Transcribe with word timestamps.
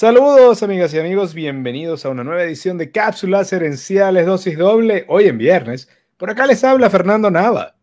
Saludos 0.00 0.62
amigas 0.62 0.94
y 0.94 0.98
amigos, 0.98 1.34
bienvenidos 1.34 2.06
a 2.06 2.08
una 2.08 2.24
nueva 2.24 2.42
edición 2.42 2.78
de 2.78 2.90
Cápsulas 2.90 3.52
Herenciales 3.52 4.24
Dosis 4.24 4.56
Doble, 4.56 5.04
hoy 5.08 5.26
en 5.26 5.36
viernes. 5.36 5.90
Por 6.16 6.30
acá 6.30 6.46
les 6.46 6.64
habla 6.64 6.88
Fernando 6.88 7.30
Nava. 7.30 7.76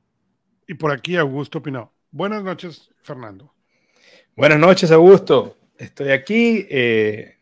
Y 0.67 0.73
por 0.73 0.91
aquí 0.91 1.15
Augusto 1.15 1.61
Pinó. 1.61 1.93
Buenas 2.09 2.43
noches, 2.43 2.89
Fernando. 3.03 3.53
Buenas 4.35 4.57
noches, 4.57 4.89
Augusto. 4.89 5.57
Estoy 5.77 6.09
aquí. 6.09 6.65
Eh, 6.71 7.35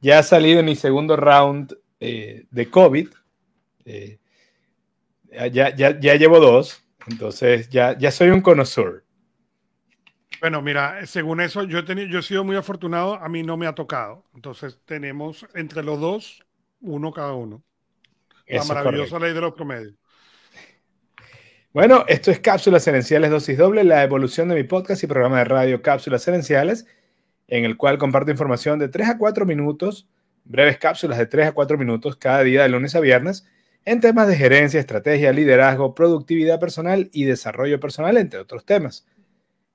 ya 0.00 0.20
ha 0.20 0.22
salido 0.22 0.62
mi 0.62 0.76
segundo 0.76 1.16
round 1.16 1.76
eh, 1.98 2.44
de 2.48 2.70
COVID. 2.70 3.08
Eh, 3.86 4.20
ya, 5.32 5.48
ya, 5.48 5.98
ya, 5.98 6.14
llevo 6.14 6.38
dos, 6.38 6.80
entonces 7.08 7.68
ya, 7.70 7.98
ya 7.98 8.12
soy 8.12 8.28
un 8.28 8.40
conocedor. 8.40 9.02
Bueno, 10.40 10.62
mira, 10.62 11.06
según 11.06 11.40
eso, 11.40 11.64
yo 11.64 11.78
he, 11.78 11.82
tenido, 11.82 12.08
yo 12.08 12.20
he 12.20 12.22
sido 12.22 12.44
muy 12.44 12.56
afortunado, 12.56 13.14
a 13.14 13.28
mí 13.28 13.42
no 13.42 13.56
me 13.56 13.66
ha 13.66 13.74
tocado. 13.74 14.24
Entonces 14.34 14.80
tenemos 14.86 15.46
entre 15.54 15.82
los 15.82 16.00
dos, 16.00 16.44
uno 16.80 17.12
cada 17.12 17.34
uno. 17.34 17.62
La 18.46 18.64
maravillosa 18.64 19.18
ley 19.18 19.32
de 19.32 19.40
los 19.40 19.52
promedios. 19.52 19.94
Bueno, 21.72 22.04
esto 22.08 22.32
es 22.32 22.40
Cápsulas 22.40 22.86
Herenciales 22.88 23.30
Dosis 23.30 23.56
Doble, 23.56 23.84
la 23.84 24.02
evolución 24.02 24.48
de 24.48 24.56
mi 24.56 24.64
podcast 24.64 25.04
y 25.04 25.06
programa 25.06 25.38
de 25.38 25.44
radio 25.44 25.82
Cápsulas 25.82 26.26
Herenciales, 26.26 26.86
en 27.46 27.64
el 27.64 27.76
cual 27.76 27.98
comparto 27.98 28.32
información 28.32 28.80
de 28.80 28.88
3 28.88 29.10
a 29.10 29.18
4 29.18 29.46
minutos, 29.46 30.08
breves 30.44 30.78
cápsulas 30.78 31.18
de 31.18 31.26
3 31.26 31.48
a 31.48 31.52
4 31.52 31.78
minutos 31.78 32.16
cada 32.16 32.42
día 32.42 32.62
de 32.62 32.70
lunes 32.70 32.96
a 32.96 33.00
viernes, 33.00 33.46
en 33.84 34.00
temas 34.00 34.26
de 34.26 34.36
gerencia, 34.36 34.80
estrategia, 34.80 35.32
liderazgo, 35.32 35.94
productividad 35.94 36.58
personal 36.58 37.08
y 37.12 37.24
desarrollo 37.24 37.78
personal, 37.78 38.16
entre 38.16 38.40
otros 38.40 38.64
temas. 38.64 39.06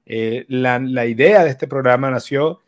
Eh, 0.06 0.46
la, 0.48 0.80
la, 0.80 1.06
idea 1.06 1.44
de 1.44 1.50
este 1.50 1.68
programa 1.68 2.12
nació 2.12 2.62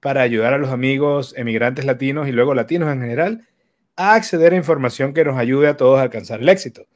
para 0.00 0.22
ayudar 0.22 0.54
a 0.54 0.58
los 0.58 0.70
amigos 0.70 1.34
emigrantes 1.36 1.84
latinos 1.84 2.28
y 2.28 2.32
luego 2.32 2.54
latinos 2.54 2.92
en 2.92 3.00
general 3.00 3.48
a 3.96 4.14
acceder 4.14 4.52
a 4.52 4.56
información 4.56 5.12
que 5.12 5.24
nos 5.24 5.36
ayude 5.36 5.68
a 5.68 5.76
todos 5.76 5.98
a 5.98 6.02
alcanzar 6.02 6.40
el 6.40 6.48
éxito. 6.48 6.86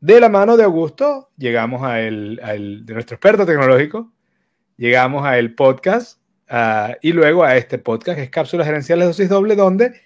De 0.00 0.18
la 0.18 0.28
mano 0.28 0.56
de 0.56 0.64
Augusto, 0.64 1.30
llegamos 1.36 1.82
a 1.82 2.00
el, 2.00 2.40
de 2.84 2.94
nuestro 2.94 3.16
experto 3.16 3.46
tecnológico, 3.46 4.12
llegamos 4.76 5.24
a 5.24 5.38
el 5.38 5.54
podcast 5.54 6.20
y 7.00 7.12
luego 7.12 7.44
a 7.44 7.56
este 7.56 7.78
podcast 7.78 8.16
que 8.16 8.24
es 8.24 8.30
Cápsulas 8.30 8.66
Gerenciales 8.66 9.08
Dosis 9.08 9.28
Doble, 9.28 9.56
donde 9.56 10.00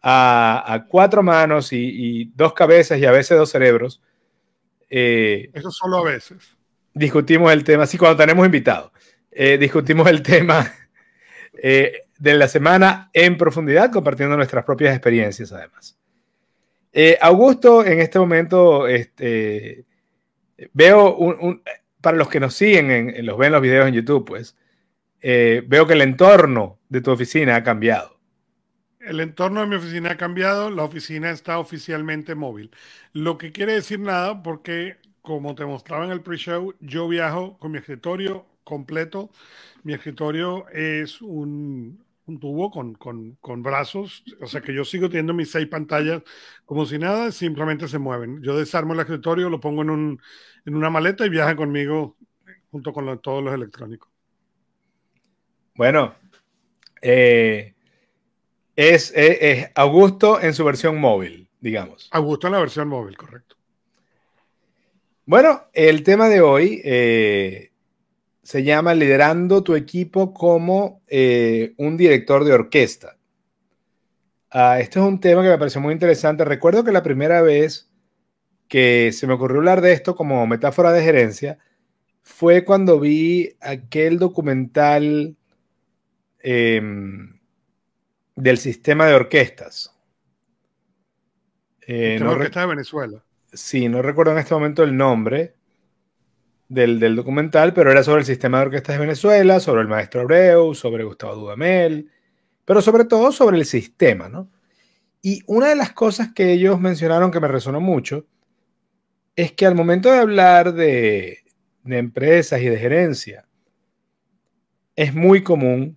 a, 0.00 0.64
a 0.66 0.86
cuatro 0.86 1.22
manos 1.22 1.72
y, 1.72 1.76
y, 1.78 2.24
dos 2.34 2.54
cabezas 2.54 2.98
y 2.98 3.04
a 3.04 3.12
veces 3.12 3.38
dos 3.38 3.50
cerebros. 3.50 4.02
Eh, 4.90 5.50
Eso 5.54 5.70
solo 5.70 5.98
a 5.98 6.04
veces 6.04 6.56
discutimos 6.94 7.52
el 7.52 7.64
tema, 7.64 7.86
sí, 7.86 7.98
cuando 7.98 8.16
tenemos 8.16 8.44
invitados, 8.44 8.92
eh, 9.30 9.58
discutimos 9.58 10.08
el 10.08 10.22
tema 10.22 10.70
eh, 11.62 12.02
de 12.18 12.34
la 12.34 12.48
semana 12.48 13.10
en 13.12 13.36
profundidad, 13.36 13.90
compartiendo 13.90 14.36
nuestras 14.36 14.64
propias 14.64 14.94
experiencias 14.94 15.52
además. 15.52 15.98
Eh, 16.92 17.18
Augusto, 17.20 17.84
en 17.84 18.00
este 18.00 18.18
momento, 18.18 18.86
este, 18.86 19.86
veo, 20.72 21.14
un, 21.16 21.62
para 22.00 22.18
los 22.18 22.28
que 22.28 22.40
nos 22.40 22.54
siguen, 22.54 22.90
en, 22.90 23.26
los 23.26 23.38
ven 23.38 23.52
los 23.52 23.62
videos 23.62 23.88
en 23.88 23.94
YouTube, 23.94 24.26
pues, 24.26 24.56
veo 25.22 25.86
que 25.86 25.94
el 25.94 26.02
entorno 26.02 26.80
de 26.88 27.00
tu 27.00 27.10
oficina 27.10 27.56
ha 27.56 27.62
cambiado. 27.62 28.20
El 29.00 29.18
entorno 29.20 29.60
de 29.60 29.66
mi 29.66 29.76
oficina 29.76 30.12
ha 30.12 30.16
cambiado, 30.16 30.70
la 30.70 30.84
oficina 30.84 31.30
está 31.30 31.58
oficialmente 31.58 32.34
móvil. 32.34 32.70
Lo 33.12 33.36
que 33.36 33.50
quiere 33.50 33.72
decir 33.72 33.98
nada 33.98 34.42
porque 34.42 34.98
como 35.22 35.54
te 35.54 35.64
mostraba 35.64 36.04
en 36.04 36.10
el 36.10 36.20
pre-show, 36.20 36.74
yo 36.80 37.08
viajo 37.08 37.56
con 37.58 37.70
mi 37.70 37.78
escritorio 37.78 38.44
completo. 38.64 39.30
Mi 39.84 39.94
escritorio 39.94 40.68
es 40.68 41.22
un, 41.22 42.04
tubo 42.40 42.70
con, 42.70 42.94
con, 42.94 43.62
brazos, 43.62 44.24
o 44.40 44.46
sea 44.46 44.60
que 44.60 44.74
yo 44.74 44.84
sigo 44.84 45.08
teniendo 45.08 45.34
mis 45.34 45.50
seis 45.50 45.68
pantallas 45.68 46.22
como 46.64 46.86
si 46.86 46.98
nada, 46.98 47.30
simplemente 47.30 47.88
se 47.88 47.98
mueven. 47.98 48.42
Yo 48.42 48.56
desarmo 48.56 48.94
el 48.94 49.00
escritorio, 49.00 49.48
lo 49.48 49.60
pongo 49.60 49.82
en, 49.82 49.90
un, 49.90 50.22
en 50.64 50.74
una 50.74 50.90
maleta 50.90 51.24
y 51.24 51.30
viaja 51.30 51.54
conmigo 51.54 52.16
junto 52.70 52.92
con 52.92 53.18
todos 53.20 53.44
los 53.44 53.54
electrónicos. 53.54 54.10
Bueno, 55.74 56.14
eh, 57.00 57.74
es, 58.74 59.12
es 59.14 59.70
Augusto 59.74 60.40
en 60.40 60.54
su 60.54 60.64
versión 60.64 60.98
móvil, 60.98 61.48
digamos. 61.60 62.08
Augusto 62.12 62.46
en 62.48 62.54
la 62.54 62.60
versión 62.60 62.88
móvil, 62.88 63.16
correcto. 63.16 63.56
Bueno, 65.24 65.68
el 65.72 66.02
tema 66.02 66.28
de 66.28 66.40
hoy 66.40 66.80
eh, 66.84 67.70
se 68.42 68.64
llama 68.64 68.92
Liderando 68.94 69.62
tu 69.62 69.76
equipo 69.76 70.34
como 70.34 71.00
eh, 71.06 71.74
un 71.76 71.96
director 71.96 72.44
de 72.44 72.52
orquesta. 72.52 73.16
Uh, 74.52 74.80
este 74.80 74.98
es 74.98 75.04
un 75.04 75.20
tema 75.20 75.42
que 75.42 75.48
me 75.48 75.58
pareció 75.58 75.80
muy 75.80 75.92
interesante. 75.92 76.44
Recuerdo 76.44 76.82
que 76.82 76.90
la 76.90 77.04
primera 77.04 77.40
vez 77.40 77.88
que 78.66 79.12
se 79.12 79.26
me 79.28 79.34
ocurrió 79.34 79.58
hablar 79.58 79.80
de 79.80 79.92
esto 79.92 80.16
como 80.16 80.44
metáfora 80.46 80.92
de 80.92 81.04
gerencia 81.04 81.58
fue 82.22 82.64
cuando 82.64 82.98
vi 82.98 83.56
aquel 83.60 84.18
documental 84.18 85.36
em, 86.40 87.38
del 88.34 88.58
sistema 88.58 89.06
de 89.06 89.14
orquestas. 89.14 89.96
Eh, 91.86 92.18
no 92.20 92.32
orquesta 92.32 92.62
de 92.62 92.66
Venezuela 92.66 93.24
sí, 93.52 93.88
no 93.88 94.02
recuerdo 94.02 94.32
en 94.32 94.38
este 94.38 94.54
momento 94.54 94.82
el 94.82 94.96
nombre 94.96 95.54
del, 96.68 97.16
documental, 97.16 97.74
pero 97.74 97.90
era 97.90 98.02
sobre 98.02 98.20
el 98.20 98.26
sistema 98.26 98.58
de 98.58 98.66
orquestas 98.66 98.96
de 98.96 99.00
Venezuela, 99.00 99.60
sobre 99.60 99.82
el 99.82 99.88
maestro 99.88 100.22
Abreu, 100.22 100.74
sobre 100.74 101.04
Gustavo 101.04 101.34
Dudamel, 101.34 102.10
pero 102.64 102.80
sobre 102.80 103.04
todo 103.04 103.30
sobre 103.32 103.58
el 103.58 103.66
sistema, 103.66 104.28
¿no? 104.28 104.50
Y 105.20 105.42
una 105.46 105.68
de 105.68 105.76
las 105.76 105.92
cosas 105.92 106.32
que 106.32 106.52
ellos 106.52 106.80
mencionaron 106.80 107.30
que 107.30 107.40
me 107.40 107.48
resonó 107.48 107.80
mucho 107.80 108.26
es 109.36 109.52
que 109.52 109.66
al 109.66 109.74
momento 109.74 110.10
de 110.10 110.18
hablar 110.18 110.72
de, 110.72 111.38
de 111.84 111.98
empresas 111.98 112.60
y 112.60 112.66
de 112.66 112.78
gerencia, 112.78 113.46
es 114.96 115.14
muy 115.14 115.42
común 115.42 115.96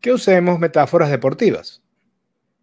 que 0.00 0.12
usemos 0.12 0.58
metáforas 0.58 1.10
deportivas. 1.10 1.82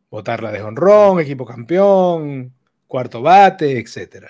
Botarla 0.09 0.51
de 0.51 0.61
honrón, 0.61 1.19
equipo 1.19 1.45
campeón, 1.45 2.53
cuarto 2.87 3.21
bate, 3.21 3.77
etc. 3.77 4.25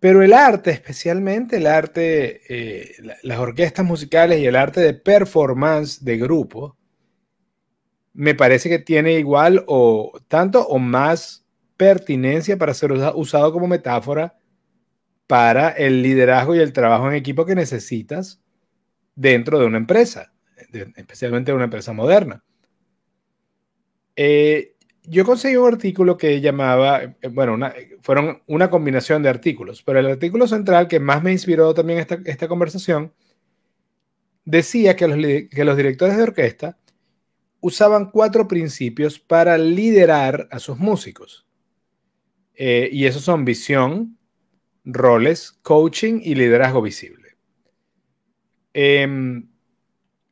Pero 0.00 0.22
el 0.22 0.32
arte, 0.32 0.70
especialmente 0.70 1.58
el 1.58 1.66
arte, 1.66 2.40
eh, 2.48 2.96
las 3.22 3.38
orquestas 3.38 3.84
musicales 3.84 4.40
y 4.40 4.46
el 4.46 4.56
arte 4.56 4.80
de 4.80 4.94
performance 4.94 6.04
de 6.04 6.18
grupo, 6.18 6.76
me 8.14 8.34
parece 8.34 8.68
que 8.68 8.78
tiene 8.78 9.18
igual 9.18 9.64
o 9.66 10.12
tanto 10.28 10.66
o 10.66 10.78
más 10.78 11.46
pertinencia 11.76 12.56
para 12.56 12.74
ser 12.74 12.92
usado 12.92 13.52
como 13.52 13.66
metáfora 13.66 14.36
para 15.26 15.70
el 15.70 16.02
liderazgo 16.02 16.54
y 16.54 16.58
el 16.58 16.72
trabajo 16.72 17.08
en 17.08 17.14
equipo 17.14 17.46
que 17.46 17.54
necesitas 17.54 18.40
dentro 19.14 19.58
de 19.58 19.66
una 19.66 19.78
empresa, 19.78 20.32
especialmente 20.96 21.52
de 21.52 21.56
una 21.56 21.64
empresa 21.64 21.92
moderna. 21.92 22.44
Eh, 24.14 24.76
yo 25.04 25.24
conseguí 25.24 25.56
un 25.56 25.72
artículo 25.72 26.16
que 26.16 26.40
llamaba, 26.40 27.02
eh, 27.02 27.14
bueno, 27.30 27.58
fueron 28.00 28.42
una 28.46 28.70
combinación 28.70 29.22
de 29.22 29.28
artículos, 29.28 29.82
pero 29.82 29.98
el 29.98 30.06
artículo 30.06 30.46
central 30.46 30.88
que 30.88 31.00
más 31.00 31.22
me 31.22 31.32
inspiró 31.32 31.74
también 31.74 31.98
esta, 31.98 32.18
esta 32.24 32.48
conversación 32.48 33.12
decía 34.44 34.96
que 34.96 35.08
los, 35.08 35.18
que 35.50 35.64
los 35.64 35.76
directores 35.76 36.16
de 36.16 36.22
orquesta 36.22 36.78
usaban 37.60 38.10
cuatro 38.10 38.48
principios 38.48 39.18
para 39.18 39.56
liderar 39.56 40.48
a 40.50 40.58
sus 40.58 40.78
músicos. 40.78 41.46
Eh, 42.54 42.90
y 42.92 43.06
esos 43.06 43.22
son 43.22 43.44
visión, 43.44 44.18
roles, 44.84 45.52
coaching 45.62 46.20
y 46.22 46.34
liderazgo 46.34 46.82
visible. 46.82 47.36
Em, 48.74 49.48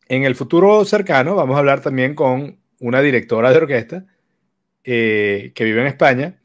en 0.09 0.25
el 0.25 0.35
futuro 0.35 0.85
cercano 0.85 1.35
vamos 1.35 1.57
a 1.57 1.61
hablar 1.61 1.81
también 1.81 2.15
con 2.15 2.59
una 2.81 3.01
directora 3.01 3.51
de 3.51 3.59
orquesta 3.59 4.07
eh, 4.85 5.53
que 5.55 5.65
vive 5.65 5.81
en 5.81 5.87
España 5.87 6.41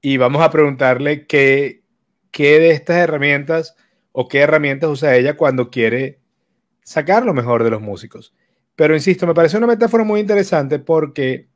y 0.00 0.16
vamos 0.16 0.42
a 0.42 0.50
preguntarle 0.50 1.26
qué, 1.26 1.82
qué 2.30 2.58
de 2.58 2.70
estas 2.70 2.96
herramientas 2.96 3.76
o 4.12 4.28
qué 4.28 4.40
herramientas 4.40 4.90
usa 4.90 5.16
ella 5.16 5.36
cuando 5.36 5.70
quiere 5.70 6.20
sacar 6.82 7.24
lo 7.24 7.34
mejor 7.34 7.64
de 7.64 7.70
los 7.70 7.80
músicos. 7.80 8.34
Pero 8.76 8.94
insisto, 8.94 9.26
me 9.26 9.34
parece 9.34 9.58
una 9.58 9.66
metáfora 9.66 10.04
muy 10.04 10.20
interesante 10.20 10.78
porque, 10.78 11.48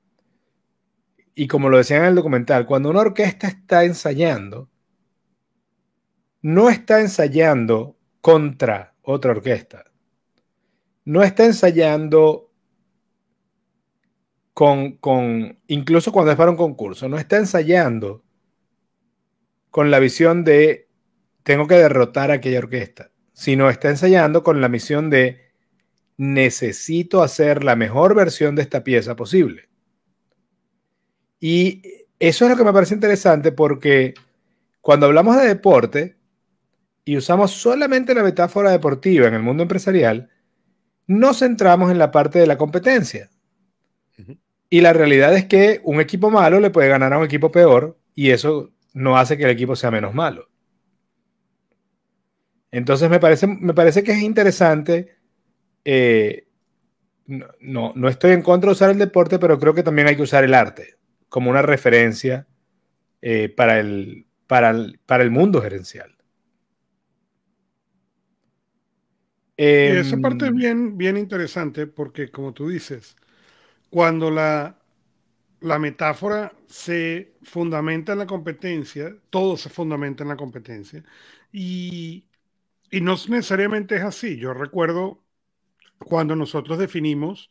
y 1.35 1.47
como 1.49 1.69
lo 1.69 1.79
decían 1.79 2.03
en 2.03 2.09
el 2.09 2.15
documental, 2.15 2.67
cuando 2.67 2.91
una 2.91 3.01
orquesta 3.01 3.47
está 3.49 3.85
ensayando, 3.85 4.69
no 6.43 6.69
está 6.69 7.01
ensayando 7.01 7.97
contra 8.21 8.95
otra 9.01 9.31
orquesta. 9.31 9.85
No 11.07 11.23
está 11.23 11.47
ensayando 11.47 12.44
con, 14.55 15.59
incluso 15.67 16.13
cuando 16.13 16.31
es 16.31 16.39
para 16.39 16.53
un 16.53 16.57
concurso, 16.57 17.09
no 17.09 17.19
está 17.19 17.37
ensayando 17.37 18.23
con 19.71 19.91
la 19.91 19.99
visión 19.99 20.45
de 20.45 20.89
tengo 21.43 21.67
que 21.67 21.75
derrotar 21.75 22.31
a 22.31 22.35
aquella 22.35 22.61
orquesta, 22.61 23.11
sino 23.33 23.69
está 23.69 23.91
ensayando 23.91 24.45
con 24.45 24.61
la 24.61 24.69
misión 24.69 25.11
de 25.11 25.43
necesito 26.17 27.23
hacer 27.23 27.65
la 27.65 27.75
mejor 27.75 28.15
versión 28.15 28.55
de 28.55 28.63
esta 28.63 28.85
pieza 28.85 29.17
posible. 29.17 29.69
Y 31.41 31.83
eso 32.21 32.45
es 32.45 32.51
lo 32.51 32.57
que 32.57 32.65
me 32.65 32.73
parece 32.73 32.95
interesante 32.95 33.51
porque 33.51 34.15
cuando 34.81 35.07
hablamos 35.07 35.37
de 35.37 35.49
deporte 35.49 36.17
y 37.05 37.17
usamos 37.17 37.51
solamente 37.51 38.15
la 38.15 38.23
metáfora 38.23 38.71
deportiva 38.71 39.27
en 39.27 39.35
el 39.35 39.43
mundo 39.43 39.65
empresarial, 39.65 40.31
nos 41.07 41.41
centramos 41.41 41.91
en 41.91 41.99
la 41.99 42.13
parte 42.13 42.39
de 42.39 42.47
la 42.47 42.57
competencia. 42.57 43.29
Y 44.71 44.81
la 44.81 44.93
realidad 44.93 45.35
es 45.35 45.47
que 45.47 45.81
un 45.85 46.01
equipo 46.01 46.31
malo 46.31 46.61
le 46.61 46.71
puede 46.71 46.89
ganar 46.89 47.13
a 47.13 47.19
un 47.19 47.25
equipo 47.25 47.53
peor 47.53 47.99
y 48.15 48.31
eso 48.31 48.73
no 48.93 49.17
hace 49.17 49.37
que 49.37 49.45
el 49.45 49.51
equipo 49.51 49.77
sea 49.77 49.91
menos 49.91 50.15
malo. 50.15 50.49
Entonces 52.71 53.09
me 53.09 53.21
parece, 53.21 53.47
me 53.47 53.75
parece 53.75 54.03
que 54.03 54.13
es 54.13 54.23
interesante. 54.23 55.17
Eh, 55.85 56.49
no, 57.27 57.93
no 57.95 58.09
estoy 58.09 58.33
en 58.33 58.43
contra 58.43 58.69
de 58.69 58.73
usar 58.73 58.91
el 58.91 58.99
deporte, 58.99 59.39
pero 59.39 59.59
creo 59.59 59.75
que 59.75 59.83
también 59.83 60.09
hay 60.09 60.17
que 60.17 60.23
usar 60.23 60.45
el 60.45 60.55
arte 60.55 60.97
como 61.29 61.51
una 61.51 61.63
referencia 61.63 62.47
eh, 63.21 63.49
para, 63.49 63.81
el, 63.81 64.27
para, 64.47 64.71
el, 64.71 65.01
para 65.05 65.25
el 65.25 65.31
mundo 65.31 65.61
gerencial. 65.61 66.17
y 69.57 69.63
esa 69.65 70.17
parte 70.19 70.45
es 70.45 70.51
em, 70.51 70.57
bien, 70.57 70.99
bien 70.99 71.17
interesante 71.17 71.87
porque, 71.87 72.31
como 72.31 72.53
tú 72.53 72.69
dices, 72.69 73.17
cuando 73.95 74.29
la, 74.29 74.77
la 75.61 75.79
metáfora 75.79 76.53
se 76.67 77.37
fundamenta 77.45 78.15
en 78.15 78.19
la 78.19 78.27
competencia, 78.27 79.17
todo 79.31 79.57
se 79.57 79.71
fundamenta 79.71 80.25
en 80.25 80.31
la 80.31 80.37
competencia, 80.37 81.05
y, 81.53 82.27
y 82.91 83.01
no 83.01 83.15
necesariamente 83.29 83.95
es 83.95 84.03
así. 84.03 84.37
Yo 84.37 84.53
recuerdo 84.53 85.23
cuando 86.01 86.35
nosotros 86.35 86.77
definimos 86.77 87.49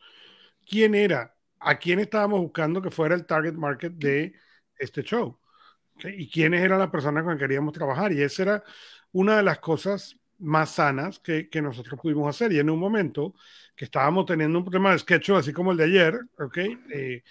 quién 0.68 0.94
era 0.94 1.34
a 1.60 1.78
quién 1.78 1.98
estábamos 1.98 2.40
buscando 2.40 2.82
que 2.82 2.90
fuera 2.90 3.14
el 3.14 3.24
target 3.24 3.54
market 3.54 3.94
de 3.94 4.34
este 4.78 5.02
show. 5.02 5.40
Y 6.04 6.30
quiénes 6.30 6.60
eran 6.60 6.78
las 6.78 6.90
personas 6.90 7.22
con 7.22 7.30
las 7.32 7.38
que 7.38 7.44
queríamos 7.44 7.72
trabajar. 7.72 8.12
Y 8.12 8.20
esa 8.20 8.42
era 8.42 8.64
una 9.12 9.38
de 9.38 9.44
las 9.44 9.60
cosas 9.60 10.18
más 10.38 10.70
sanas 10.70 11.18
que, 11.18 11.48
que, 11.48 11.62
nosotros 11.62 12.00
pudimos 12.00 12.28
hacer. 12.28 12.52
Y 12.52 12.58
en 12.58 12.70
un 12.70 12.78
momento 12.78 13.34
que 13.76 13.84
estábamos 13.86 14.26
teniendo 14.26 14.58
un 14.58 14.64
problema 14.64 14.92
de 14.92 14.98
sketch 14.98 15.30
así 15.30 15.52
como 15.52 15.72
el 15.72 15.78
de 15.78 15.84
ayer, 15.84 16.20
¿ok? 16.38 16.58
Eh, 16.90 17.22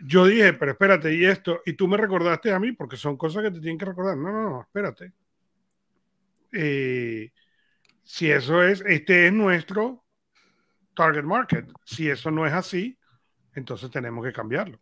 yo 0.00 0.26
dije, 0.26 0.52
pero 0.54 0.72
espérate, 0.72 1.14
y 1.14 1.24
esto, 1.24 1.62
y 1.64 1.74
tú 1.74 1.86
me 1.88 1.96
recordaste 1.96 2.52
a 2.52 2.58
mí, 2.58 2.72
porque 2.72 2.96
son 2.96 3.16
cosas 3.16 3.44
que 3.44 3.50
te 3.50 3.60
tienen 3.60 3.78
que 3.78 3.84
recordar. 3.84 4.16
No, 4.16 4.32
no, 4.32 4.50
no, 4.50 4.62
espérate. 4.62 5.12
Eh, 6.52 7.30
si 8.02 8.30
eso 8.30 8.62
es, 8.62 8.82
este 8.86 9.26
es 9.26 9.32
nuestro 9.32 10.04
target 10.94 11.24
market. 11.24 11.66
Si 11.84 12.08
eso 12.08 12.30
no 12.30 12.46
es 12.46 12.52
así, 12.52 12.98
entonces 13.54 13.90
tenemos 13.90 14.24
que 14.24 14.32
cambiarlo. 14.32 14.80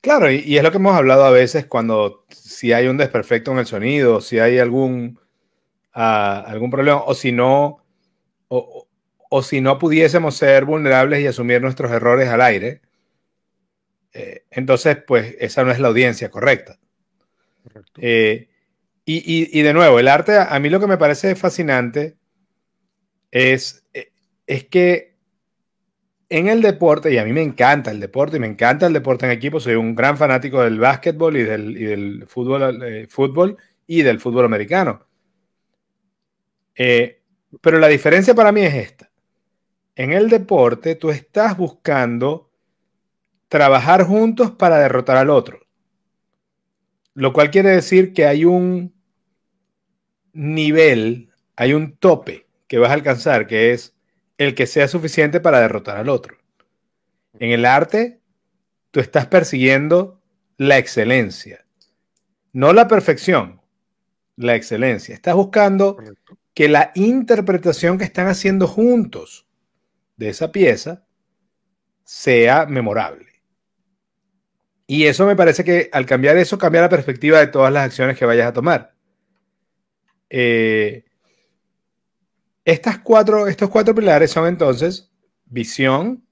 Claro, 0.00 0.30
y, 0.30 0.56
es 0.56 0.62
lo 0.62 0.70
que 0.70 0.76
hemos 0.76 0.94
hablado 0.94 1.24
a 1.24 1.30
veces 1.30 1.66
cuando 1.66 2.24
si 2.28 2.72
hay 2.72 2.86
un 2.86 2.96
desperfecto 2.96 3.50
en 3.50 3.58
el 3.58 3.66
sonido, 3.66 4.20
si 4.20 4.38
hay 4.38 4.58
algún, 4.58 5.18
ah, 5.98 6.44
algún 6.46 6.70
problema, 6.70 7.02
o 7.02 7.14
si 7.14 7.32
no, 7.32 7.84
o, 8.48 9.42
si 9.42 9.60
no 9.60 9.78
pudiésemos 9.78 10.36
ser 10.36 10.64
vulnerables 10.64 11.20
y 11.20 11.26
asumir 11.26 11.60
nuestros 11.60 11.90
errores 11.92 12.28
al 12.28 12.40
aire, 12.40 12.80
eh, 14.12 14.44
entonces 14.50 14.98
pues 15.06 15.36
esa 15.38 15.64
no 15.64 15.70
es 15.70 15.80
la 15.80 15.88
audiencia 15.88 16.30
correcta. 16.30 16.78
Eh, 17.96 18.48
y, 19.04 19.58
y, 19.58 19.62
de 19.62 19.72
nuevo, 19.72 19.98
el 19.98 20.08
arte, 20.08 20.36
a 20.38 20.58
mí 20.60 20.68
lo 20.68 20.80
que 20.80 20.86
me 20.86 20.98
parece 20.98 21.34
fascinante 21.34 22.18
es, 23.30 23.84
eh, 23.94 24.12
es 24.46 24.64
que 24.64 25.16
en 26.30 26.48
el 26.48 26.60
deporte, 26.60 27.12
y 27.12 27.18
a 27.18 27.24
mí 27.24 27.32
me 27.32 27.42
encanta 27.42 27.90
el 27.90 28.00
deporte, 28.00 28.36
y 28.36 28.40
me 28.40 28.46
encanta 28.46 28.86
el 28.86 28.92
deporte 28.92 29.26
en 29.26 29.32
equipo, 29.32 29.60
soy 29.60 29.74
un 29.76 29.94
gran 29.94 30.18
fanático 30.18 30.62
del 30.62 30.78
básquetbol 30.78 31.36
y 31.38 31.42
del, 31.42 32.24
fútbol, 32.28 32.82
eh, 32.82 33.06
fútbol 33.08 33.56
y 33.86 34.02
del 34.02 34.20
fútbol 34.20 34.44
americano. 34.44 35.06
Eh, 36.78 37.20
pero 37.60 37.78
la 37.78 37.88
diferencia 37.88 38.34
para 38.34 38.52
mí 38.52 38.62
es 38.62 38.74
esta. 38.74 39.10
En 39.96 40.12
el 40.12 40.30
deporte 40.30 40.94
tú 40.94 41.10
estás 41.10 41.56
buscando 41.56 42.50
trabajar 43.48 44.04
juntos 44.04 44.52
para 44.52 44.78
derrotar 44.78 45.16
al 45.16 45.28
otro. 45.28 45.60
Lo 47.14 47.32
cual 47.32 47.50
quiere 47.50 47.70
decir 47.70 48.12
que 48.12 48.26
hay 48.26 48.44
un 48.44 48.94
nivel, 50.32 51.32
hay 51.56 51.72
un 51.72 51.96
tope 51.96 52.46
que 52.68 52.78
vas 52.78 52.90
a 52.90 52.94
alcanzar, 52.94 53.48
que 53.48 53.72
es 53.72 53.96
el 54.36 54.54
que 54.54 54.68
sea 54.68 54.86
suficiente 54.86 55.40
para 55.40 55.60
derrotar 55.60 55.96
al 55.96 56.08
otro. 56.08 56.36
En 57.40 57.50
el 57.50 57.64
arte, 57.64 58.20
tú 58.92 59.00
estás 59.00 59.26
persiguiendo 59.26 60.20
la 60.58 60.78
excelencia, 60.78 61.66
no 62.52 62.72
la 62.72 62.86
perfección, 62.86 63.60
la 64.36 64.54
excelencia. 64.54 65.14
Estás 65.14 65.34
buscando 65.34 65.96
que 66.58 66.68
la 66.68 66.90
interpretación 66.96 67.98
que 67.98 68.04
están 68.04 68.26
haciendo 68.26 68.66
juntos 68.66 69.46
de 70.16 70.30
esa 70.30 70.50
pieza 70.50 71.06
sea 72.02 72.66
memorable. 72.66 73.28
Y 74.88 75.04
eso 75.04 75.24
me 75.24 75.36
parece 75.36 75.62
que 75.62 75.88
al 75.92 76.04
cambiar 76.04 76.36
eso, 76.36 76.58
cambia 76.58 76.80
la 76.80 76.88
perspectiva 76.88 77.38
de 77.38 77.46
todas 77.46 77.72
las 77.72 77.84
acciones 77.84 78.18
que 78.18 78.24
vayas 78.24 78.48
a 78.48 78.52
tomar. 78.52 78.92
Eh, 80.30 81.04
estas 82.64 82.98
cuatro, 82.98 83.46
estos 83.46 83.70
cuatro 83.70 83.94
pilares 83.94 84.32
son 84.32 84.48
entonces 84.48 85.12
visión, 85.44 86.26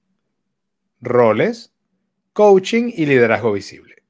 roles, 0.99 1.73
coaching 2.33 2.91
y 2.93 3.05
liderazgo 3.05 3.53
visible. 3.53 4.03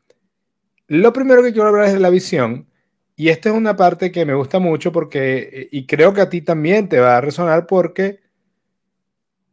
Lo 0.88 1.14
primero 1.14 1.44
que 1.44 1.54
quiero 1.54 1.68
hablar 1.68 1.86
es 1.86 1.94
de 1.94 2.00
la 2.00 2.10
visión, 2.10 2.72
y 3.20 3.30
esta 3.30 3.50
es 3.50 3.56
una 3.56 3.76
parte 3.76 4.12
que 4.12 4.26
me 4.28 4.36
gusta 4.36 4.60
mucho 4.60 4.92
porque, 4.92 5.68
y 5.72 5.88
creo 5.88 6.14
que 6.14 6.22
a 6.22 6.30
ti 6.30 6.42
también 6.44 6.88
te 6.88 7.00
va 7.00 7.18
a 7.18 7.22
resonar 7.22 7.66
porque 7.66 8.20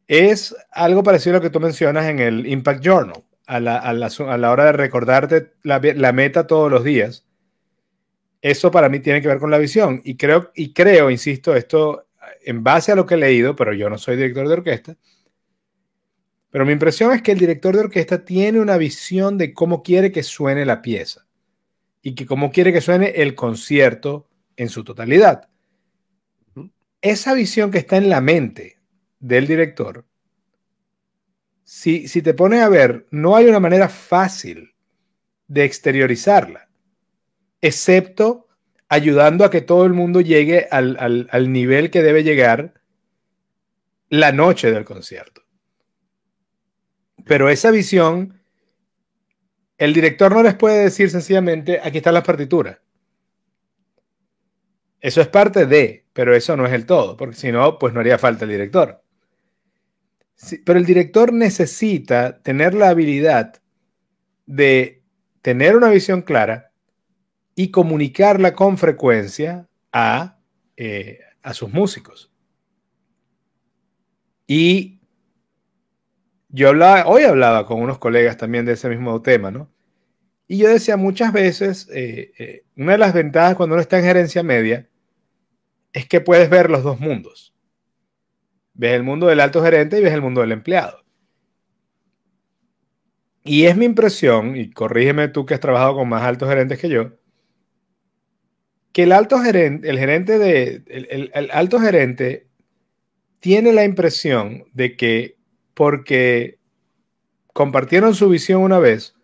es 0.07 0.55
algo 0.71 1.03
parecido 1.03 1.37
a 1.37 1.39
lo 1.39 1.43
que 1.43 1.49
tú 1.49 1.61
mencionas 1.61 2.05
en 2.05 2.19
el 2.19 2.47
Impact 2.47 2.85
Journal, 2.85 3.25
a 3.47 3.61
la, 3.61 4.51
hora 4.51 4.67
de 4.67 4.73
recordarte 4.73 5.55
la, 5.63 5.81
la, 5.83 6.13
meta 6.13 6.47
todos 6.47 6.71
los 6.71 6.85
días. 6.85 7.27
Eso 8.43 8.71
para 8.71 8.91
mí 8.91 9.01
tiene 9.01 9.23
que 9.23 9.29
ver 9.29 9.39
con 9.39 9.51
la 9.51 9.57
visión, 9.57 10.03
y 10.05 10.19
creo, 10.19 10.53
y 10.55 10.75
creo, 10.75 11.11
insisto, 11.11 11.57
esto 11.57 12.09
en 12.45 12.63
base 12.63 12.93
a 12.93 12.97
lo 12.97 13.07
que 13.07 13.15
he 13.15 13.19
leído, 13.19 13.57
pero 13.57 13.73
yo 13.73 13.89
no 13.89 13.97
soy 13.97 14.17
director 14.17 14.47
de 14.47 14.55
orquesta, 14.55 14.97
pero 16.51 16.67
mi 16.67 16.73
impresión 16.73 17.13
es 17.13 17.23
que 17.23 17.33
el 17.33 17.39
director 17.39 17.75
de 17.75 17.81
orquesta 17.81 18.27
tiene 18.27 18.61
una 18.61 18.77
visión 18.77 19.39
de 19.39 19.55
cómo 19.55 19.83
quiere 19.83 20.13
que 20.13 20.23
suene 20.23 20.67
la 20.67 20.83
pieza 20.83 21.25
y 22.05 22.15
que 22.15 22.27
cómo 22.27 22.53
quiere 22.53 22.73
que 22.73 22.83
suene 22.83 23.09
el 23.17 23.35
concierto 23.35 24.29
en 24.57 24.69
su 24.69 24.85
totalidad. 24.85 25.49
Esa 27.01 27.33
visión 27.33 27.71
que 27.71 27.79
está 27.79 27.97
en 27.97 28.11
la 28.11 28.21
mente 28.21 28.79
del 29.19 29.47
director, 29.47 30.05
si, 31.65 32.07
si 32.07 32.21
te 32.21 32.35
pones 32.35 32.61
a 32.61 32.69
ver, 32.69 33.07
no 33.11 33.35
hay 33.35 33.47
una 33.47 33.59
manera 33.59 33.89
fácil 33.89 34.75
de 35.49 35.65
exteriorizarla, 35.65 36.69
excepto 37.63 38.49
ayudando 38.89 39.47
a 39.47 39.51
que 39.51 39.63
todo 39.63 39.87
el 39.87 39.95
mundo 39.95 40.21
llegue 40.21 40.69
al, 40.71 41.53
nivel 41.53 41.91
que 41.91 42.03
debe 42.03 42.23
llegar 42.23 42.75
la 44.11 44.31
noche 44.31 44.71
del 44.71 44.85
concierto. 44.85 45.43
Pero 47.25 47.49
esa 47.49 47.71
visión, 47.71 48.43
el 49.79 49.93
director 49.93 50.33
no 50.33 50.43
les 50.43 50.55
puede 50.55 50.85
decir 50.85 51.11
sencillamente, 51.11 51.81
aquí 51.83 51.99
están 51.99 52.15
las 52.15 52.25
partituras. 52.25 52.79
Eso 55.01 55.21
es 55.21 55.29
parte 55.29 55.67
de, 55.67 56.07
pero 56.13 56.35
eso 56.35 56.57
no 56.57 56.67
es 56.67 56.73
el 56.73 56.87
todo, 56.87 57.17
porque 57.17 57.37
si 57.37 57.53
no, 57.53 57.79
pues 57.79 57.93
no 57.93 58.01
haría 58.01 58.19
falta 58.19 58.45
el 58.45 58.51
director. 58.51 59.03
pero 60.65 60.79
el 60.79 60.87
director 60.87 61.33
necesita 61.33 62.43
tener 62.43 62.75
la 62.75 62.89
habilidad 62.89 63.61
de 64.47 65.03
tener 65.43 65.77
una 65.77 65.91
visión 65.91 66.23
clara, 66.23 66.73
y 67.55 67.71
comunicarla 67.71 68.55
con 68.55 68.79
frecuencia 68.79 69.69
a, 69.93 70.39
eh, 70.77 71.21
a 71.43 71.55
sus 71.55 71.73
músicos. 71.73 72.33
Y 74.47 75.01
yo 76.55 76.69
hablaba, 76.69 77.09
hoy 77.09 77.25
hablaba 77.25 77.67
con 77.67 77.83
unos 77.83 77.99
colegas 77.99 78.37
también 78.37 78.65
de 78.65 78.75
ese 78.75 78.89
mismo 78.89 79.21
tema, 79.21 79.51
¿no? 79.51 79.69
Y 80.47 80.59
yo 80.59 80.69
decía 80.69 80.97
muchas 80.97 81.33
veces, 81.33 81.89
eh, 81.93 82.31
eh, 82.39 82.65
una 82.77 82.93
de 82.93 82.99
las 82.99 83.13
ventajas 83.13 83.57
cuando 83.57 83.75
uno 83.75 83.83
está 83.83 83.99
en 83.99 84.05
gerencia 84.05 84.45
media 84.45 84.89
es 85.93 86.07
que 86.07 86.21
puedes 86.21 86.49
ver 86.49 86.71
los 86.71 86.85
dos 86.85 87.01
mundos. 87.01 87.53
Ves 88.73 88.93
el 88.93 89.03
mundo 89.03 89.27
del 89.27 89.41
alto 89.41 89.65
gerente 89.65 89.99
y 89.99 90.03
ves 90.03 90.13
el 90.13 90.23
mundo 90.23 90.43
del 90.43 90.53
empleado. 90.53 91.05
Y 93.43 93.65
es 93.65 93.77
mi 93.77 93.85
impresión, 93.85 94.57
y 94.57 94.71
corrígeme 94.71 95.27
tú 95.27 95.47
que 95.47 95.55
has 95.55 95.61
trabajado 95.61 95.97
con 95.97 96.09
más 96.09 96.23
altos 96.23 96.49
gerentes 96.49 96.79
que 96.79 96.89
yo, 96.89 97.19
que 98.93 99.03
el 99.03 99.11
alto 99.13 99.41
gerente, 99.41 99.91
el 99.91 99.99
gerente 99.99 100.39
de, 100.39 100.85
el, 100.87 101.51
alto 101.53 101.81
gerente 101.81 102.47
tiene 103.41 103.73
la 103.73 103.85
impresión 103.85 104.67
de 104.73 104.97
que 104.97 105.37
porque 105.75 106.59
compartieron 107.53 108.15
su 108.15 108.29
visión 108.29 108.63
una 108.63 108.79
vez 108.79 109.15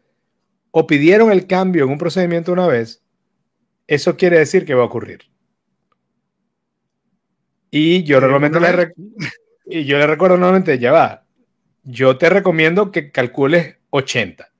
o 0.70 0.86
pidieron 0.86 1.32
el 1.32 1.46
cambio 1.46 1.84
en 1.84 1.90
un 1.90 1.98
procedimiento 1.98 2.52
una 2.52 2.66
vez, 2.66 3.02
eso 3.86 4.16
quiere 4.16 4.38
decir 4.38 4.64
que 4.64 4.74
va 4.74 4.82
a 4.82 4.86
ocurrir. 4.86 5.30
Y 7.70 8.02
yo 8.04 8.20
normalmente 8.20 8.60
le, 8.60 8.92
y 9.66 9.84
yo 9.84 9.98
le 9.98 10.06
recuerdo 10.06 10.36
normalmente, 10.36 10.78
ya 10.78 10.92
va, 10.92 11.24
yo 11.82 12.18
te 12.18 12.28
recomiendo 12.28 12.90
que 12.90 13.10
calcules 13.10 13.76
80. 13.90 14.50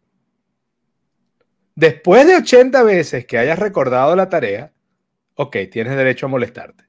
Después 1.75 2.27
de 2.27 2.37
80 2.37 2.83
veces 2.83 3.27
que 3.27 3.39
hayas 3.39 3.59
recordado 3.59 4.15
la 4.15 4.29
tarea, 4.29 4.73
ok, 5.35 5.57
tienes 5.71 5.97
derecho 5.97 6.27
a 6.27 6.29
molestarte. 6.29 6.85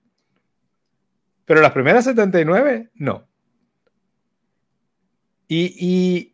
Pero 1.45 1.61
las 1.61 1.71
primeras 1.71 2.05
79, 2.05 2.89
no. 2.95 3.27
Y, 5.53 6.33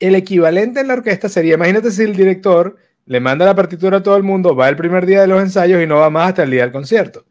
el 0.00 0.14
equivalente 0.14 0.80
en 0.80 0.88
la 0.88 0.94
orquesta 0.94 1.28
sería, 1.28 1.54
imagínate 1.54 1.90
si 1.90 2.02
el 2.02 2.16
director 2.16 2.76
le 3.04 3.20
manda 3.20 3.44
la 3.44 3.54
partitura 3.54 3.98
a 3.98 4.02
todo 4.02 4.16
el 4.16 4.22
mundo, 4.22 4.56
va 4.56 4.68
el 4.68 4.76
primer 4.76 5.04
día 5.04 5.20
de 5.20 5.26
los 5.26 5.40
ensayos 5.40 5.82
y 5.82 5.86
no 5.86 5.96
va 5.96 6.10
más 6.10 6.30
hasta 6.30 6.42
el 6.42 6.50
día 6.50 6.62
del 6.62 6.72
concierto. 6.72 7.24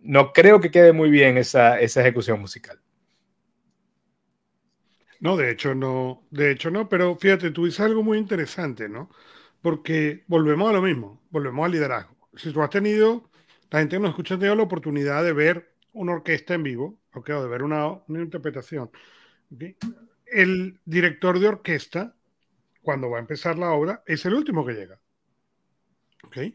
No 0.00 0.32
creo 0.32 0.60
que 0.60 0.70
quede 0.70 0.92
muy 0.92 1.08
bien 1.08 1.38
esa, 1.38 1.80
esa 1.80 2.00
ejecución 2.00 2.40
musical. 2.40 2.80
No, 5.20 5.36
de 5.36 5.52
hecho 5.52 5.74
no, 5.74 6.26
de 6.30 6.50
hecho 6.50 6.70
no, 6.70 6.88
pero 6.88 7.16
fíjate, 7.16 7.50
tú 7.50 7.64
dices 7.64 7.80
algo 7.80 8.02
muy 8.02 8.18
interesante, 8.18 8.88
¿no? 8.88 9.08
Porque 9.62 10.24
volvemos 10.26 10.68
a 10.68 10.72
lo 10.72 10.82
mismo, 10.82 11.22
volvemos 11.30 11.64
al 11.64 11.72
liderazgo. 11.72 12.14
Si 12.36 12.52
tú 12.52 12.60
has 12.60 12.70
tenido, 12.70 13.30
la 13.70 13.78
gente 13.78 13.96
que 13.96 14.00
nos 14.00 14.10
escucha 14.10 14.34
ha 14.34 14.38
tenido 14.38 14.56
la 14.56 14.64
oportunidad 14.64 15.24
de 15.24 15.32
ver 15.32 15.77
una 15.98 16.12
orquesta 16.12 16.54
en 16.54 16.62
vivo, 16.62 16.98
o 17.12 17.42
de 17.42 17.48
ver 17.48 17.62
una, 17.62 18.00
interpretación. 18.08 18.90
El 20.26 20.80
director 20.84 21.38
de 21.38 21.48
orquesta, 21.48 22.14
cuando 22.82 23.10
va 23.10 23.18
a 23.18 23.20
empezar 23.20 23.58
la 23.58 23.72
obra, 23.72 24.02
es 24.06 24.24
el 24.24 24.34
último 24.34 24.64
que 24.64 24.74
llega. 24.74 25.00
¿okay? 26.24 26.54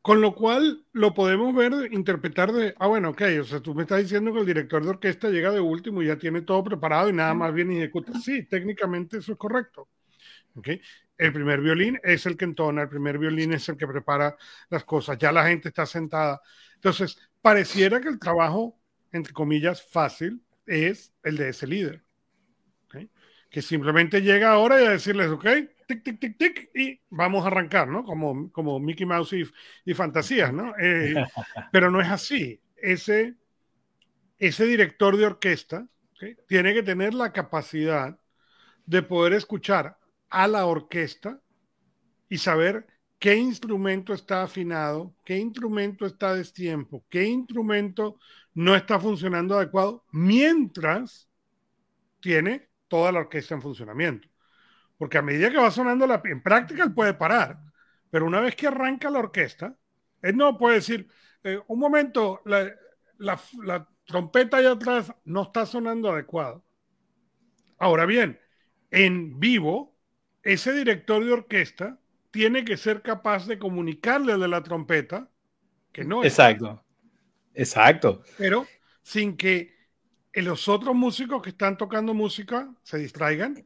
Con 0.00 0.20
lo 0.20 0.34
cual 0.34 0.84
lo 0.92 1.14
podemos 1.14 1.54
ver, 1.54 1.92
interpretar 1.92 2.52
de, 2.52 2.74
ah, 2.78 2.88
bueno, 2.88 3.10
ok, 3.10 3.22
o 3.40 3.44
sea, 3.44 3.60
tú 3.60 3.74
me 3.74 3.82
estás 3.82 4.02
diciendo 4.02 4.32
que 4.32 4.40
el 4.40 4.46
director 4.46 4.82
de 4.82 4.90
orquesta 4.90 5.28
llega 5.28 5.52
de 5.52 5.60
último 5.60 6.02
y 6.02 6.06
ya 6.06 6.16
tiene 6.16 6.42
todo 6.42 6.64
preparado 6.64 7.08
y 7.08 7.12
nada 7.12 7.34
más 7.34 7.52
bien 7.52 7.70
ejecuta. 7.70 8.18
Sí, 8.18 8.44
técnicamente 8.44 9.18
eso 9.18 9.32
es 9.32 9.38
correcto. 9.38 9.88
Okay. 10.54 10.80
El 11.16 11.32
primer 11.32 11.60
violín 11.60 11.98
es 12.02 12.26
el 12.26 12.36
que 12.36 12.44
entona, 12.44 12.82
el 12.82 12.88
primer 12.88 13.18
violín 13.18 13.52
es 13.52 13.68
el 13.68 13.76
que 13.76 13.86
prepara 13.86 14.36
las 14.68 14.84
cosas, 14.84 15.16
ya 15.18 15.32
la 15.32 15.46
gente 15.46 15.68
está 15.68 15.86
sentada. 15.86 16.40
Entonces, 16.74 17.16
pareciera 17.42 18.00
que 18.00 18.08
el 18.08 18.18
trabajo, 18.18 18.78
entre 19.12 19.32
comillas, 19.32 19.82
fácil 19.82 20.42
es 20.66 21.12
el 21.22 21.36
de 21.36 21.50
ese 21.50 21.66
líder. 21.66 22.02
Okay. 22.86 23.10
Que 23.50 23.60
simplemente 23.60 24.22
llega 24.22 24.52
ahora 24.52 24.80
y 24.80 24.86
a 24.86 24.90
decirles, 24.90 25.28
ok, 25.28 25.44
tic, 25.86 26.02
tic, 26.02 26.20
tic, 26.20 26.38
tic, 26.38 26.70
y 26.74 27.00
vamos 27.10 27.44
a 27.44 27.48
arrancar, 27.48 27.88
¿no? 27.88 28.04
Como, 28.04 28.50
como 28.52 28.78
Mickey 28.80 29.04
Mouse 29.04 29.34
y, 29.84 29.94
fantasías, 29.94 30.52
¿no? 30.52 30.72
Eh, 30.78 31.14
pero 31.72 31.90
no 31.90 32.00
es 32.00 32.08
así. 32.08 32.60
Ese, 32.76 33.34
ese 34.38 34.64
director 34.64 35.16
de 35.16 35.26
orquesta 35.26 35.86
tiene 36.46 36.72
que 36.72 36.82
tener 36.82 37.14
la 37.14 37.32
capacidad 37.32 38.18
de 38.86 39.02
poder 39.02 39.32
escuchar 39.32 39.98
a 40.30 40.46
la 40.46 40.66
orquesta 40.66 41.40
y 42.28 42.38
saber 42.38 42.86
qué 43.22 43.36
instrumento 43.36 44.12
está 44.12 44.42
afinado, 44.42 45.14
qué 45.24 45.38
instrumento 45.38 46.06
está 46.06 46.30
a 46.30 46.34
destiempo, 46.34 47.04
qué 47.08 47.22
instrumento 47.24 48.18
no 48.52 48.74
está 48.74 48.98
funcionando 48.98 49.56
adecuado, 49.56 50.04
mientras 50.10 51.28
tiene 52.18 52.68
toda 52.88 53.12
la 53.12 53.20
orquesta 53.20 53.54
en 53.54 53.62
funcionamiento. 53.62 54.26
Porque 54.98 55.18
a 55.18 55.22
medida 55.22 55.52
que 55.52 55.56
va 55.56 55.70
sonando 55.70 56.04
la... 56.04 56.20
En 56.24 56.42
práctica 56.42 56.82
él 56.82 56.94
puede 56.94 57.14
parar, 57.14 57.60
pero 58.10 58.26
una 58.26 58.40
vez 58.40 58.56
que 58.56 58.66
arranca 58.66 59.08
la 59.08 59.20
orquesta, 59.20 59.76
él 60.20 60.36
no 60.36 60.58
puede 60.58 60.76
decir, 60.78 61.06
eh, 61.44 61.60
un 61.68 61.78
momento, 61.78 62.42
la, 62.44 62.74
la, 63.18 63.88
trompeta 64.04 64.56
allá 64.56 64.72
atrás 64.72 65.14
no 65.24 65.44
está 65.44 65.64
sonando 65.64 66.10
adecuado. 66.10 66.64
Ahora 67.78 68.04
bien, 68.04 68.40
en 68.90 69.38
vivo, 69.38 69.96
ese 70.42 70.72
director 70.72 71.24
de 71.24 71.32
orquesta 71.32 72.01
tiene 72.32 72.64
que 72.64 72.76
ser 72.76 73.02
capaz 73.02 73.46
de 73.46 73.58
comunicarle 73.60 74.36
de 74.36 74.48
la 74.48 74.62
trompeta 74.64 75.30
que 75.92 76.04
no. 76.04 76.24
Exacto. 76.24 76.82
Exacto. 77.54 78.22
Pero 78.38 78.66
sin 79.02 79.36
que 79.36 79.74
los 80.34 80.68
otros 80.68 80.96
músicos 80.96 81.42
que 81.42 81.50
están 81.50 81.76
tocando 81.76 82.14
música 82.14 82.72
se 82.82 82.98
distraigan 82.98 83.64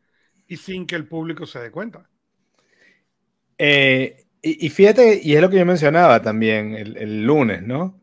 y 0.48 0.56
sin 0.56 0.86
que 0.86 0.96
el 0.96 1.06
público 1.06 1.46
se 1.46 1.60
dé 1.60 1.70
cuenta. 1.70 2.10
Eh, 3.58 4.24
y, 4.42 4.68
fíjate, 4.68 5.20
y 5.22 5.34
es 5.34 5.40
lo 5.40 5.50
que 5.50 5.58
yo 5.58 5.66
mencionaba 5.66 6.22
también 6.22 6.74
el, 6.74 7.24
lunes, 7.24 7.62
¿no? 7.62 8.00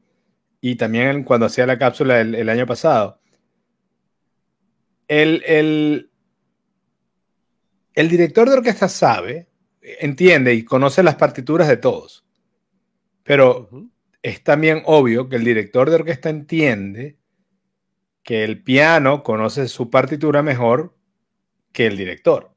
Y 0.60 0.75
también 0.75 1.24
cuando 1.24 1.46
hacía 1.46 1.65
la 1.65 1.77
cápsula 1.77 2.20
el, 2.20 2.50
año 2.50 2.65
pasado. 2.65 3.22
El, 5.08 5.41
el, 5.46 6.10
director 8.10 8.50
de 8.50 8.55
orquesta 8.55 8.89
sabe, 8.89 9.48
entiende 10.00 10.54
y 10.54 10.63
conoce 10.63 11.04
las 11.04 11.16
partituras 11.16 11.68
de 11.68 11.78
todos. 11.78 12.25
Pero 13.24 13.70
es 14.22 14.44
también 14.44 14.82
obvio 14.86 15.30
que 15.30 15.36
el 15.36 15.44
director 15.44 15.90
de 15.90 15.96
orquesta 15.96 16.30
entiende 16.30 17.18
que 18.24 18.44
el 18.44 18.63
piano 18.63 19.24
conoce 19.24 19.68
su 19.68 19.90
partitura 19.90 20.42
mejor 20.42 20.96
que 21.72 21.88
el 21.88 21.98
director. 21.98 22.54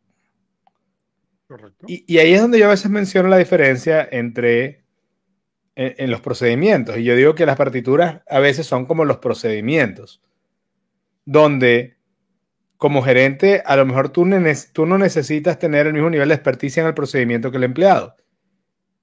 Y, 1.86 2.18
ahí 2.18 2.34
es 2.34 2.40
donde 2.40 2.58
yo 2.58 2.66
a 2.66 2.70
veces 2.70 2.90
menciono 2.90 3.28
la 3.28 3.38
diferencia 3.38 4.06
entre 4.10 4.84
en, 5.74 6.10
los 6.10 6.20
procedimientos. 6.20 6.96
Y 6.98 7.04
yo 7.04 7.14
digo 7.14 7.34
que 7.34 7.46
las 7.46 7.56
partituras 7.56 8.22
a 8.28 8.38
veces 8.40 8.66
son 8.66 8.86
como 8.86 9.04
los 9.04 9.18
procedimientos, 9.18 10.22
donde 11.24 11.95
como 12.76 13.02
gerente 13.02 13.62
a 13.64 13.76
lo 13.76 13.86
mejor 13.86 14.10
tú, 14.10 14.26
tú 14.72 14.86
no 14.86 14.98
necesitas 14.98 15.58
tener 15.58 15.86
el 15.86 15.94
mismo 15.94 16.10
nivel 16.10 16.28
de 16.28 16.34
experticia 16.34 16.80
en 16.80 16.88
el 16.88 16.94
procedimiento 16.94 17.50
que 17.50 17.56
el 17.56 17.64
empleado, 17.64 18.16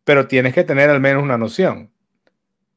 pero 0.03 0.27
tienes 0.27 0.53
que 0.53 0.63
tener 0.63 0.89
al 0.89 0.99
menos 0.99 1.23
una 1.23 1.37
noción 1.37 1.91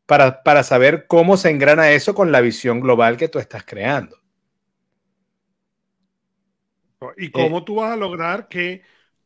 para, 0.07 0.43
para 0.43 0.62
saber 0.62 1.07
cómo 1.07 1.37
se 1.37 1.50
engrana 1.50 1.91
eso 1.91 2.15
con 2.15 2.33
la 2.33 2.41
visión 2.41 2.81
global 2.81 3.17
que 3.17 3.29
tú 3.29 3.38
estás 3.38 3.65
creando. 3.65 4.19
¿Y 7.17 7.31
cómo 7.31 7.65
tú 7.65 7.76
vas 7.76 7.93
a 7.93 7.97
lograr 7.97 8.49
que 8.49 8.83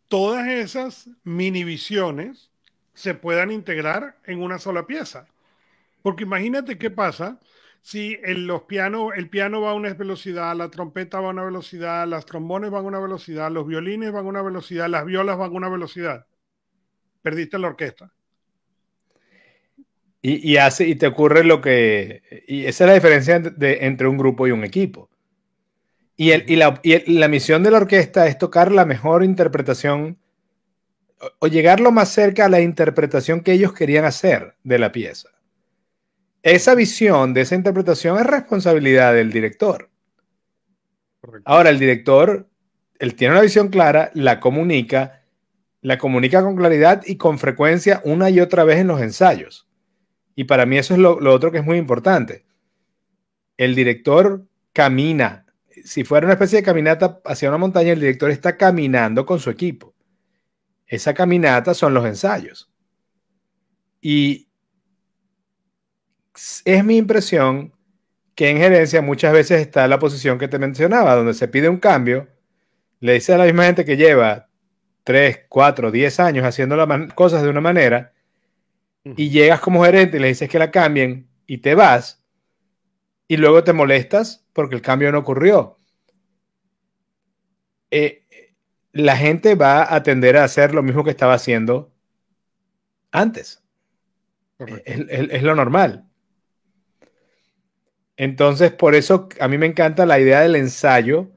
todas 0.08 0.48
esas 0.48 1.08
mini 1.22 1.64
visiones 1.64 2.50
se 2.94 3.14
puedan 3.14 3.50
integrar 3.50 4.18
en 4.24 4.42
una 4.42 4.58
sola 4.58 4.86
pieza? 4.86 5.26
Porque 6.02 6.24
imagínate 6.24 6.78
qué 6.78 6.90
pasa 6.90 7.38
si 7.82 8.18
en 8.22 8.46
los 8.46 8.62
pianos, 8.62 9.12
el 9.16 9.28
piano 9.28 9.60
va 9.60 9.70
a 9.70 9.74
una 9.74 9.92
velocidad, 9.94 10.54
la 10.54 10.70
trompeta 10.70 11.20
va 11.20 11.28
a 11.28 11.30
una 11.30 11.44
velocidad, 11.44 12.06
las 12.06 12.26
trombones 12.26 12.70
van 12.70 12.84
a 12.84 12.88
una 12.88 13.00
velocidad, 13.00 13.50
los 13.50 13.66
violines 13.66 14.12
van 14.12 14.26
a 14.26 14.28
una 14.28 14.42
velocidad, 14.42 14.88
las 14.88 15.06
violas 15.06 15.38
van 15.38 15.50
a 15.50 15.56
una 15.56 15.68
velocidad. 15.68 16.26
Perdiste 17.22 17.58
la 17.58 17.68
orquesta. 17.68 18.12
Y, 20.22 20.58
hace, 20.58 20.86
y 20.86 20.96
te 20.96 21.06
ocurre 21.06 21.44
lo 21.44 21.62
que. 21.62 22.44
Y 22.46 22.66
esa 22.66 22.84
es 22.84 22.88
la 22.88 22.94
diferencia 22.94 23.42
entre 23.58 24.06
un 24.06 24.18
grupo 24.18 24.46
y 24.46 24.50
un 24.50 24.64
equipo. 24.64 25.08
Y, 26.14 26.32
el, 26.32 26.44
y, 26.46 26.56
la, 26.56 26.78
y, 26.82 27.10
la, 27.14 27.28
misión 27.28 27.62
de 27.62 27.70
la 27.70 27.78
orquesta 27.78 28.26
es 28.26 28.36
tocar 28.36 28.70
la 28.70 28.84
mejor 28.84 29.24
interpretación 29.24 30.18
o, 31.38 31.46
llegar 31.46 31.80
lo 31.80 31.90
más 31.90 32.10
cerca 32.10 32.44
a 32.44 32.48
la 32.50 32.60
interpretación 32.60 33.40
que 33.40 33.52
ellos 33.52 33.72
querían 33.72 34.04
hacer 34.04 34.56
de 34.62 34.78
la 34.78 34.92
pieza. 34.92 35.30
Esa 36.42 36.74
visión 36.74 37.34
de 37.34 37.42
esa 37.42 37.54
interpretación 37.54 38.18
es 38.18 38.26
responsabilidad 38.26 39.14
del 39.14 39.30
director. 39.30 39.90
Ahora, 41.44 41.70
el 41.70 41.78
director, 41.78 42.48
él 42.98 43.14
tiene 43.14 43.34
una 43.34 43.42
visión 43.42 43.68
clara, 43.68 44.10
la 44.14 44.40
comunica, 44.40 45.22
la 45.82 45.98
comunica 45.98 46.42
con 46.42 46.56
claridad 46.56 47.02
y 47.06 47.16
con 47.16 47.38
frecuencia 47.38 48.00
una 48.04 48.30
y 48.30 48.40
otra 48.40 48.64
vez 48.64 48.78
en 48.78 48.86
los 48.86 49.00
ensayos. 49.00 49.68
Y 50.34 50.44
para 50.44 50.64
mí 50.64 50.78
eso 50.78 50.94
es 50.94 51.00
lo, 51.00 51.20
lo 51.20 51.34
otro 51.34 51.52
que 51.52 51.58
es 51.58 51.64
muy 51.64 51.76
importante. 51.76 52.46
El 53.56 53.74
director 53.74 54.46
camina 54.72 55.44
si 55.84 56.04
fuera 56.04 56.26
una 56.26 56.34
especie 56.34 56.58
de 56.58 56.64
caminata 56.64 57.20
hacia 57.24 57.48
una 57.48 57.58
montaña, 57.58 57.92
el 57.92 58.00
director 58.00 58.30
está 58.30 58.56
caminando 58.56 59.24
con 59.24 59.38
su 59.38 59.50
equipo. 59.50 59.94
Esa 60.86 61.14
caminata 61.14 61.74
son 61.74 61.94
los 61.94 62.04
ensayos. 62.04 62.70
Y 64.00 64.48
es 66.64 66.84
mi 66.84 66.96
impresión 66.96 67.72
que 68.34 68.50
en 68.50 68.58
gerencia 68.58 69.02
muchas 69.02 69.32
veces 69.32 69.60
está 69.60 69.86
la 69.88 69.98
posición 69.98 70.38
que 70.38 70.48
te 70.48 70.58
mencionaba, 70.58 71.14
donde 71.14 71.34
se 71.34 71.48
pide 71.48 71.68
un 71.68 71.78
cambio, 71.78 72.28
le 73.00 73.14
dice 73.14 73.34
a 73.34 73.38
la 73.38 73.44
misma 73.44 73.64
gente 73.64 73.84
que 73.84 73.96
lleva 73.96 74.48
3, 75.04 75.46
4, 75.48 75.90
10 75.90 76.20
años 76.20 76.44
haciendo 76.44 76.76
las 76.76 77.12
cosas 77.14 77.42
de 77.42 77.48
una 77.48 77.60
manera, 77.60 78.12
y 79.04 79.30
llegas 79.30 79.60
como 79.60 79.84
gerente 79.84 80.18
y 80.18 80.20
le 80.20 80.28
dices 80.28 80.48
que 80.48 80.58
la 80.58 80.70
cambien 80.70 81.28
y 81.46 81.58
te 81.58 81.74
vas, 81.74 82.22
y 83.28 83.36
luego 83.36 83.64
te 83.64 83.72
molestas 83.72 84.44
porque 84.52 84.74
el 84.74 84.82
cambio 84.82 85.12
no 85.12 85.18
ocurrió. 85.18 85.78
Eh, 87.90 88.26
la 88.92 89.16
gente 89.16 89.54
va 89.54 89.94
a 89.94 90.02
tender 90.02 90.36
a 90.36 90.44
hacer 90.44 90.74
lo 90.74 90.82
mismo 90.82 91.04
que 91.04 91.10
estaba 91.10 91.34
haciendo 91.34 91.92
antes. 93.12 93.62
Es, 94.84 95.42
lo 95.42 95.54
normal. 95.54 96.09
Entonces, 98.22 98.70
por 98.70 98.94
eso 98.94 99.30
a 99.40 99.48
mí 99.48 99.56
me 99.56 99.64
encanta 99.64 100.04
la 100.04 100.20
idea 100.20 100.40
del 100.40 100.54
ensayo 100.54 101.30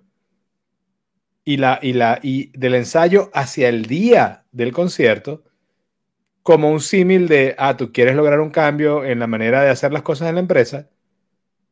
y, 1.45 1.55
la, 1.55 1.79
y, 1.81 1.93
la, 1.93 2.19
y 2.21 2.51
del 2.57 2.75
ensayo 2.75 3.31
hacia 3.33 3.69
el 3.69 3.85
día 3.85 4.43
del 4.51 4.73
concierto 4.73 5.45
como 6.41 6.69
un 6.69 6.81
símil 6.81 7.29
de, 7.29 7.55
ah, 7.57 7.77
tú 7.77 7.93
quieres 7.93 8.17
lograr 8.17 8.41
un 8.41 8.49
cambio 8.49 9.05
en 9.05 9.19
la 9.19 9.27
manera 9.27 9.61
de 9.61 9.69
hacer 9.69 9.93
las 9.93 10.01
cosas 10.01 10.27
en 10.27 10.35
la 10.35 10.41
empresa, 10.41 10.89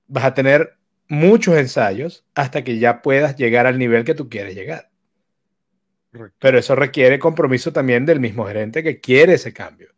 vas 0.08 0.24
a 0.24 0.34
tener 0.34 0.77
muchos 1.10 1.58
ensayos 1.58 2.25
hasta 2.34 2.63
que 2.63 2.80
ya 2.80 3.01
puedas 3.01 3.36
llegar 3.36 3.68
al 3.68 3.77
nivel 3.77 4.06
que 4.06 4.15
tú 4.15 4.30
quieres 4.30 4.56
llegar. 4.56 4.91
Pero 6.39 6.58
eso 6.58 6.74
requiere 6.74 7.20
compromiso 7.20 7.74
también 7.74 8.06
del 8.06 8.22
mismo 8.22 8.46
gerente 8.46 8.82
que 8.82 9.01
quiere 9.01 9.34
ese 9.34 9.51
cambio. 9.51 9.89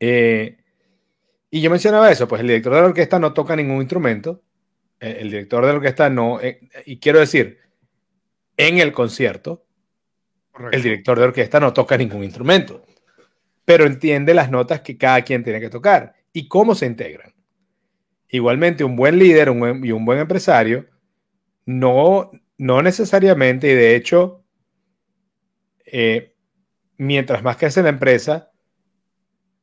Eh, 0.00 0.57
y 1.50 1.60
yo 1.60 1.70
mencionaba 1.70 2.10
eso, 2.10 2.28
pues 2.28 2.40
el 2.40 2.48
director 2.48 2.74
de 2.74 2.80
la 2.80 2.86
orquesta 2.86 3.18
no 3.18 3.32
toca 3.32 3.56
ningún 3.56 3.80
instrumento. 3.80 4.42
Eh, 5.00 5.18
el, 5.20 5.30
director 5.30 5.64
de 5.64 5.72
la 5.72 5.78
orquesta 5.78 6.10
no, 6.10 6.40
eh, 6.40 6.60
y 6.84 6.98
quiero 6.98 7.20
decir, 7.20 7.58
en 8.56 8.78
el 8.78 8.92
concierto, 8.92 9.64
el 10.72 10.82
director 10.82 11.18
de 11.18 11.24
orquesta 11.24 11.60
no 11.60 11.72
toca 11.72 11.96
ningún 11.96 12.24
instrumento, 12.24 12.84
pero 13.64 13.86
entiende 13.86 14.34
las 14.34 14.50
notas 14.50 14.80
que 14.80 14.98
cada 14.98 15.22
quien 15.22 15.44
tiene 15.44 15.60
que 15.60 15.70
tocar 15.70 16.14
y 16.32 16.48
cómo 16.48 16.74
se 16.74 16.86
integran. 16.86 17.32
Igualmente, 18.28 18.84
un 18.84 18.96
buen 18.96 19.18
líder 19.18 19.48
y 19.82 19.92
un 19.92 20.04
buen 20.04 20.18
empresario 20.18 20.86
no, 21.64 22.30
no 22.56 22.82
necesariamente, 22.82 23.70
y 23.70 23.74
de 23.74 23.94
hecho, 23.94 24.42
eh, 25.84 26.34
mientras 26.96 27.42
más 27.42 27.56
crece 27.56 27.82
la 27.82 27.90
empresa, 27.90 28.50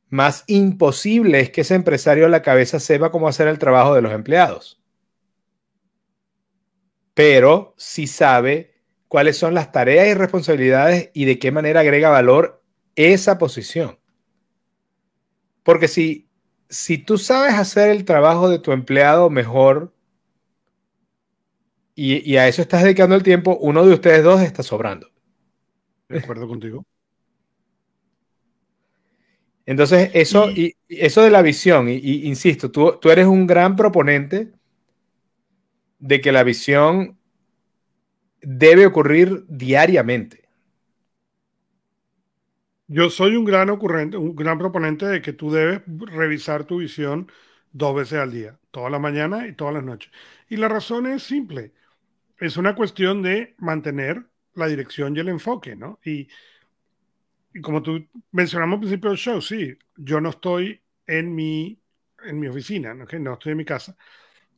más 0.08 0.44
imposible 0.46 1.40
es 1.40 1.50
que 1.50 1.62
ese 1.62 1.74
empresario 1.74 2.26
a 2.26 2.30
la 2.30 2.42
cabeza 2.42 2.80
sepa 2.80 3.10
cómo 3.10 3.28
hacer 3.28 3.48
el 3.48 3.58
trabajo 3.58 3.94
de 3.94 4.02
los 4.02 4.12
empleados. 4.12 4.80
Pero 7.14 7.74
sí 7.76 8.06
sabe 8.06 8.74
cuáles 9.08 9.36
son 9.36 9.54
las 9.54 9.72
tareas 9.72 10.08
y 10.08 10.14
responsabilidades 10.14 11.10
y 11.14 11.24
de 11.24 11.38
qué 11.38 11.50
manera 11.50 11.80
agrega 11.80 12.10
valor 12.10 12.62
esa 12.94 13.38
posición. 13.38 13.98
Porque 15.62 15.88
si, 15.88 16.28
si 16.68 16.98
tú 16.98 17.18
sabes 17.18 17.54
hacer 17.54 17.90
el 17.90 18.04
trabajo 18.04 18.48
de 18.48 18.58
tu 18.58 18.72
empleado 18.72 19.30
mejor 19.30 19.92
y, 21.94 22.36
a 22.36 22.46
eso 22.46 22.60
estás 22.60 22.82
dedicando 22.82 23.16
el 23.16 23.22
tiempo, 23.22 23.56
uno 23.58 23.84
de 23.86 23.94
ustedes 23.94 24.22
dos 24.22 24.42
está 24.42 24.62
sobrando. 24.62 25.08
De 26.08 26.18
acuerdo 26.18 26.46
contigo. 26.46 26.84
Entonces, 29.66 30.10
eso, 30.14 30.48
y, 30.50 30.76
eso 30.88 31.22
de 31.22 31.30
la 31.30 31.42
visión, 31.42 31.88
y, 31.88 31.98
insisto, 32.26 32.70
tú, 32.70 32.98
tú, 33.00 33.10
eres 33.10 33.26
un 33.26 33.46
gran 33.48 33.74
proponente 33.74 34.52
de 35.98 36.20
que 36.20 36.30
la 36.30 36.44
visión 36.44 37.18
debe 38.40 38.86
ocurrir 38.86 39.44
diariamente. 39.48 40.48
Yo 42.86 43.10
soy 43.10 43.34
un 43.34 43.44
gran 43.44 43.68
ocurrente, 43.70 44.16
un 44.16 44.36
gran 44.36 44.58
proponente 44.58 45.06
de 45.06 45.20
que 45.20 45.32
tú 45.32 45.50
debes 45.50 45.82
revisar 45.86 46.64
tu 46.64 46.78
visión 46.78 47.28
dos 47.72 47.96
veces 47.96 48.20
al 48.20 48.30
día, 48.30 48.60
toda 48.70 48.88
la 48.88 49.00
mañana 49.00 49.48
y 49.48 49.54
todas 49.54 49.74
las 49.74 49.82
noches. 49.82 50.12
Y 50.48 50.56
la 50.58 50.68
razón 50.68 51.06
es 51.06 51.24
simple, 51.24 51.72
es 52.38 52.56
una 52.56 52.76
cuestión 52.76 53.22
de 53.22 53.56
mantener 53.58 54.26
la 54.54 54.68
dirección 54.68 55.16
y 55.16 55.20
el 55.20 55.28
enfoque, 55.28 55.74
¿no? 55.74 55.98
Y, 56.04 56.28
como 57.62 57.82
tú 57.82 58.06
mencionamos 58.32 58.74
al 58.74 58.80
principio 58.80 59.10
del 59.10 59.18
show, 59.18 59.40
sí, 59.40 59.76
yo 59.96 60.20
no 60.20 60.30
estoy 60.30 60.82
en 61.06 61.34
mi, 61.34 61.80
en 62.24 62.40
mi 62.40 62.48
oficina, 62.48 62.94
¿no? 62.94 63.06
no 63.18 63.32
estoy 63.34 63.52
en 63.52 63.58
mi 63.58 63.64
casa, 63.64 63.96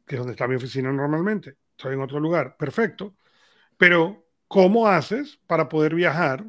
que 0.07 0.17
es 0.17 0.19
donde 0.19 0.33
está 0.33 0.49
mi 0.49 0.57
oficina 0.57 0.93
normalmente, 0.93 1.57
estoy 1.71 1.95
en 1.95 2.01
otro 2.01 2.21
lugar, 2.21 2.57
perfecto, 2.57 3.17
pero, 3.79 4.27
¿cómo 4.49 4.89
haces 4.89 5.39
para 5.47 5.69
poder 5.69 5.95
viajar, 5.95 6.45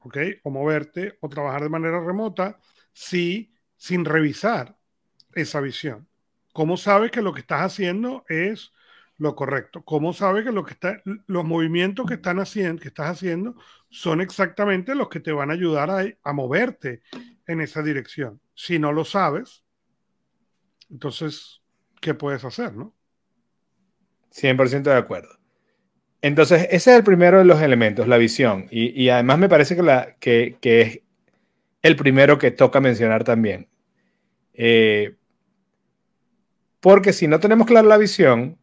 ¿ok? 0.00 0.18
O 0.44 0.50
moverte 0.50 1.18
o 1.20 1.28
trabajar 1.28 1.62
de 1.62 1.70
manera 1.70 1.98
remota 1.98 2.60
si, 2.92 3.54
sin 3.76 4.04
revisar 4.04 4.78
esa 5.32 5.60
visión? 5.60 6.06
¿Cómo 6.52 6.76
sabes 6.76 7.10
que 7.10 7.22
lo 7.22 7.32
que 7.32 7.40
estás 7.40 7.62
haciendo 7.62 8.24
es 8.28 8.72
lo 9.18 9.34
correcto? 9.34 9.82
¿Cómo 9.84 10.12
sabes 10.12 10.44
que, 10.44 10.52
lo 10.52 10.64
que 10.64 10.72
está, 10.74 11.02
los 11.26 11.44
movimientos 11.44 12.06
que, 12.06 12.14
están 12.14 12.38
haciendo, 12.38 12.82
que 12.82 12.88
estás 12.88 13.10
haciendo 13.10 13.56
son 13.90 14.20
exactamente 14.20 14.94
los 14.94 15.08
que 15.08 15.20
te 15.20 15.32
van 15.32 15.50
a 15.50 15.54
ayudar 15.54 15.90
a, 15.90 16.04
a 16.22 16.32
moverte 16.32 17.02
en 17.46 17.60
esa 17.60 17.82
dirección? 17.82 18.40
Si 18.54 18.78
no 18.78 18.92
lo 18.92 19.04
sabes, 19.04 19.64
entonces, 20.90 21.62
¿qué 22.00 22.14
puedes 22.14 22.44
hacer, 22.44 22.74
no? 22.74 22.94
100% 24.32 24.82
de 24.82 24.96
acuerdo. 24.96 25.38
Entonces, 26.20 26.68
ese 26.70 26.90
es 26.90 26.96
el 26.96 27.04
primero 27.04 27.38
de 27.38 27.44
los 27.44 27.60
elementos, 27.60 28.08
la 28.08 28.16
visión. 28.16 28.66
Y, 28.70 29.08
además 29.10 29.38
me 29.38 29.48
parece 29.48 29.76
que, 29.76 29.82
la, 29.82 30.16
que, 30.18 30.56
es 30.62 31.00
el 31.82 31.96
primero 31.96 32.38
que 32.38 32.50
toca 32.50 32.80
mencionar 32.80 33.24
también. 33.24 33.68
Eh, 34.54 35.16
porque 36.80 37.12
si 37.12 37.28
no 37.28 37.40
tenemos 37.40 37.66
clara 37.66 37.86
la 37.86 37.98
visión, 37.98 38.58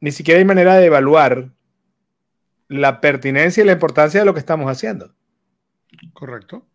ni 0.00 0.12
siquiera 0.12 0.38
hay 0.38 0.44
manera 0.44 0.76
de 0.76 0.86
evaluar 0.86 1.50
la 2.68 3.00
pertinencia 3.00 3.62
y 3.62 3.66
la 3.66 3.72
importancia 3.72 4.20
de 4.20 4.26
lo 4.26 4.34
que 4.34 4.40
estamos 4.40 4.70
haciendo. 4.70 5.14
Correcto. 6.12 6.66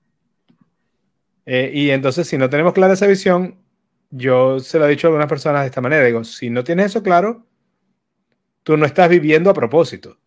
Eh, 1.46 1.72
y 1.74 1.90
entonces, 1.90 2.28
si 2.28 2.38
no 2.38 2.50
tenemos 2.50 2.74
clara 2.74 2.94
esa 2.94 3.08
visión, 3.08 3.62
yo 4.10 4.60
se 4.60 4.78
lo 4.78 4.86
he 4.86 4.90
dicho 4.90 5.08
a 5.08 5.10
algunas 5.10 5.28
personas 5.30 5.62
de 5.62 5.68
esta 5.68 5.82
manera, 5.82 6.06
digo, 6.06 6.24
si 6.24 6.50
no 6.50 6.64
tienes 6.64 6.88
eso 6.88 7.04
claro, 7.04 7.48
tú 8.64 8.78
no 8.78 8.86
estás 8.86 9.10
viviendo 9.10 9.50
a 9.50 9.54
propósito, 9.54 10.18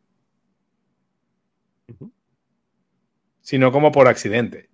sino 3.40 3.70
como 3.70 3.92
por 3.92 4.08
accidente. 4.08 4.70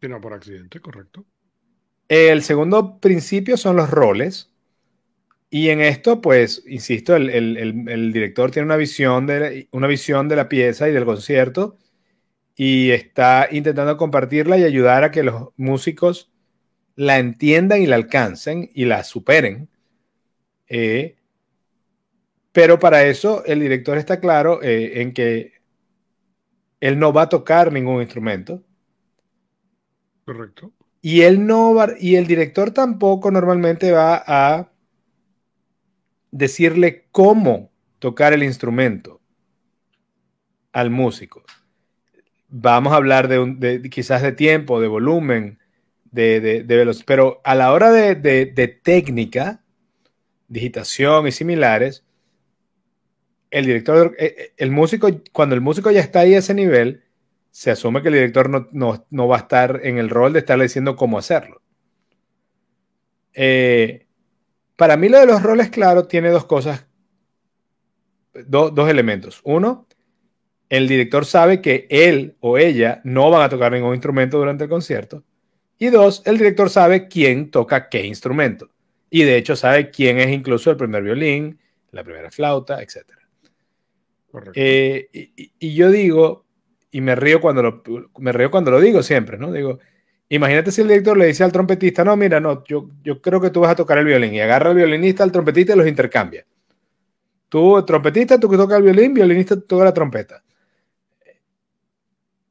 Sino 0.00 0.20
por 0.20 0.32
accidente, 0.32 0.80
correcto. 0.80 1.24
El 2.08 2.42
segundo 2.42 3.00
principio 3.00 3.56
son 3.56 3.76
los 3.76 3.90
roles. 3.90 4.50
Y 5.50 5.70
en 5.70 5.80
esto, 5.80 6.20
pues, 6.20 6.62
insisto, 6.66 7.16
el, 7.16 8.12
director 8.12 8.50
tiene 8.50 8.66
una 8.66 8.76
visión, 8.76 9.26
de, 9.26 9.68
una 9.72 9.86
visión 9.86 10.28
de 10.28 10.36
la 10.36 10.48
pieza 10.48 10.88
y 10.88 10.92
del 10.92 11.06
concierto 11.06 11.78
y 12.54 12.90
está 12.90 13.48
intentando 13.50 13.96
compartirla 13.96 14.58
y 14.58 14.64
ayudar 14.64 15.04
a 15.04 15.10
que 15.10 15.22
los 15.22 15.50
músicos 15.56 16.30
la 16.96 17.18
entiendan 17.18 17.80
y 17.80 17.86
la 17.86 17.96
alcancen 17.96 18.68
y 18.74 18.84
la 18.84 19.04
superen. 19.04 19.68
Eh, 20.66 21.16
pero 22.52 22.78
para 22.78 23.04
eso 23.04 23.44
el 23.46 23.60
director 23.60 23.96
está 23.96 24.20
claro 24.20 24.60
eh, 24.62 25.00
en 25.00 25.14
que 25.14 25.52
él 26.80 26.98
no 26.98 27.12
va 27.12 27.22
a 27.22 27.28
tocar 27.28 27.72
ningún 27.72 28.02
instrumento. 28.02 28.62
Correcto. 30.24 30.72
Y 31.00 31.22
él 31.22 31.46
no 31.46 31.74
va, 31.74 31.90
y 31.98 32.16
el 32.16 32.26
director 32.26 32.72
tampoco 32.72 33.30
normalmente 33.30 33.92
va 33.92 34.22
a 34.26 34.72
decirle 36.30 37.06
cómo 37.10 37.70
tocar 37.98 38.32
el 38.32 38.42
instrumento 38.42 39.20
al 40.72 40.90
músico. 40.90 41.44
Vamos 42.48 42.92
a 42.92 42.96
hablar 42.96 43.28
de, 43.28 43.88
quizás 43.90 44.22
de 44.22 44.32
tiempo, 44.32 44.80
de 44.80 44.88
volumen, 44.88 45.58
de, 46.10 46.40
de, 46.40 46.76
velocidad, 46.76 47.04
pero 47.06 47.40
a 47.44 47.54
la 47.54 47.72
hora 47.72 47.90
de, 47.90 48.80
técnica, 48.82 49.62
digitación 50.48 51.26
y 51.26 51.32
similares, 51.32 52.04
el 53.50 53.66
director, 53.66 54.14
eh, 54.18 54.34
eh, 54.38 54.52
el 54.56 54.70
músico, 54.70 55.08
cuando 55.32 55.54
el 55.54 55.60
músico 55.60 55.90
ya 55.90 56.00
está 56.00 56.20
ahí 56.20 56.34
a 56.34 56.38
ese 56.38 56.54
nivel, 56.54 57.02
se 57.50 57.70
asume 57.70 58.02
que 58.02 58.08
el 58.08 58.14
director 58.14 58.68
no, 58.72 59.28
va 59.28 59.36
a 59.36 59.40
estar 59.40 59.80
en 59.82 59.98
el 59.98 60.10
rol 60.10 60.32
de 60.32 60.40
estarle 60.40 60.64
diciendo 60.64 60.96
cómo 60.96 61.18
hacerlo. 61.18 61.60
Eh, 63.32 64.07
para 64.78 64.96
mí 64.96 65.08
lo 65.08 65.18
de 65.18 65.26
los 65.26 65.42
roles, 65.42 65.70
claro, 65.70 66.06
tiene 66.06 66.30
dos 66.30 66.44
cosas, 66.44 66.86
dos 68.46 68.88
elementos. 68.88 69.40
Uno, 69.42 69.88
el 70.68 70.86
director 70.86 71.26
sabe 71.26 71.60
que 71.60 71.88
él 71.90 72.36
o 72.38 72.58
ella 72.58 73.00
no 73.02 73.28
van 73.28 73.42
a 73.42 73.48
tocar 73.48 73.72
ningún 73.72 73.94
instrumento 73.94 74.38
durante 74.38 74.64
el 74.64 74.70
concierto. 74.70 75.24
Y 75.78 75.88
dos, 75.88 76.22
el 76.26 76.38
director 76.38 76.70
sabe 76.70 77.08
quién 77.08 77.50
toca 77.50 77.88
qué 77.88 78.06
instrumento. 78.06 78.70
Y 79.10 79.24
de 79.24 79.36
hecho 79.36 79.56
sabe 79.56 79.90
quién 79.90 80.20
es 80.20 80.28
incluso 80.28 80.70
el 80.70 80.76
primer 80.76 81.02
violín, 81.02 81.58
la 81.90 82.04
primera 82.04 82.30
flauta, 82.30 82.80
etc. 82.80 83.02
Eh, 84.54 85.08
y, 85.58 85.74
yo 85.74 85.90
digo, 85.90 86.46
y 86.92 87.00
me 87.00 87.16
río 87.16 87.40
cuando 87.40 87.62
lo, 87.64 87.82
me 88.18 88.30
río 88.30 88.52
cuando 88.52 88.70
lo 88.70 88.80
digo 88.80 89.02
siempre, 89.02 89.38
¿no? 89.38 89.50
Digo, 89.50 89.80
Imagínate 90.30 90.70
si 90.70 90.82
el 90.82 90.88
director 90.88 91.16
le 91.16 91.26
dice 91.26 91.42
al 91.42 91.52
trompetista, 91.52 92.04
no, 92.04 92.16
mira, 92.16 92.38
no, 92.38 92.62
yo, 92.64 92.90
yo 93.02 93.20
creo 93.22 93.40
que 93.40 93.50
tú 93.50 93.60
vas 93.60 93.70
a 93.70 93.76
tocar 93.76 93.96
el 93.98 94.04
violín 94.04 94.34
y 94.34 94.40
agarra 94.40 94.70
al 94.70 94.76
violinista, 94.76 95.24
al 95.24 95.32
trompetista 95.32 95.72
y 95.72 95.76
los 95.76 95.86
intercambia. 95.86 96.44
Tú, 97.48 97.82
trompetista, 97.84 98.38
tú 98.38 98.48
que 98.50 98.58
tocas 98.58 98.76
el 98.76 98.84
violín, 98.84 99.14
violinista, 99.14 99.58
toca 99.58 99.84
la 99.84 99.94
trompeta. 99.94 100.44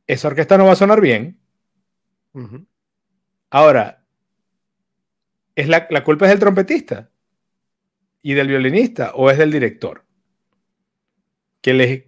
Esa 0.08 0.30
orquesta 0.30 0.58
no 0.58 0.66
va 0.66 0.72
a 0.72 0.76
sonar 0.76 1.02
bien. 1.02 1.38
Ahora, 3.52 4.04
¿es 5.56 5.68
la, 5.68 5.88
culpa 6.04 6.26
es 6.26 6.32
del 6.32 6.40
trompetista 6.40 7.12
y 8.24 8.34
del 8.34 8.48
violinista 8.48 9.12
o 9.14 9.30
es 9.30 9.38
del 9.38 9.52
director? 9.52 10.04
Que 11.62 11.74
les, 11.74 12.04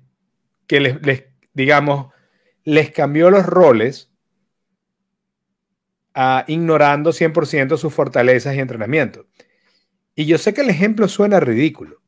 que 0.65 0.79
les 0.79 1.25
digamos, 1.53 2.11
les 2.63 2.91
cambió 2.91 3.29
los 3.29 3.45
roles 3.45 4.08
ignorando 6.47 7.11
100% 7.11 7.77
sus 7.77 7.93
fortalezas 7.93 8.55
y 8.55 8.59
entrenamiento. 8.59 9.27
Y 10.15 10.25
yo 10.25 10.37
sé 10.37 10.53
que 10.53 10.61
el 10.61 10.69
ejemplo 10.69 11.07
suena 11.07 11.39
ridículo, 11.39 12.01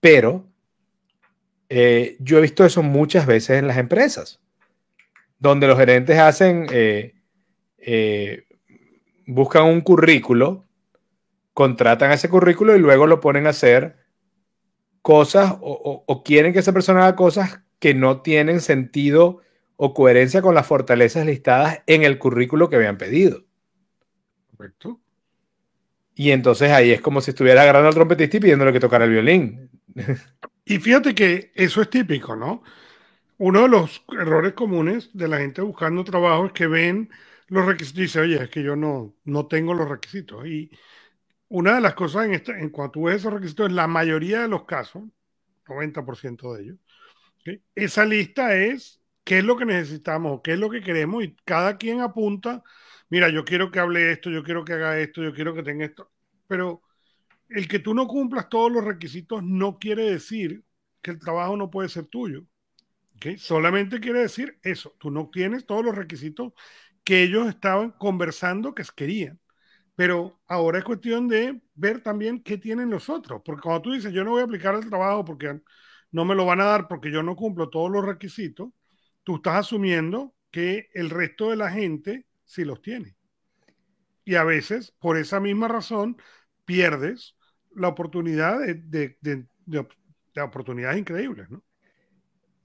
pero 0.00 0.46
eh, 1.68 2.16
yo 2.20 2.38
he 2.38 2.42
visto 2.42 2.64
eso 2.64 2.82
muchas 2.82 3.26
veces 3.26 3.58
en 3.58 3.66
las 3.66 3.76
empresas, 3.76 4.40
donde 5.38 5.66
los 5.66 5.78
gerentes 5.78 6.18
hacen, 6.18 6.66
eh, 6.70 7.14
eh, 7.78 8.44
buscan 9.26 9.64
un 9.64 9.80
currículo, 9.80 10.66
contratan 11.54 12.12
ese 12.12 12.28
currículo 12.28 12.76
y 12.76 12.78
luego 12.78 13.06
lo 13.06 13.20
ponen 13.20 13.46
a 13.46 13.50
hacer 13.50 13.96
cosas 15.02 15.56
o 15.60 16.22
quieren 16.24 16.52
que 16.52 16.58
esa 16.58 16.72
persona 16.72 17.00
haga 17.04 17.16
cosas 17.16 17.62
que 17.78 17.94
no 17.94 18.20
tienen 18.20 18.60
sentido 18.60 19.40
o 19.82 19.94
coherencia 19.94 20.42
con 20.42 20.54
las 20.54 20.66
fortalezas 20.66 21.24
listadas 21.24 21.80
en 21.86 22.02
el 22.02 22.18
currículo 22.18 22.68
que 22.68 22.76
habían 22.76 22.98
pedido. 22.98 23.46
Correcto. 24.54 25.00
Y 26.14 26.32
entonces 26.32 26.70
ahí 26.70 26.90
es 26.90 27.00
como 27.00 27.22
si 27.22 27.30
estuviera 27.30 27.62
agarrando 27.62 27.88
al 27.88 27.94
trompetista 27.94 28.36
y 28.36 28.40
pidiéndole 28.40 28.74
que 28.74 28.80
tocara 28.80 29.06
el 29.06 29.10
violín. 29.10 29.70
Y 30.66 30.78
fíjate 30.78 31.14
que 31.14 31.50
eso 31.54 31.80
es 31.80 31.88
típico, 31.88 32.36
¿no? 32.36 32.62
Uno 33.38 33.62
de 33.62 33.68
los 33.68 34.04
errores 34.12 34.52
comunes 34.52 35.08
de 35.14 35.28
la 35.28 35.38
gente 35.38 35.62
buscando 35.62 36.04
trabajo 36.04 36.46
es 36.46 36.52
que 36.52 36.66
ven 36.66 37.08
los 37.48 37.64
requisitos 37.64 37.98
y 37.98 38.02
dice, 38.02 38.20
oye, 38.20 38.42
es 38.42 38.50
que 38.50 38.62
yo 38.62 38.76
no, 38.76 39.14
no 39.24 39.46
tengo 39.46 39.72
los 39.72 39.88
requisitos. 39.88 40.46
Y 40.46 40.70
una 41.48 41.76
de 41.76 41.80
las 41.80 41.94
cosas 41.94 42.26
en, 42.26 42.34
esta, 42.34 42.56
en 42.56 42.68
cuanto 42.68 43.00
tú 43.00 43.04
ves 43.04 43.16
esos 43.16 43.32
requisitos, 43.32 43.66
en 43.70 43.76
la 43.76 43.86
mayoría 43.86 44.42
de 44.42 44.48
los 44.48 44.64
casos, 44.64 45.04
90% 45.64 46.54
de 46.54 46.62
ellos, 46.62 46.78
esa 47.74 48.04
lista 48.04 48.54
es 48.54 48.99
qué 49.30 49.38
es 49.38 49.44
lo 49.44 49.56
que 49.56 49.64
necesitamos, 49.64 50.40
qué 50.42 50.54
es 50.54 50.58
lo 50.58 50.68
que 50.68 50.82
queremos 50.82 51.22
y 51.22 51.36
cada 51.44 51.78
quien 51.78 52.00
apunta, 52.00 52.64
mira, 53.10 53.28
yo 53.28 53.44
quiero 53.44 53.70
que 53.70 53.78
hable 53.78 54.10
esto, 54.10 54.28
yo 54.28 54.42
quiero 54.42 54.64
que 54.64 54.72
haga 54.72 54.98
esto, 54.98 55.22
yo 55.22 55.32
quiero 55.32 55.54
que 55.54 55.62
tenga 55.62 55.84
esto, 55.84 56.10
pero 56.48 56.82
el 57.48 57.68
que 57.68 57.78
tú 57.78 57.94
no 57.94 58.08
cumplas 58.08 58.48
todos 58.48 58.72
los 58.72 58.82
requisitos 58.82 59.44
no 59.44 59.78
quiere 59.78 60.10
decir 60.10 60.64
que 61.00 61.12
el 61.12 61.20
trabajo 61.20 61.56
no 61.56 61.70
puede 61.70 61.88
ser 61.88 62.06
tuyo. 62.06 62.44
¿okay? 63.14 63.38
Solamente 63.38 64.00
quiere 64.00 64.18
decir 64.18 64.58
eso, 64.64 64.96
tú 64.98 65.12
no 65.12 65.30
tienes 65.30 65.64
todos 65.64 65.84
los 65.84 65.94
requisitos 65.94 66.52
que 67.04 67.22
ellos 67.22 67.46
estaban 67.48 67.92
conversando 67.92 68.74
que 68.74 68.82
querían. 68.96 69.38
Pero 69.94 70.40
ahora 70.48 70.78
es 70.78 70.84
cuestión 70.84 71.28
de 71.28 71.60
ver 71.74 72.02
también 72.02 72.42
qué 72.42 72.58
tienen 72.58 72.90
los 72.90 73.08
otros. 73.08 73.42
Porque 73.44 73.62
cuando 73.62 73.82
tú 73.82 73.92
dices, 73.92 74.12
yo 74.12 74.24
no 74.24 74.32
voy 74.32 74.40
a 74.40 74.46
aplicar 74.46 74.74
el 74.74 74.88
trabajo 74.88 75.24
porque 75.24 75.60
no 76.10 76.24
me 76.24 76.34
lo 76.34 76.46
van 76.46 76.60
a 76.60 76.64
dar 76.64 76.88
porque 76.88 77.12
yo 77.12 77.22
no 77.22 77.36
cumplo 77.36 77.70
todos 77.70 77.92
los 77.92 78.04
requisitos, 78.04 78.70
tú 79.24 79.36
estás 79.36 79.56
asumiendo 79.56 80.34
que 80.50 80.88
el 80.94 81.10
resto 81.10 81.50
de 81.50 81.56
la 81.56 81.70
gente 81.70 82.26
sí 82.44 82.64
los 82.64 82.82
tiene. 82.82 83.16
Y 84.24 84.34
a 84.34 84.44
veces, 84.44 84.92
por 84.98 85.16
esa 85.16 85.40
misma 85.40 85.68
razón, 85.68 86.16
pierdes 86.64 87.36
la 87.74 87.88
oportunidad 87.88 88.58
de, 88.60 89.16
oportunidades 90.42 90.98
increíbles, 90.98 91.50
¿no? 91.50 91.62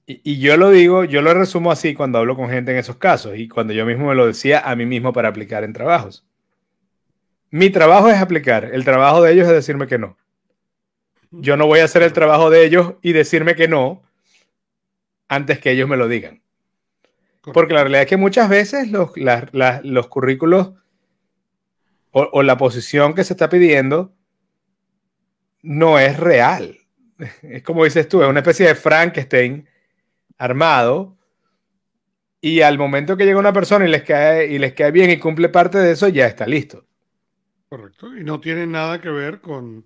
Y, 0.08 0.40
yo 0.40 0.56
lo 0.58 0.70
digo, 0.70 1.04
yo 1.04 1.24
lo 1.24 1.34
resumo 1.34 1.72
así 1.72 1.96
cuando 1.96 2.20
hablo 2.20 2.36
con 2.36 2.50
gente 2.50 2.72
en 2.72 2.78
esos 2.78 2.98
casos 2.98 3.38
y 3.38 3.48
cuando 3.48 3.74
yo 3.74 3.88
mismo 3.88 4.10
me 4.10 4.16
lo 4.16 4.28
decía 4.28 4.60
a 4.60 4.76
mí 4.76 4.86
mismo 4.86 5.12
para 5.14 5.30
aplicar 5.30 5.64
en 5.64 5.74
trabajos. 5.74 6.24
Mi 7.50 7.72
trabajo 7.72 8.10
es 8.10 8.18
aplicar, 8.18 8.66
el 8.66 8.86
trabajo 8.86 9.24
de 9.24 9.34
ellos 9.34 9.48
es 9.48 9.54
decirme 9.54 9.88
que 9.88 9.98
no. 9.98 10.18
Yo 11.32 11.58
no 11.58 11.66
voy 11.66 11.80
a 11.80 11.86
hacer 11.86 12.04
el 12.04 12.14
trabajo 12.14 12.52
de 12.52 12.66
ellos 12.66 12.94
y 13.02 13.14
decirme 13.14 13.56
que 13.56 13.68
no 13.68 14.04
antes 15.28 15.60
que 15.60 15.72
ellos 15.72 15.90
me 15.90 15.98
lo 15.98 16.08
digan. 16.08 16.45
Porque 17.54 17.74
la 17.74 17.82
realidad 17.82 18.04
es 18.04 18.08
que 18.08 18.18
muchas 18.18 18.50
veces 18.50 18.90
los, 18.92 19.12
los 19.16 20.08
currículos 20.08 20.74
o, 22.12 22.44
la 22.44 22.58
posición 22.58 23.14
que 23.14 23.26
se 23.26 23.34
está 23.34 23.50
pidiendo 23.50 24.14
no 25.62 26.00
es 26.00 26.18
real. 26.18 26.78
Es 27.42 27.64
como 27.64 27.84
dices 27.84 28.08
tú, 28.08 28.22
es 28.22 28.30
una 28.30 28.40
especie 28.40 28.68
de 28.68 28.76
Frankenstein 28.76 29.68
armado 30.38 31.18
y 32.40 32.62
al 32.62 32.78
momento 32.78 33.18
que 33.18 33.26
llega 33.26 33.40
una 33.40 33.54
persona 33.54 33.86
y 33.86 33.92
les 33.92 34.04
cae, 34.04 34.48
y 34.48 34.60
les 34.60 34.74
cae 34.74 34.92
bien 34.92 35.10
y 35.10 35.18
cumple 35.18 35.50
parte 35.50 35.78
de 35.78 35.92
eso, 35.92 36.08
ya 36.08 36.28
está 36.28 36.46
listo. 36.46 36.86
Correcto. 37.68 38.16
Y 38.16 38.24
no 38.24 38.40
tiene 38.40 38.66
nada 38.68 39.02
que 39.02 39.10
ver 39.10 39.42
con, 39.42 39.86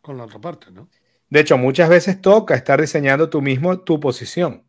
con 0.00 0.18
la 0.18 0.24
otra 0.24 0.38
parte, 0.38 0.70
¿no? 0.70 0.88
De 1.30 1.40
hecho, 1.40 1.56
muchas 1.56 1.88
veces 1.88 2.20
toca 2.20 2.54
estar 2.54 2.80
diseñando 2.80 3.30
tú 3.30 3.40
mismo 3.40 3.80
tu 3.80 4.00
posición 4.00 4.64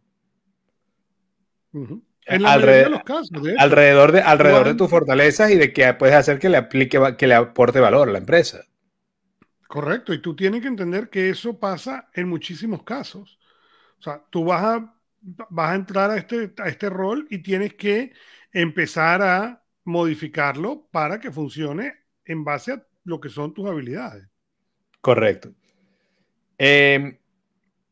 alrededor, 2.27 2.83
de 2.85 2.89
los 2.89 3.03
casos, 3.03 3.29
alrededor, 3.57 4.11
de, 4.11 4.21
alrededor 4.21 4.67
de 4.67 4.75
tus 4.75 4.89
fortalezas 4.89 5.51
y 5.51 5.55
de 5.55 5.73
que 5.73 5.93
puedes 5.93 6.15
hacer 6.15 6.39
que 6.39 6.49
le 6.49 6.57
aplique, 6.57 6.99
que 7.17 7.27
le 7.27 7.35
aporte 7.35 7.79
valor 7.79 8.09
a 8.09 8.11
la 8.11 8.17
empresa. 8.19 8.65
Correcto, 9.67 10.13
y 10.13 10.21
tú 10.21 10.35
tienes 10.35 10.61
que 10.61 10.67
entender 10.67 11.09
que 11.09 11.29
eso 11.29 11.57
pasa 11.57 12.09
en 12.13 12.27
muchísimos 12.27 12.83
casos. 12.83 13.39
O 13.99 14.01
sea, 14.03 14.21
tú 14.29 14.43
vas 14.43 14.63
a, 14.63 14.95
vas 15.49 15.71
a 15.71 15.75
entrar 15.75 16.11
a 16.11 16.17
este, 16.17 16.53
a 16.57 16.67
este 16.67 16.89
rol 16.89 17.25
y 17.29 17.39
tienes 17.39 17.75
que 17.75 18.11
empezar 18.51 19.21
a 19.21 19.63
modificarlo 19.85 20.87
para 20.91 21.19
que 21.19 21.31
funcione 21.31 21.93
en 22.25 22.43
base 22.43 22.73
a 22.73 22.85
lo 23.05 23.21
que 23.21 23.29
son 23.29 23.53
tus 23.53 23.67
habilidades. 23.67 24.27
Correcto. 24.99 25.53
Eh, 26.57 27.20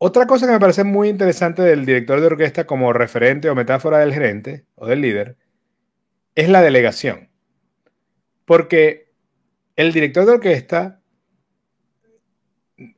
otra 0.02 0.26
cosa 0.28 0.46
que 0.46 0.54
me 0.54 0.60
parece 0.60 0.86
muy 0.86 1.10
interesante 1.10 1.62
del 1.62 1.86
director 1.86 2.22
de 2.22 2.28
orquesta 2.28 2.66
como 2.66 2.94
referente 2.94 3.50
o 3.50 3.56
metáfora 3.56 4.00
del 4.00 4.14
gerente 4.14 4.66
o 4.76 4.88
del 4.88 5.02
líder 5.02 5.38
es 6.36 6.48
la 6.48 6.62
delegación. 6.62 7.30
Porque 8.46 9.12
el 9.76 9.92
director 9.92 10.26
de 10.26 10.32
orquesta, 10.32 11.02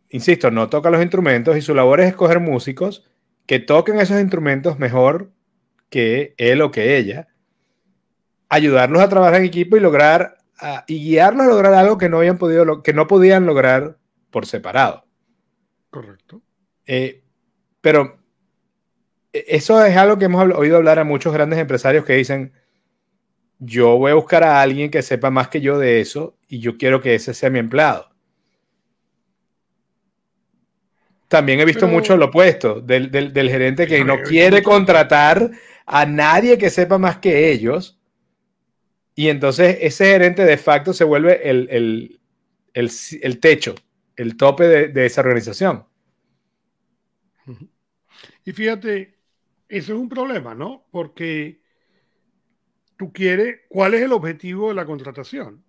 insisto, 0.10 0.52
no 0.52 0.70
toca 0.70 0.92
los 0.92 1.02
instrumentos 1.02 1.58
y 1.58 1.62
su 1.62 1.74
labor 1.74 2.02
es 2.02 2.10
escoger 2.10 2.40
músicos 2.40 3.10
que 3.48 3.58
toquen 3.60 4.00
esos 4.00 4.22
instrumentos 4.22 4.78
mejor 4.78 5.32
que 5.90 6.36
él 6.38 6.62
o 6.62 6.70
que 6.70 6.98
ella, 6.98 7.30
ayudarlos 8.48 9.02
a 9.02 9.10
trabajar 9.10 9.40
en 9.40 9.46
equipo 9.46 9.76
y 9.76 9.80
lograr 9.80 10.38
y 10.86 11.04
guiarlos 11.04 11.48
a 11.48 11.50
lograr 11.50 11.74
algo 11.74 11.98
que 11.98 12.10
no 12.10 12.20
habían 12.20 12.38
podido 12.38 12.84
que 12.84 12.94
no 12.94 13.08
podían 13.08 13.48
lograr 13.48 13.98
por 14.30 14.46
separado. 14.46 15.06
Correcto. 15.90 16.44
Eh, 16.86 17.22
pero 17.82 18.20
e, 19.34 19.46
eso 19.48 19.84
es 19.84 19.96
algo 19.96 20.18
que 20.18 20.26
hemos 20.26 20.44
oído 20.56 20.78
hablar 20.78 21.00
a 21.00 21.04
muchos 21.04 21.34
grandes 21.34 21.60
empresarios 21.60 22.06
que 22.06 22.14
dicen, 22.14 22.54
yo 23.60 23.98
voy 23.98 24.12
a 24.12 24.16
buscar 24.16 24.44
a 24.44 24.62
alguien 24.62 24.90
que 24.90 25.02
sepa 25.02 25.30
más 25.30 25.48
que 25.48 25.62
yo 25.62 25.78
de 25.78 26.00
eso 26.02 26.36
y 26.48 26.60
yo 26.60 26.78
quiero 26.78 27.02
que 27.02 27.16
ese 27.16 27.34
sea 27.34 27.50
mi 27.50 27.60
empleado. 27.60 28.10
También 31.28 31.62
he 31.62 31.66
visto 31.66 31.88
mucho 31.88 32.18
lo 32.18 32.26
opuesto, 32.26 32.82
del, 32.82 33.32
gerente 33.34 33.88
que 33.88 34.04
no 34.04 34.22
quiere 34.22 34.62
contratar 34.62 35.50
a 35.86 36.06
nadie 36.06 36.58
que 36.58 36.70
sepa 36.70 36.98
más 36.98 37.20
que 37.20 37.52
ellos. 37.52 37.98
Y 39.16 39.30
entonces 39.30 39.78
ese 39.80 40.08
gerente 40.08 40.44
de 40.44 40.58
facto 40.58 40.92
se 40.92 41.06
vuelve 41.06 41.50
el, 41.50 42.20
techo, 43.40 43.76
el 44.18 44.36
tope 44.36 44.90
de 44.90 45.06
esa 45.06 45.22
organización. 45.22 45.86
Fíjate, 48.54 49.20
eso 49.68 49.94
es 49.94 50.00
un 50.00 50.10
problema, 50.10 50.54
¿no? 50.56 50.88
Porque 50.92 51.62
tú 52.98 53.12
quieres, 53.12 53.62
¿cuál 53.70 53.94
es 53.94 54.04
el 54.04 54.12
objetivo 54.12 54.70
de 54.70 54.76
la 54.76 54.86
contratación? 54.86 55.64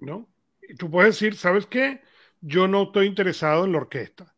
¿No? 0.00 0.28
Y 0.68 0.74
tú 0.74 0.90
puedes 0.90 1.14
decir, 1.14 1.34
¿sabes 1.36 1.66
qué? 1.66 2.02
Yo 2.40 2.68
no 2.68 2.84
estoy 2.84 3.06
interesado 3.06 3.64
en 3.64 3.72
la 3.72 3.78
orquesta. 3.78 4.34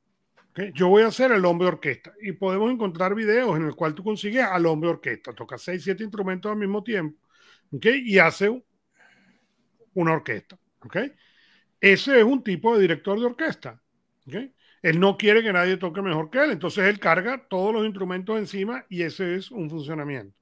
Yo 0.75 0.89
voy 0.89 1.03
a 1.03 1.11
ser 1.11 1.33
el 1.33 1.45
hombre 1.45 1.69
orquesta. 1.69 2.15
Y 2.23 2.33
podemos 2.33 2.71
encontrar 2.71 3.15
videos 3.15 3.57
en 3.57 3.67
el 3.67 3.75
cual 3.75 3.95
tú 3.95 4.03
consigues 4.03 4.45
al 4.45 4.65
hombre 4.67 4.89
orquesta. 4.89 5.35
Toca 5.35 5.59
seis, 5.59 5.85
siete 5.85 6.03
instrumentos 6.03 6.51
al 6.51 6.57
mismo 6.57 6.83
tiempo. 6.83 7.21
Y 7.71 8.19
hace 8.19 8.65
una 9.93 10.13
orquesta. 10.13 10.59
Ese 11.81 12.19
es 12.19 12.25
un 12.25 12.43
tipo 12.43 12.75
de 12.75 12.83
director 12.83 13.19
de 13.19 13.27
orquesta. 13.27 13.83
Él 14.83 15.01
no 15.01 15.17
quiere 15.17 15.43
que 15.43 15.53
nadie 15.53 15.77
toque 15.77 16.03
mejor 16.03 16.31
que 16.31 16.45
él, 16.45 16.51
entonces 16.51 16.85
él 16.85 16.99
carga 16.99 17.47
todos 17.49 17.73
los 17.73 17.85
instrumentos 17.85 18.39
encima 18.39 18.85
y 18.89 19.03
ese 19.03 19.37
es 19.37 19.51
un 19.51 19.69
funcionamiento. 19.71 20.37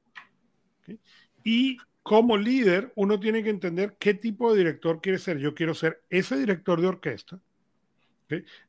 Y 1.43 1.79
como 2.03 2.37
líder, 2.37 2.93
uno 2.97 3.19
tiene 3.19 3.43
que 3.43 3.51
entender 3.51 3.97
qué 3.99 4.15
tipo 4.15 4.53
de 4.53 4.59
director 4.59 5.01
quiere 5.01 5.19
ser. 5.19 5.39
Yo 5.39 5.55
quiero 5.55 5.75
ser 5.75 6.03
ese 6.11 6.37
director 6.37 6.81
de 6.81 6.89
orquesta. 6.89 7.41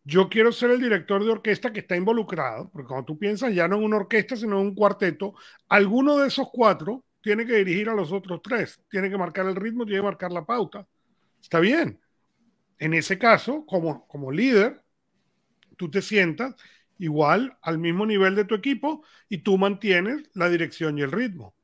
Yo 0.03 0.29
quiero 0.29 0.51
ser 0.51 0.71
el 0.71 0.81
director 0.81 1.23
de 1.23 1.31
orquesta 1.31 1.73
que 1.73 1.79
está 1.79 1.95
involucrado, 1.95 2.69
porque 2.71 2.87
cuando 2.87 3.05
tú 3.05 3.17
piensas 3.17 3.53
ya 3.53 3.67
no 3.67 3.77
en 3.77 3.83
una 3.83 3.97
orquesta, 3.97 4.35
sino 4.35 4.59
en 4.59 4.67
un 4.67 4.75
cuarteto, 4.75 5.33
alguno 5.67 6.17
de 6.17 6.27
esos 6.27 6.47
cuatro 6.51 7.03
tiene 7.21 7.45
que 7.45 7.55
dirigir 7.55 7.89
a 7.89 7.95
los 7.95 8.11
otros 8.11 8.41
tres, 8.41 8.79
tiene 8.89 9.09
que 9.09 9.17
marcar 9.17 9.47
el 9.47 9.55
ritmo, 9.55 9.85
tiene 9.85 9.99
que 9.99 10.05
marcar 10.05 10.31
la 10.31 10.45
pauta. 10.45 10.87
Está 11.41 11.59
bien. 11.59 11.99
En 12.77 12.93
ese 12.93 13.17
caso, 13.17 13.65
como, 13.65 14.07
como 14.07 14.31
líder, 14.31 14.81
tú 15.75 15.89
te 15.89 16.01
sientas 16.01 16.55
igual 16.97 17.57
al 17.61 17.77
mismo 17.77 18.05
nivel 18.05 18.35
de 18.35 18.45
tu 18.45 18.55
equipo 18.55 19.03
y 19.29 19.39
tú 19.39 19.57
mantienes 19.57 20.29
la 20.33 20.49
dirección 20.49 20.97
y 20.97 21.01
el 21.01 21.11
ritmo. 21.11 21.55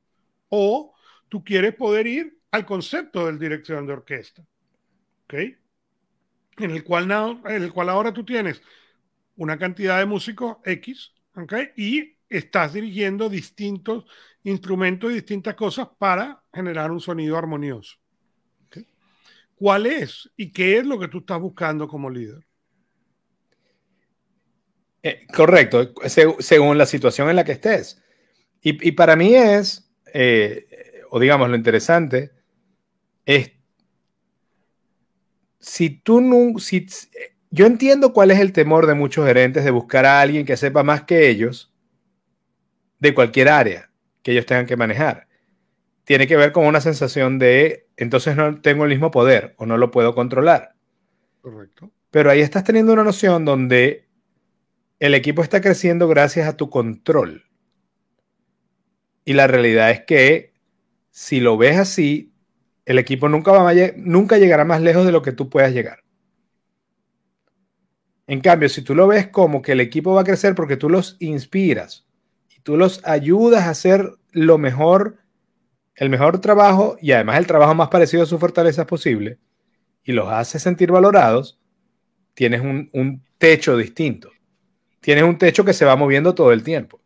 O 0.50 0.93
tú 1.30 1.43
quieres 1.43 1.76
poder 1.76 2.08
ir 2.08 2.39
al 2.52 2.65
concepto 2.65 3.26
del 3.26 3.39
dirección 3.39 3.88
de 3.88 3.93
orquesta. 3.93 4.43
¿Ok? 5.24 5.34
En 6.58 6.71
el 6.71 6.84
cual, 6.84 7.41
cual 7.74 7.89
ahora 7.89 8.13
tú 8.13 8.26
tienes 8.26 8.62
una 9.36 9.58
cantidad 9.58 9.97
de 10.00 10.06
músicos 10.06 10.58
X, 10.65 11.13
¿ok? 11.36 11.54
Y 11.78 12.17
estás 12.30 12.74
dirigiendo 12.74 13.30
distintos 13.30 14.06
instrumentos 14.43 15.12
y 15.12 15.15
distintas 15.15 15.56
cosas 15.56 15.88
para 15.97 16.43
generar 16.54 16.91
un 16.91 17.00
sonido 17.00 17.38
armonioso. 17.38 17.97
¿Cuál 19.56 19.86
es 19.86 20.30
y 20.36 20.52
qué 20.52 20.80
es 20.80 20.86
lo 20.86 20.97
que 21.00 21.08
tú 21.08 21.19
estás 21.19 21.39
buscando 21.39 21.88
como 21.88 22.10
líder? 22.10 22.43
Eh, 25.03 25.25
correcto, 25.33 25.93
según 26.39 26.77
la 26.77 26.85
situación 26.85 27.29
en 27.29 27.35
la 27.35 27.43
que 27.43 27.53
estés. 27.53 28.01
Y, 28.63 28.91
para 28.91 29.15
mí 29.15 29.33
es, 29.33 29.91
eh, 30.13 30.67
o 31.09 31.19
digamos 31.19 31.49
lo 31.49 31.55
interesante, 31.55 32.31
es 33.25 33.53
si 35.59 35.89
tú 35.89 36.21
no, 36.21 36.59
si, 36.59 36.85
yo 37.49 37.65
entiendo 37.65 38.13
cuál 38.13 38.29
es 38.29 38.39
el 38.39 38.53
temor 38.53 38.85
de 38.85 38.93
muchos 38.93 39.25
gerentes 39.25 39.63
de 39.63 39.71
buscar 39.71 40.05
a 40.05 40.21
alguien 40.21 40.45
que 40.45 40.57
sepa 40.57 40.83
más 40.83 41.03
que 41.03 41.27
ellos 41.29 41.73
de 42.99 43.13
cualquier 43.15 43.49
área 43.49 43.91
que 44.21 44.31
ellos 44.31 44.45
tengan 44.45 44.67
que 44.67 44.77
manejar. 44.77 45.27
Tiene 46.03 46.27
que 46.27 46.37
ver 46.37 46.51
con 46.51 46.65
una 46.65 46.81
sensación 46.81 47.39
de, 47.39 47.87
entonces 47.97 48.35
no 48.35 48.61
tengo 48.61 48.83
el 48.83 48.91
mismo 48.91 49.09
poder 49.09 49.55
o 49.57 49.65
no 49.65 49.77
lo 49.77 49.89
puedo 49.89 50.13
controlar. 50.13 50.75
Correcto. 51.41 51.91
Pero 52.11 52.29
ahí 52.29 52.41
estás 52.41 52.63
teniendo 52.63 52.93
una 52.93 53.03
noción 53.03 53.45
donde 53.45 54.07
el 55.01 55.15
equipo 55.15 55.41
está 55.41 55.61
creciendo 55.61 56.07
gracias 56.07 56.47
a 56.47 56.55
tu 56.55 56.69
control. 56.69 57.45
Y 59.25 59.33
la 59.33 59.47
realidad 59.47 59.89
es 59.89 60.01
que 60.01 60.53
si 61.09 61.39
lo 61.39 61.57
ves 61.57 61.77
así, 61.77 62.35
el 62.85 62.99
equipo 62.99 63.27
nunca, 63.27 63.51
va 63.51 63.67
a, 63.67 63.73
nunca 63.95 64.37
llegará 64.37 64.63
más 64.63 64.79
lejos 64.79 65.03
de 65.03 65.11
lo 65.11 65.23
que 65.23 65.31
tú 65.31 65.49
puedas 65.49 65.73
llegar. 65.73 66.03
En 68.27 68.41
cambio, 68.41 68.69
si 68.69 68.83
tú 68.83 68.93
lo 68.93 69.07
ves 69.07 69.27
como 69.27 69.63
que 69.63 69.71
el 69.71 69.79
equipo 69.79 70.13
va 70.13 70.21
a 70.21 70.23
crecer 70.23 70.53
porque 70.53 70.77
tú 70.77 70.87
los 70.87 71.17
inspiras 71.19 72.05
y 72.55 72.59
tú 72.59 72.77
los 72.77 73.01
ayudas 73.03 73.63
a 73.63 73.71
hacer 73.71 74.07
lo 74.29 74.59
mejor, 74.59 75.17
el 75.95 76.11
mejor 76.11 76.39
trabajo 76.41 76.95
y 77.01 77.13
además 77.13 77.39
el 77.39 77.47
trabajo 77.47 77.73
más 77.73 77.89
parecido 77.89 78.21
a 78.21 78.27
sus 78.27 78.39
fortalezas 78.39 78.85
posible 78.85 79.39
y 80.03 80.11
los 80.11 80.29
haces 80.29 80.61
sentir 80.61 80.91
valorados, 80.91 81.59
tienes 82.35 82.61
un, 82.61 82.87
un 82.93 83.23
techo 83.39 83.75
distinto 83.75 84.29
tienes 85.01 85.25
un 85.25 85.37
techo 85.37 85.65
que 85.65 85.73
se 85.73 85.85
va 85.85 85.95
moviendo 85.95 86.33
todo 86.35 86.53
el 86.53 86.63
tiempo, 86.63 87.01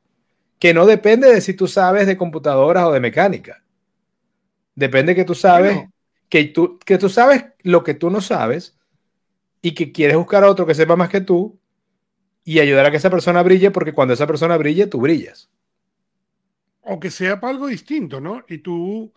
que 0.59 0.73
no 0.73 0.85
depende 0.85 1.33
de 1.33 1.41
si 1.41 1.53
tú 1.53 1.67
sabes 1.67 2.07
de 2.07 2.17
computadoras 2.17 2.85
o 2.85 2.91
de 2.91 2.99
mecánica. 2.99 3.63
Depende 4.75 5.15
que 5.15 5.25
tú 5.25 5.35
sabes 5.35 5.87
que 6.29 6.45
tú, 6.45 6.79
que 6.79 6.97
tú 6.97 7.09
sabes 7.09 7.45
lo 7.63 7.83
que 7.83 7.93
tú 7.93 8.09
no 8.09 8.21
sabes 8.21 8.77
y 9.61 9.73
que 9.73 9.91
quieres 9.91 10.17
buscar 10.17 10.43
a 10.43 10.49
otro 10.49 10.65
que 10.65 10.75
sepa 10.75 10.95
más 10.95 11.09
que 11.09 11.21
tú 11.21 11.59
y 12.43 12.59
ayudar 12.59 12.85
a 12.85 12.91
que 12.91 12.97
esa 12.97 13.09
persona 13.09 13.41
brille 13.41 13.71
porque 13.71 13.93
cuando 13.93 14.13
esa 14.13 14.27
persona 14.27 14.57
brille, 14.57 14.87
tú 14.87 15.01
brillas. 15.01 15.49
O 16.81 16.99
que 16.99 17.09
sea 17.09 17.39
para 17.39 17.53
algo 17.53 17.67
distinto, 17.67 18.21
¿no? 18.21 18.43
Y 18.47 18.59
tú, 18.59 19.11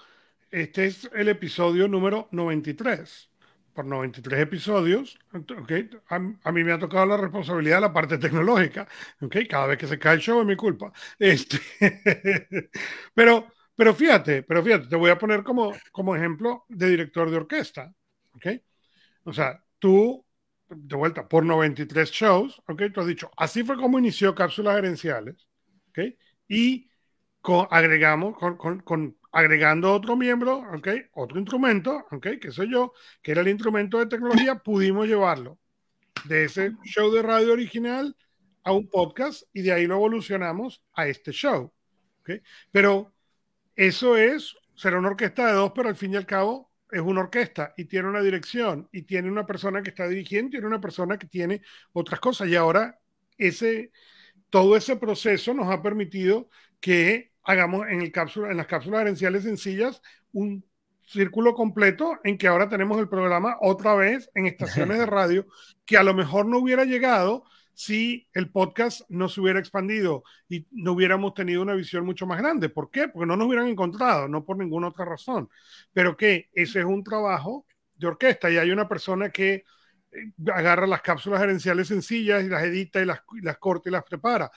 este 0.51 0.87
es 0.87 1.11
el 1.15 1.29
episodio 1.29 1.89
número 1.89 2.29
93 2.31 3.28
por 3.79 3.87
93 3.87 4.41
episodios, 4.41 5.17
okay, 5.33 5.89
a, 6.09 6.51
mí 6.51 6.65
me 6.65 6.73
ha 6.73 6.81
tocado 6.81 7.07
la 7.07 7.17
responsabilidad 7.17 7.77
de 7.77 7.83
la 7.83 7.93
parte 7.93 8.19
tecnológica. 8.19 8.89
Okay, 9.21 9.47
cada 9.47 9.69
vez 9.69 9.79
que 9.79 9.87
se 9.87 10.01
cae 10.01 10.17
el 10.17 10.21
show 10.21 10.41
es 10.41 10.47
mi 10.47 10.57
culpa. 10.57 10.93
Este, 11.21 11.61
pero, 13.15 13.47
pero 13.77 13.95
fíjate, 13.95 14.43
pero 14.43 14.65
fíjate, 14.65 14.89
te 14.89 14.97
voy 14.97 15.11
a 15.13 15.19
poner 15.19 15.45
como, 15.45 15.73
como 15.93 16.17
ejemplo 16.17 16.65
de 16.69 16.91
director 16.91 17.31
de 17.31 17.37
orquesta. 17.37 17.95
Okay? 18.35 18.65
O 19.23 19.33
sea, 19.33 19.63
tú, 19.79 20.27
de 20.67 20.97
vuelta, 20.97 21.29
por 21.29 21.45
93 21.45 22.11
shows, 22.11 22.61
okay, 22.67 22.91
tú 22.91 23.01
has 23.01 23.07
dicho, 23.07 23.31
así 23.37 23.63
fue 23.63 23.77
como 23.77 24.01
inició 24.01 24.35
Cápsulas 24.35 24.75
Gerenciales. 24.75 25.47
Okay, 25.91 26.19
y 26.49 26.91
con, 27.41 27.69
agregamos 27.71 28.37
con, 28.37 28.57
con, 28.57 28.81
con 28.81 29.18
agregando 29.33 29.93
otro 29.93 30.17
miembro, 30.17 30.65
¿ok? 30.75 30.89
Otro 31.13 31.39
instrumento, 31.39 32.07
¿ok? 32.11 32.27
Que 32.41 32.51
soy 32.51 32.71
yo, 32.71 32.93
que 33.23 33.33
era 33.33 33.43
el 33.43 33.49
instrumento 33.49 33.99
de 33.99 34.07
tecnología, 34.07 34.57
pudimos 34.57 35.07
llevarlo 35.07 35.59
de 36.25 36.45
ese 36.45 36.73
show 36.85 37.11
de 37.13 37.23
radio 37.23 37.53
original 37.53 38.17
a 38.65 38.73
un 38.73 38.89
podcast 38.89 39.43
y 39.53 39.63
de 39.63 39.73
ahí 39.73 39.87
lo 39.87 39.95
evolucionamos 39.95 40.83
a 40.95 41.07
este 41.07 41.33
show, 41.33 41.73
¿ok? 42.21 42.31
Pero 42.71 43.15
eso 43.77 44.17
es, 44.17 44.57
será 44.75 44.99
una 44.99 45.09
orquesta 45.09 45.47
de 45.47 45.53
dos, 45.53 45.73
pero 45.75 45.89
al 45.89 45.97
fin 45.97 46.13
y 46.13 46.17
al 46.17 46.27
cabo 46.27 46.71
es 46.91 47.01
una 47.01 47.21
orquesta 47.21 47.75
y 47.77 47.85
tiene 47.85 48.09
una 48.09 48.21
dirección 48.21 48.89
y 48.93 49.03
tiene 49.03 49.31
una 49.31 49.47
persona 49.47 49.83
que 49.83 49.91
está 49.91 50.09
dirigiendo 50.09 50.57
y 50.57 50.61
una 50.61 50.81
persona 50.81 51.19
que 51.19 51.27
tiene 51.27 51.63
otras 51.93 52.19
cosas 52.21 52.49
y 52.49 52.57
ahora 52.57 52.99
ese, 53.37 53.93
todo 54.51 54.77
ese 54.77 54.97
proceso 54.97 55.55
nos 55.55 55.71
ha 55.71 55.83
permitido 55.83 56.49
que 56.81 57.33
hagamos 57.49 57.89
en, 57.89 58.03
el 58.03 58.13
cápsula, 58.13 58.51
en 58.51 58.59
las 58.59 58.67
cápsulas 58.67 59.01
herenciales 59.01 59.43
sencillas 59.43 60.03
un 60.33 60.63
círculo 61.07 61.55
completo 61.55 62.19
en 62.23 62.37
que 62.37 62.47
ahora 62.47 62.69
tenemos 62.69 62.99
el 62.99 63.09
programa 63.09 63.57
otra 63.63 63.95
vez 63.95 64.31
en 64.35 64.45
estaciones 64.45 64.99
de 64.99 65.07
radio 65.07 65.47
que 65.87 65.97
a 65.97 66.03
lo 66.03 66.13
mejor 66.13 66.45
no 66.45 66.59
hubiera 66.59 66.85
llegado 66.85 67.45
si 67.73 68.29
el 68.35 68.51
podcast 68.51 69.01
no 69.09 69.31
se 69.31 69.41
hubiera 69.41 69.59
expandido 69.59 70.25
y 70.47 70.67
no 70.73 70.93
hubiéramos 70.93 71.33
tenido 71.33 71.63
una 71.63 71.75
visión 71.75 72.05
mucho 72.05 72.27
más 72.27 72.39
grande. 72.39 72.69
¿Por 72.69 72.91
qué? 72.91 73.09
Porque 73.09 73.27
no 73.27 73.35
nos 73.35 73.47
hubieran 73.47 73.69
encontrado, 73.69 74.29
no 74.29 74.45
por 74.45 74.59
ninguna 74.59 74.89
otra 74.89 75.07
razón. 75.07 75.49
Pero 75.95 76.19
que 76.19 76.51
ese 76.53 76.81
es 76.81 76.85
un 76.85 77.03
trabajo 77.03 77.65
de 77.95 78.09
orquesta 78.09 78.51
y 78.51 78.59
hay 78.59 78.71
una 78.73 78.87
persona 78.87 79.31
que 79.31 79.65
eh, 80.13 80.53
agarra 80.53 80.87
las 80.87 81.01
cápsulas 81.01 81.41
herenciales 81.41 81.89
sencillas 81.89 82.45
y 82.45 82.49
las 82.49 82.63
edita 82.65 83.01
y 83.01 83.07
las, 83.07 83.23
y 83.33 83.41
las 83.41 83.57
corta 83.57 83.89
y 83.89 83.93
las 83.93 84.05
prepara. 84.05 84.51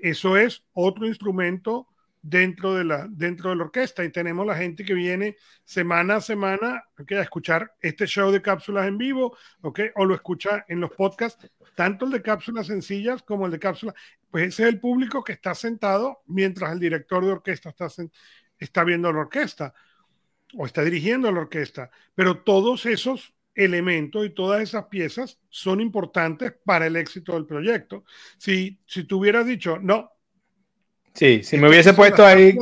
Eso 0.00 0.38
es 0.38 0.64
otro 0.72 1.06
instrumento 1.06 1.88
dentro 2.26 2.74
de 2.74 2.84
la, 2.84 3.06
dentro 3.10 3.50
de 3.50 3.56
la 3.56 3.64
orquesta 3.64 4.02
y 4.02 4.10
tenemos 4.10 4.46
la 4.46 4.56
gente 4.56 4.82
que 4.82 4.94
viene 4.94 5.36
semana 5.62 6.16
a 6.16 6.20
semana 6.22 6.82
a 6.96 7.20
escuchar 7.20 7.74
este 7.82 8.06
show 8.06 8.30
de 8.30 8.40
cápsulas 8.40 8.86
en 8.86 8.96
vivo 8.96 9.36
okay, 9.60 9.90
o 9.94 10.06
lo 10.06 10.14
escucha 10.14 10.64
en 10.68 10.80
los 10.80 10.90
podcasts, 10.92 11.50
tanto 11.74 12.06
el 12.06 12.12
de 12.12 12.22
cápsulas 12.22 12.68
sencillas 12.68 13.22
como 13.22 13.44
el 13.44 13.52
de 13.52 13.58
cápsulas. 13.58 13.94
Pues 14.30 14.48
ese 14.48 14.62
es 14.62 14.68
el 14.70 14.80
público 14.80 15.22
que 15.22 15.34
está 15.34 15.54
sentado 15.54 16.22
mientras 16.26 16.72
el 16.72 16.80
director 16.80 17.22
de 17.22 17.32
orquesta 17.32 17.68
está, 17.68 17.88
está 18.58 18.84
viendo 18.84 19.12
la 19.12 19.20
orquesta 19.20 19.74
o 20.56 20.64
está 20.64 20.82
dirigiendo 20.82 21.30
la 21.30 21.40
orquesta. 21.40 21.90
Pero 22.14 22.42
todos 22.42 22.86
esos 22.86 23.34
elementos 23.54 24.24
y 24.24 24.30
todas 24.30 24.62
esas 24.62 24.86
piezas 24.86 25.38
son 25.50 25.82
importantes 25.82 26.54
para 26.64 26.86
el 26.86 26.96
éxito 26.96 27.34
del 27.34 27.44
proyecto. 27.44 28.04
Si, 28.38 28.80
si 28.86 29.04
tú 29.04 29.18
hubieras 29.18 29.46
dicho, 29.46 29.78
no, 29.78 30.13
Sí, 31.14 31.44
si 31.44 31.56
me 31.58 31.68
hubiese 31.68 31.94
puesto 31.94 32.26
ahí 32.26 32.56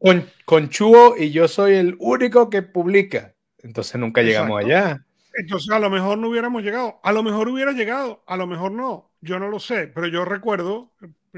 con, 0.00 0.26
con, 0.44 0.68
Chuo 0.68 1.16
y 1.16 1.30
yo 1.30 1.48
soy 1.48 1.76
el 1.76 1.96
único 1.98 2.50
que 2.50 2.60
publica, 2.60 3.34
entonces 3.62 3.98
nunca 3.98 4.20
llegamos 4.22 4.62
allá. 4.62 5.02
Entonces 5.32 5.70
a 5.70 5.78
lo 5.78 5.88
mejor 5.88 6.18
no 6.18 6.28
hubiéramos 6.28 6.62
llegado, 6.62 7.00
a 7.02 7.12
lo 7.12 7.22
mejor 7.22 7.48
hubiera 7.48 7.72
llegado, 7.72 8.22
a 8.26 8.36
lo 8.36 8.46
mejor 8.46 8.72
no, 8.72 9.12
yo 9.22 9.38
no 9.38 9.48
lo 9.48 9.60
sé, 9.60 9.86
pero 9.86 10.08
yo 10.08 10.26
recuerdo, 10.26 10.92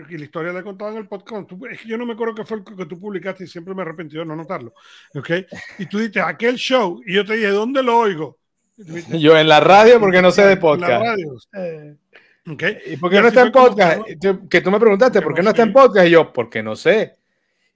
y 0.09 0.19
la 0.19 0.25
historia 0.25 0.53
la 0.53 0.61
he 0.61 0.65
contado 0.65 0.91
en 0.93 0.97
el 0.97 1.07
podcast, 1.07 1.53
es 1.71 1.81
que 1.81 1.89
yo 1.89 1.97
no 1.97 2.07
me 2.07 2.15
acuerdo 2.15 2.35
qué 2.35 2.45
fue 2.45 2.59
el 2.59 2.65
que 2.65 2.87
tú 2.87 2.99
publicaste 2.99 3.45
y 3.45 3.47
siempre 3.47 3.75
me 3.75 3.83
arrepentí 3.83 4.17
de 4.17 4.25
no 4.25 4.35
notarlo, 4.35 4.73
¿ok? 5.15 5.31
Y 5.79 5.87
tú 5.87 5.99
dices, 5.99 6.23
aquel 6.25 6.57
show, 6.57 7.01
y 7.07 7.15
yo 7.15 7.25
te 7.25 7.35
dije, 7.35 7.49
¿dónde 7.49 7.83
lo 7.83 7.99
oigo? 7.99 8.41
Yo 9.21 9.37
en 9.37 9.49
la 9.49 9.61
radio 9.61 10.01
porque 10.01 10.23
no 10.23 10.31
sé 10.31 10.47
de 10.47 10.57
podcast. 10.57 10.91
En 10.91 10.99
la 10.99 11.05
radio. 11.05 11.37
Eh. 11.55 11.97
¿Y 12.45 12.97
por 12.97 13.11
qué 13.11 13.21
no 13.21 13.29
está 13.29 13.43
en 13.43 13.53
podcast? 13.53 14.03
Que 14.49 14.61
tú 14.61 14.71
me 14.71 14.81
preguntaste, 14.81 15.21
¿por 15.23 15.35
qué 15.35 15.43
no 15.43 15.51
está 15.51 15.63
en 15.63 15.73
podcast? 15.73 16.07
Y 16.07 16.11
yo, 16.11 16.33
porque 16.33 16.63
no 16.63 16.77
sé. 16.77 17.17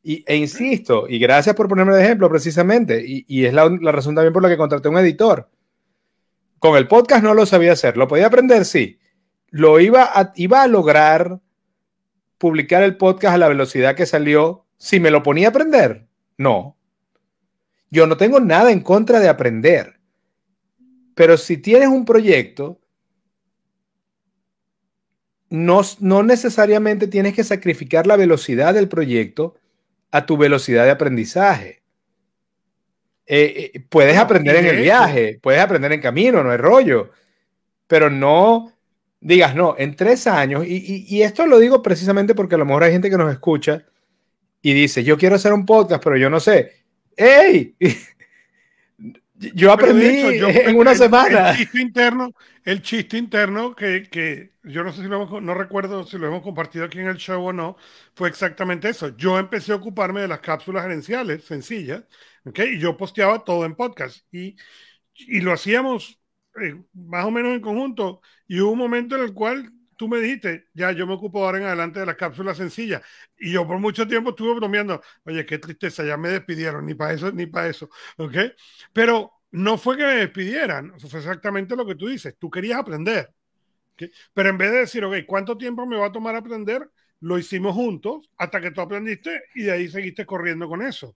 Y, 0.03 0.23
e 0.27 0.37
insisto, 0.37 1.07
y 1.09 1.19
gracias 1.19 1.57
por 1.57 1.69
ponerme 1.69 1.95
de 1.95 2.05
ejemplo 2.05 2.29
precisamente, 2.29 3.03
y, 3.07 3.25
y 3.27 3.47
es 3.47 3.55
la, 3.55 3.69
la, 3.81 3.91
razón 3.91 4.15
también 4.15 4.35
por 4.35 4.43
la 4.43 4.51
que 4.51 4.59
contraté 4.59 4.89
un 4.89 4.99
editor. 4.99 5.49
Con 6.59 6.77
el 6.77 6.87
podcast 6.87 7.23
no 7.23 7.33
lo 7.33 7.47
sabía 7.47 7.73
hacer, 7.73 7.97
lo 7.97 8.07
podía 8.07 8.27
aprender, 8.27 8.67
sí. 8.67 8.99
Lo 9.49 9.81
iba 9.81 10.05
a, 10.05 10.33
iba 10.37 10.63
a 10.63 10.67
lograr 10.67 11.41
publicar 12.37 12.83
el 12.83 12.99
podcast 12.99 13.35
a 13.35 13.39
la 13.39 13.49
velocidad 13.49 13.95
que 13.95 14.05
salió 14.05 14.67
si 14.77 15.01
me 15.01 15.11
lo 15.11 15.23
ponía 15.23 15.47
a 15.47 15.51
aprender. 15.51 16.07
No. 16.37 16.77
Yo 17.91 18.07
no 18.07 18.19
tengo 18.19 18.41
nada 18.41 18.73
en 18.73 18.81
contra 18.81 19.21
de 19.21 19.29
aprender. 19.29 20.01
Pero 21.15 21.39
si 21.39 21.57
tienes 21.57 21.89
un 21.89 22.05
proyecto, 22.05 22.81
no, 25.55 25.83
no 26.01 26.25
necesariamente 26.25 27.07
tienes 27.07 27.33
que 27.33 27.45
sacrificar 27.45 28.09
la 28.09 28.17
velocidad 28.17 28.75
del 28.75 28.89
proyecto 28.89 29.55
a 30.11 30.27
tu 30.27 30.37
velocidad 30.37 30.85
de 30.85 30.91
aprendizaje. 30.91 31.83
Eh, 33.27 33.71
eh, 33.73 33.81
puedes 33.89 34.19
aprender 34.19 34.57
en 34.57 34.67
el 34.67 34.77
viaje, 34.83 35.39
puedes 35.41 35.61
aprender 35.61 35.93
en 35.93 36.01
camino, 36.01 36.43
no 36.43 36.51
hay 36.51 36.57
rollo, 36.57 37.11
pero 37.87 38.11
no 38.11 38.73
digas, 39.21 39.55
no, 39.55 39.77
en 39.79 39.95
tres 39.95 40.27
años, 40.27 40.67
y, 40.67 41.07
y, 41.09 41.23
esto 41.23 41.47
lo 41.47 41.59
digo 41.59 41.81
precisamente 41.83 42.35
porque 42.35 42.57
a 42.57 42.59
lo 42.59 42.67
mejor 42.67 42.83
hay 42.83 42.93
gente 42.93 43.09
que 43.09 43.17
nos 43.17 43.33
escucha 43.33 43.87
y 44.61 44.75
dice, 44.75 45.05
yo 45.05 45.17
quiero 45.17 45.37
hacer 45.37 45.53
un 45.53 45.65
podcast, 45.65 46.03
pero 46.03 46.17
yo 46.17 46.29
no 46.29 46.41
sé. 46.41 46.85
¡Ey! 47.17 47.77
Yo 49.37 49.73
aprendí 49.73 50.07
en 50.07 50.77
una 50.77 50.95
semana. 50.95 51.51
El 51.51 51.57
chiste 51.57 51.81
interno, 51.81 52.33
el 52.65 52.83
chiste 52.83 53.19
interno 53.19 53.75
que, 53.75 54.05
que 54.05 54.53
yo 54.63 54.85
no 54.85 54.93
sé 54.93 55.03
si 55.03 55.09
lo 55.09 55.17
hemos, 55.23 55.43
no 55.43 55.55
recuerdo 55.55 56.05
si 56.05 56.19
lo 56.19 56.29
hemos 56.29 56.43
compartido 56.43 56.85
aquí 56.85 57.01
en 57.01 57.09
el 57.09 57.17
show 57.17 57.45
o 57.45 57.53
no, 57.53 57.77
fue 58.15 58.29
exactamente 58.29 58.89
eso. 58.89 59.17
Yo 59.17 59.39
empecé 59.39 59.73
a 59.73 59.77
ocuparme 59.77 60.21
de 60.21 60.29
las 60.29 60.41
cápsulas 60.41 60.85
gerenciales 60.85 61.45
sencillas, 61.45 62.05
¿ok? 62.45 62.61
Y 62.75 62.79
yo 62.79 62.97
posteaba 62.97 63.43
todo 63.45 63.65
en 63.65 63.75
podcast 63.75 64.25
y, 64.33 64.57
y 65.15 65.41
lo 65.41 65.53
hacíamos 65.53 66.21
eh, 66.63 66.83
más 66.93 67.25
o 67.27 67.31
menos 67.33 67.55
en 67.55 67.61
conjunto. 67.61 68.21
Y 68.47 68.61
hubo 68.61 68.73
un 68.73 68.79
momento 68.79 69.17
en 69.17 69.23
el 69.25 69.35
cual 69.35 69.73
tú 69.97 70.09
me 70.09 70.19
dijiste, 70.19 70.69
ya 70.75 70.93
yo 70.93 71.07
me 71.07 71.15
ocupo 71.15 71.45
ahora 71.45 71.59
en 71.59 71.65
adelante 71.65 72.01
de 72.01 72.07
las 72.07 72.17
cápsulas 72.17 72.57
sencillas. 72.57 73.03
Y 73.39 73.53
yo 73.53 73.67
por 73.67 73.79
mucho 73.79 74.07
tiempo 74.09 74.31
estuve 74.31 74.55
bromeando, 74.55 75.03
oye, 75.25 75.45
qué 75.47 75.59
tristeza, 75.59 76.05
ya 76.05 76.17
me 76.17 76.31
despidieron, 76.31 76.87
ni 76.87 76.95
para 76.95 77.13
eso, 77.15 77.33
ni 77.33 77.47
para 77.47 77.69
eso, 77.69 77.89
¿ok? 78.19 78.37
Pero 78.93 79.33
no 79.53 79.79
fue 79.79 79.97
que 79.97 80.05
me 80.05 80.15
despidieran, 80.17 80.99
fue 81.01 81.21
exactamente 81.21 81.77
lo 81.77 81.87
que 81.87 81.95
tú 81.95 82.09
dices, 82.09 82.37
tú 82.39 82.51
querías 82.51 82.79
aprender. 82.81 83.33
Pero 84.33 84.49
en 84.49 84.59
vez 84.59 84.71
de 84.73 84.79
decir, 84.79 85.05
ok, 85.05 85.17
¿cuánto 85.27 85.57
tiempo 85.57 85.87
me 85.87 85.97
va 85.97 86.07
a 86.07 86.13
tomar 86.13 86.35
aprender? 86.37 86.91
Lo 87.21 87.39
hicimos 87.39 87.75
juntos 87.75 88.31
hasta 88.37 88.61
que 88.61 88.71
tú 88.71 88.81
aprendiste 88.81 89.45
y 89.55 89.63
de 89.65 89.73
ahí 89.73 89.89
seguiste 89.89 90.27
corriendo 90.27 90.69
con 90.69 90.83
eso. 90.83 91.15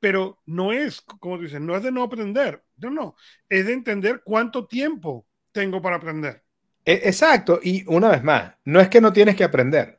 Pero 0.00 0.42
no 0.46 0.72
es, 0.72 1.02
como 1.02 1.38
dices, 1.38 1.60
no 1.62 1.76
es 1.76 1.84
de 1.84 1.92
no 1.92 2.04
aprender, 2.04 2.64
no, 2.78 2.90
no, 2.90 3.16
es 3.50 3.66
de 3.66 3.74
entender 3.74 4.22
cuánto 4.24 4.66
tiempo 4.68 5.28
tengo 5.52 5.82
para 5.82 5.96
aprender. 5.98 6.44
E, 6.86 7.02
exacto, 7.04 7.58
y 7.60 7.84
una 7.88 8.10
vez 8.10 8.22
más, 8.22 8.54
no 8.64 8.80
es 8.80 8.88
que 8.88 9.00
no 9.00 9.12
tienes 9.12 9.34
que 9.34 9.42
aprender, 9.42 9.98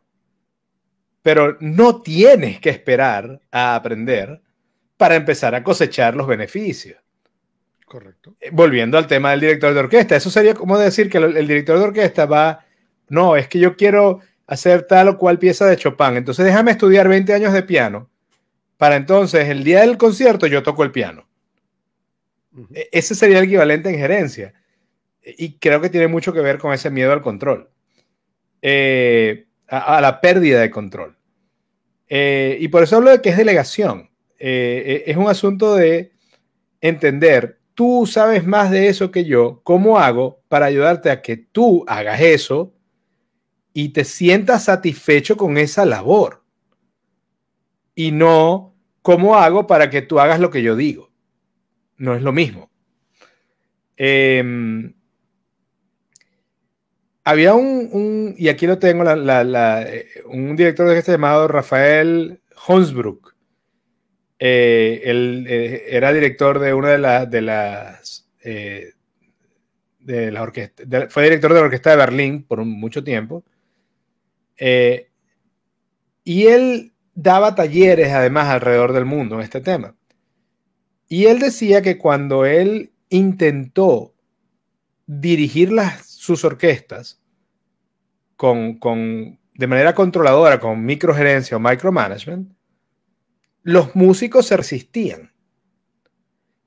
pero 1.21 1.57
no 1.59 2.01
tienes 2.01 2.61
que 2.61 2.69
esperar 2.69 3.41
a 3.51 3.75
aprender 3.75 4.41
para 4.95 5.15
empezar 5.15 5.53
a 5.53 5.63
cosechar 5.63 6.15
los 6.15 6.25
beneficios. 6.25 6.97
Correcto. 7.85 8.37
Eh, 8.39 8.49
volviendo 8.53 8.97
al 8.97 9.05
tema 9.05 9.31
del 9.31 9.41
director 9.41 9.73
de 9.73 9.81
orquesta, 9.81 10.15
eso 10.15 10.29
sería 10.29 10.53
como 10.53 10.77
decir 10.77 11.09
que 11.09 11.17
el, 11.17 11.47
director 11.47 11.77
de 11.77 11.85
orquesta 11.85 12.25
va, 12.25 12.65
no, 13.09 13.35
es 13.35 13.49
que 13.49 13.59
yo 13.59 13.75
quiero 13.75 14.21
hacer 14.47 14.83
tal 14.83 15.09
o 15.09 15.17
cual 15.17 15.39
pieza 15.39 15.65
de 15.65 15.75
Chopin, 15.75 16.15
entonces 16.15 16.45
déjame 16.45 16.71
estudiar 16.71 17.09
20 17.09 17.33
años 17.33 17.51
de 17.51 17.63
piano, 17.63 18.09
para 18.77 18.95
entonces 18.95 19.49
el 19.49 19.65
día 19.65 19.81
del 19.81 19.97
concierto 19.97 20.47
yo 20.47 20.63
toco 20.63 20.85
el 20.85 20.91
piano. 20.91 21.27
E, 22.73 22.87
ese 22.93 23.13
sería 23.13 23.39
el 23.39 23.45
equivalente 23.45 23.89
en 23.89 23.97
gerencia 23.97 24.53
y 25.37 25.57
creo 25.57 25.81
que 25.81 25.89
tiene 25.89 26.07
mucho 26.07 26.31
que 26.33 26.41
ver 26.41 26.57
con 26.57 26.73
ese 26.73 26.89
miedo 26.89 27.11
al 27.11 27.21
control, 27.21 27.69
eh, 28.61 29.47
a, 29.67 29.99
la 29.99 30.21
pérdida 30.21 30.61
de 30.61 30.71
control. 30.71 31.17
Eh, 32.07 32.57
y 32.59 32.67
por 32.69 32.83
eso 32.83 32.97
hablo 32.97 33.09
de 33.09 33.21
que 33.21 33.29
es 33.29 33.37
delegación. 33.37 34.09
Eh, 34.39 35.03
es 35.07 35.17
un 35.17 35.27
asunto 35.27 35.75
de 35.75 36.13
entender, 36.79 37.59
tú 37.73 38.07
sabes 38.09 38.45
más 38.45 38.71
de 38.71 38.87
eso 38.87 39.11
que 39.11 39.25
yo, 39.25 39.61
¿cómo 39.63 39.99
hago 39.99 40.41
para 40.47 40.67
ayudarte 40.67 41.09
a 41.09 41.21
que 41.21 41.37
tú 41.37 41.83
hagas 41.87 42.21
eso 42.21 42.73
y 43.73 43.89
te 43.89 44.05
sientas 44.05 44.65
satisfecho 44.65 45.35
con 45.35 45.57
esa 45.57 45.85
labor? 45.85 46.43
Y 47.95 48.11
no, 48.11 48.75
¿cómo 49.01 49.35
hago 49.35 49.67
para 49.67 49.89
que 49.89 50.03
tú 50.03 50.19
hagas 50.19 50.39
lo 50.39 50.51
que 50.51 50.61
yo 50.61 50.75
digo? 50.75 51.11
No 51.97 52.15
es 52.15 52.21
lo 52.21 52.31
mismo. 52.31 52.69
Eh, 53.97 54.93
había 57.27 57.55
un, 57.55 58.35
y 58.37 58.47
aquí 58.47 58.65
lo 58.67 58.79
tengo, 58.79 59.03
eh, 59.03 60.07
un 60.27 60.55
director 60.55 60.87
de 60.87 60.97
este 60.97 61.11
llamado 61.11 61.49
Rafael 61.49 62.39
Honsbrook. 62.67 63.35
Eh, 64.39 65.01
él 65.03 65.45
eh, 65.49 65.87
era 65.89 66.13
director 66.13 66.59
de 66.59 66.73
una 66.73 66.91
de, 66.91 67.25
de 67.25 67.41
las 67.41 68.23
de 69.99 70.31
la 70.31 70.41
orquesta, 70.41 70.83
fue 71.09 71.23
director 71.23 71.53
de 71.53 71.59
la 71.59 71.65
orquesta 71.65 71.89
de 71.89 71.97
Berlín 71.97 72.43
por 72.43 72.63
mucho 72.63 73.03
tiempo. 73.03 73.43
y 76.23 76.45
él 76.47 76.93
daba 77.13 77.55
talleres 77.55 78.13
además 78.13 78.47
alrededor 78.47 78.93
del 78.93 79.03
mundo 79.03 79.35
en 79.35 79.41
este 79.41 79.59
tema. 79.59 79.95
Y 81.09 81.25
él 81.25 81.39
decía 81.39 81.81
que 81.81 81.97
cuando 81.97 82.45
él 82.45 82.93
intentó 83.09 84.13
dirigir 85.07 85.73
las 85.73 86.06
sus 86.27 86.43
orquestas 86.43 87.21
con, 88.35 88.77
de 89.53 89.67
manera 89.67 89.95
controladora, 89.95 90.59
con 90.59 90.83
microgerencia 90.83 91.55
o 91.55 91.59
micromanagement, 91.59 92.51
los 93.63 93.95
músicos 93.95 94.45
se 94.45 94.57
resistían. 94.57 95.31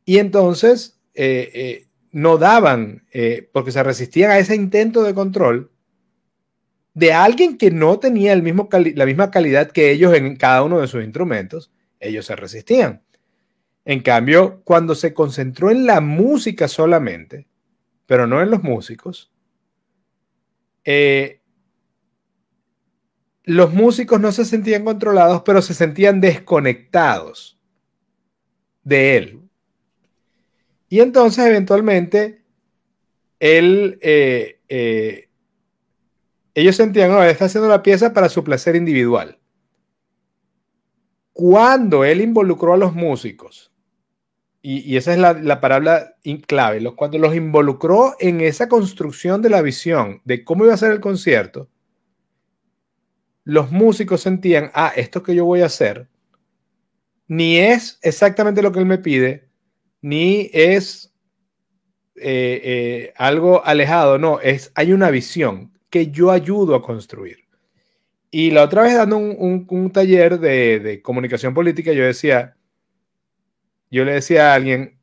Y 0.06 0.16
entonces 0.16 0.98
eh, 1.12 1.50
eh, 1.52 1.86
no 2.10 2.38
daban, 2.38 3.04
eh, 3.12 3.50
porque 3.52 3.70
se 3.70 3.82
resistían 3.82 4.30
a 4.30 4.38
ese 4.38 4.56
intento 4.56 5.02
de 5.02 5.14
control 5.14 5.70
de 6.94 7.12
alguien 7.12 7.58
que 7.58 7.70
no 7.70 7.98
tenía 7.98 8.32
el 8.32 8.42
mismo 8.42 8.68
la 8.72 9.06
misma 9.06 9.30
calidad 9.30 9.70
que 9.70 9.92
ellos 9.92 10.14
en 10.14 10.36
cada 10.36 10.62
uno 10.62 10.80
de 10.80 10.88
sus 10.88 11.04
instrumentos, 11.04 11.70
ellos 12.00 12.24
se 12.24 12.34
resistían. 12.34 13.02
En 13.84 14.00
cambio, 14.00 14.62
cuando 14.64 14.94
se 14.94 15.12
concentró 15.12 15.70
en 15.70 15.86
la 15.86 16.00
música 16.00 16.66
solamente, 16.66 17.46
pero 18.06 18.26
no 18.26 18.42
en 18.42 18.50
los 18.50 18.62
músicos, 18.62 19.29
eh, 20.92 21.40
los 23.44 23.72
músicos 23.72 24.20
no 24.20 24.32
se 24.32 24.44
sentían 24.44 24.84
controlados, 24.84 25.42
pero 25.42 25.62
se 25.62 25.72
sentían 25.72 26.20
desconectados 26.20 27.60
de 28.82 29.16
él. 29.16 29.40
Y 30.88 30.98
entonces, 30.98 31.46
eventualmente, 31.46 32.42
él, 33.38 34.00
eh, 34.02 34.58
eh, 34.68 35.28
ellos 36.54 36.74
sentían, 36.74 37.12
no, 37.12 37.22
está 37.22 37.44
haciendo 37.44 37.68
la 37.68 37.84
pieza 37.84 38.12
para 38.12 38.28
su 38.28 38.42
placer 38.42 38.74
individual. 38.74 39.38
Cuando 41.32 42.04
él 42.04 42.20
involucró 42.20 42.74
a 42.74 42.78
los 42.78 42.94
músicos 42.94 43.72
y, 44.62 44.96
esa 44.96 45.12
es 45.12 45.18
la, 45.18 45.32
la 45.32 45.60
palabra 45.60 46.16
clave, 46.46 46.80
los, 46.80 46.94
cuando 46.94 47.18
los 47.18 47.34
involucró 47.34 48.14
en 48.20 48.42
esa 48.42 48.68
construcción 48.68 49.40
de 49.40 49.48
la 49.48 49.62
visión 49.62 50.20
de 50.24 50.44
cómo 50.44 50.64
iba 50.64 50.74
a 50.74 50.78
ser 50.78 50.92
el 50.92 51.00
concierto, 51.00 51.70
los 53.44 53.70
músicos 53.70 54.20
sentían, 54.20 54.70
ah, 54.74 54.92
esto 54.94 55.22
que 55.22 55.34
yo 55.34 55.46
voy 55.46 55.62
a 55.62 55.66
hacer, 55.66 56.08
ni 57.26 57.56
es 57.58 57.98
exactamente 58.02 58.60
lo 58.60 58.70
que 58.70 58.80
él 58.80 58.86
me 58.86 58.98
pide, 58.98 59.48
ni 60.02 60.50
es 60.52 61.14
eh, 62.16 62.60
eh, 62.62 63.12
algo 63.16 63.64
alejado, 63.64 64.18
no, 64.18 64.40
es, 64.40 64.72
hay 64.74 64.92
una 64.92 65.10
visión 65.10 65.72
que 65.88 66.10
yo 66.10 66.30
ayudo 66.30 66.74
a 66.74 66.82
construir. 66.82 67.38
Y 68.30 68.50
la 68.50 68.62
otra 68.62 68.82
vez 68.82 68.94
dando 68.94 69.16
un, 69.16 69.66
un, 69.68 69.90
taller 69.90 70.38
de, 70.38 70.78
de 70.80 71.02
comunicación 71.02 71.54
política, 71.54 71.92
yo 71.92 72.04
decía, 72.04 72.56
yo 73.90 74.04
le 74.04 74.12
decía 74.12 74.52
a 74.52 74.54
alguien, 74.54 75.00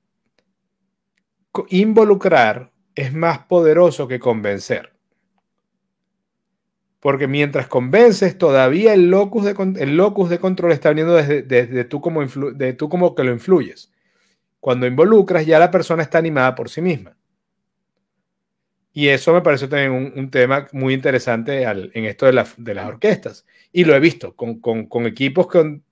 involucrar 1.70 2.72
es 2.96 3.14
más 3.14 3.40
poderoso 3.40 4.08
que 4.08 4.20
convencer. 4.20 4.94
Porque 7.00 7.28
mientras 7.28 7.68
convences, 7.68 8.38
todavía 8.38 8.94
el 8.94 9.10
locus 9.10 9.46
de, 9.46 9.56
el 9.80 9.98
locus 9.98 10.30
de 10.30 10.40
control 10.40 10.72
está 10.72 10.90
viniendo 10.90 11.14
desde, 11.14 11.84
tú, 11.86 12.02
como 12.02 12.26
de 12.26 12.74
tú 12.74 12.90
como 12.90 13.14
que 13.14 13.24
lo 13.24 13.32
influyes. 13.32 13.92
Cuando 14.60 14.88
involucras, 14.88 15.46
ya 15.46 15.60
la 15.60 15.70
persona 15.70 16.04
está 16.04 16.18
animada 16.18 16.56
por 16.56 16.70
sí 16.70 16.82
misma. 16.82 17.16
Y 18.92 19.10
eso 19.10 19.32
me 19.32 19.42
parece 19.42 19.68
también 19.68 20.12
un, 20.16 20.32
tema 20.32 20.68
muy 20.72 20.96
interesante 20.96 21.62
en 21.62 22.06
esto 22.06 22.26
de, 22.26 22.44
de, 22.58 22.74
las 22.74 22.88
orquestas. 22.88 23.46
Y 23.72 23.86
lo 23.86 23.96
he 23.96 24.00
visto 24.00 24.36
con, 24.36 24.60
con, 24.60 24.88
con 24.88 25.06
equipos, 25.06 25.46
con, 25.46 25.84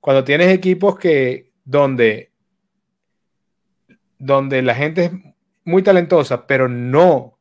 cuando 0.00 0.24
tienes 0.24 0.48
equipos 0.48 0.98
que, 0.98 1.53
donde, 1.64 2.32
donde 4.18 4.62
la 4.62 4.74
gente 4.74 5.04
es 5.04 5.12
muy 5.64 5.82
talentosa, 5.82 6.46
pero 6.46 6.68
no 6.68 7.38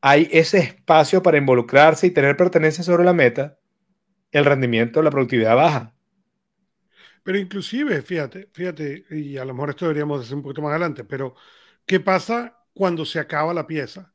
hay 0.00 0.28
ese 0.32 0.58
espacio 0.58 1.22
para 1.22 1.38
involucrarse 1.38 2.06
y 2.06 2.10
tener 2.10 2.36
pertenencia 2.36 2.84
sobre 2.84 3.04
la 3.04 3.12
meta, 3.12 3.58
el 4.32 4.44
rendimiento, 4.44 5.02
la 5.02 5.10
productividad 5.10 5.56
baja. 5.56 5.94
Pero 7.22 7.38
inclusive, 7.38 8.02
fíjate, 8.02 8.48
fíjate, 8.52 9.04
y 9.10 9.36
a 9.36 9.44
lo 9.44 9.52
mejor 9.52 9.70
esto 9.70 9.86
deberíamos 9.86 10.20
decir 10.20 10.36
un 10.36 10.42
poquito 10.42 10.62
más 10.62 10.70
adelante, 10.70 11.02
pero 11.02 11.34
¿qué 11.84 11.98
pasa 11.98 12.56
cuando 12.72 13.04
se 13.04 13.18
acaba 13.18 13.52
la 13.52 13.66
pieza? 13.66 14.14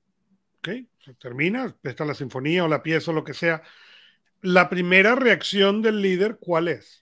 ¿Ok? 0.59 0.69
Se 1.03 1.13
termina, 1.15 1.75
está 1.83 2.05
la 2.05 2.13
sinfonía 2.13 2.63
o 2.63 2.69
la 2.69 2.81
pieza 2.81 3.11
o 3.11 3.13
lo 3.13 3.25
que 3.25 3.33
sea. 3.33 3.63
La 4.41 4.69
primera 4.69 5.15
reacción 5.15 5.81
del 5.81 6.01
líder, 6.01 6.37
¿cuál 6.39 6.69
es? 6.69 7.00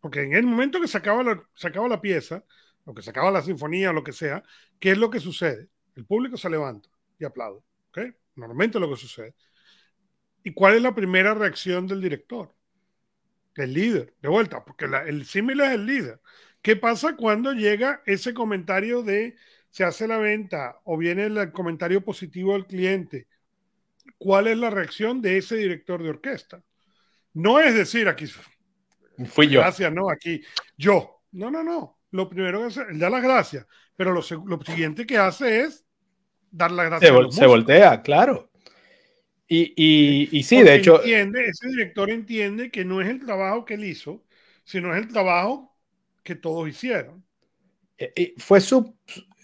Porque 0.00 0.22
en 0.22 0.34
el 0.34 0.46
momento 0.46 0.80
que 0.80 0.88
se 0.88 0.98
acaba 0.98 1.22
la, 1.22 1.42
se 1.54 1.68
acaba 1.68 1.88
la 1.88 2.00
pieza, 2.00 2.44
o 2.84 2.94
que 2.94 3.02
se 3.02 3.10
acaba 3.10 3.30
la 3.30 3.42
sinfonía 3.42 3.90
o 3.90 3.92
lo 3.92 4.02
que 4.02 4.12
sea, 4.12 4.42
¿qué 4.80 4.92
es 4.92 4.98
lo 4.98 5.10
que 5.10 5.20
sucede? 5.20 5.68
El 5.94 6.06
público 6.06 6.36
se 6.36 6.48
levanta 6.48 6.88
y 7.18 7.24
aplaude. 7.24 7.62
Normalmente 8.34 8.78
es 8.78 8.80
lo 8.80 8.88
que 8.88 8.96
sucede. 8.96 9.34
¿Y 10.42 10.52
cuál 10.52 10.76
es 10.76 10.82
la 10.82 10.94
primera 10.94 11.34
reacción 11.34 11.86
del 11.86 12.00
director? 12.00 12.54
El 13.56 13.74
líder, 13.74 14.14
de 14.22 14.28
vuelta, 14.28 14.64
porque 14.64 14.86
el 15.06 15.26
símil 15.26 15.60
es 15.60 15.72
el 15.72 15.84
líder. 15.84 16.20
¿Qué 16.62 16.76
pasa 16.76 17.16
cuando 17.16 17.52
llega 17.52 18.02
ese 18.06 18.32
comentario 18.32 19.02
de 19.02 19.36
se 19.70 19.84
hace 19.84 20.08
la 20.08 20.18
venta 20.18 20.80
o 20.84 20.96
viene 20.96 21.26
el 21.26 21.52
comentario 21.52 22.04
positivo 22.04 22.52
del 22.52 22.66
cliente? 22.66 23.26
¿Cuál 24.16 24.46
es 24.46 24.56
la 24.56 24.70
reacción 24.70 25.20
de 25.20 25.38
ese 25.38 25.56
director 25.56 26.02
de 26.02 26.10
orquesta? 26.10 26.62
No 27.34 27.60
es 27.60 27.74
decir, 27.74 28.08
aquí 28.08 28.26
fui 29.26 29.48
yo. 29.48 29.60
Gracias, 29.60 29.92
no, 29.92 30.10
aquí 30.10 30.42
yo. 30.76 31.22
No, 31.32 31.50
no, 31.50 31.62
no. 31.62 31.98
Lo 32.10 32.28
primero 32.28 32.60
que 32.60 32.66
hace, 32.66 32.82
él 32.90 32.98
da 32.98 33.10
las 33.10 33.22
gracias, 33.22 33.66
pero 33.96 34.12
lo, 34.12 34.22
siguiente 34.22 35.06
que 35.06 35.18
hace 35.18 35.60
es 35.60 35.84
dar 36.50 36.70
las 36.70 36.86
gracias. 36.86 37.12
Se, 37.30 37.40
se 37.40 37.46
voltea, 37.46 38.02
claro. 38.02 38.48
Y, 39.50 40.28
y, 40.30 40.42
sí, 40.42 40.62
de 40.62 40.74
hecho. 40.74 40.96
Entiende, 40.96 41.46
ese 41.46 41.68
director 41.68 42.10
entiende 42.10 42.70
que 42.70 42.84
no 42.84 43.00
es 43.00 43.08
el 43.08 43.24
trabajo 43.24 43.64
que 43.64 43.74
él 43.74 43.84
hizo, 43.84 44.22
sino 44.64 44.94
es 44.94 45.02
el 45.02 45.08
trabajo 45.08 45.74
que 46.22 46.34
todos 46.34 46.68
hicieron. 46.68 47.24
E, 47.96 48.34
fue 48.36 48.60
su. 48.60 48.94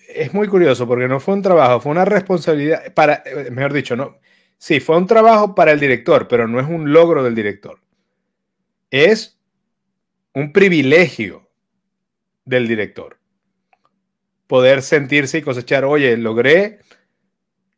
Es 0.09 0.35
muy 0.35 0.47
curioso 0.49 0.87
porque 0.87 1.09
no 1.09 1.21
fue 1.21 1.35
un 1.35 1.43
trabajo, 1.43 1.81
fue 1.81 1.93
una 1.93 2.05
responsabilidad. 2.05 2.93
Para, 2.93 3.23
eh, 3.25 3.51
mejor 3.51 3.73
dicho, 3.73 3.97
no. 3.97 4.19
Sí, 4.59 4.79
fue 4.79 4.99
un 4.99 5.07
trabajo 5.07 5.55
para 5.55 5.73
el 5.73 5.81
director, 5.81 6.29
pero 6.29 6.47
no 6.47 6.61
es 6.61 6.67
un 6.67 6.93
logro 6.93 7.25
del 7.25 7.35
director. 7.35 7.81
Es 8.91 9.34
un 10.35 10.53
privilegio 10.53 11.49
del 12.45 12.69
director. 12.69 13.19
Poder 14.47 14.83
sentirse 14.83 15.39
y 15.39 15.43
cosechar, 15.43 15.85
oye, 15.85 16.17
logré 16.17 16.81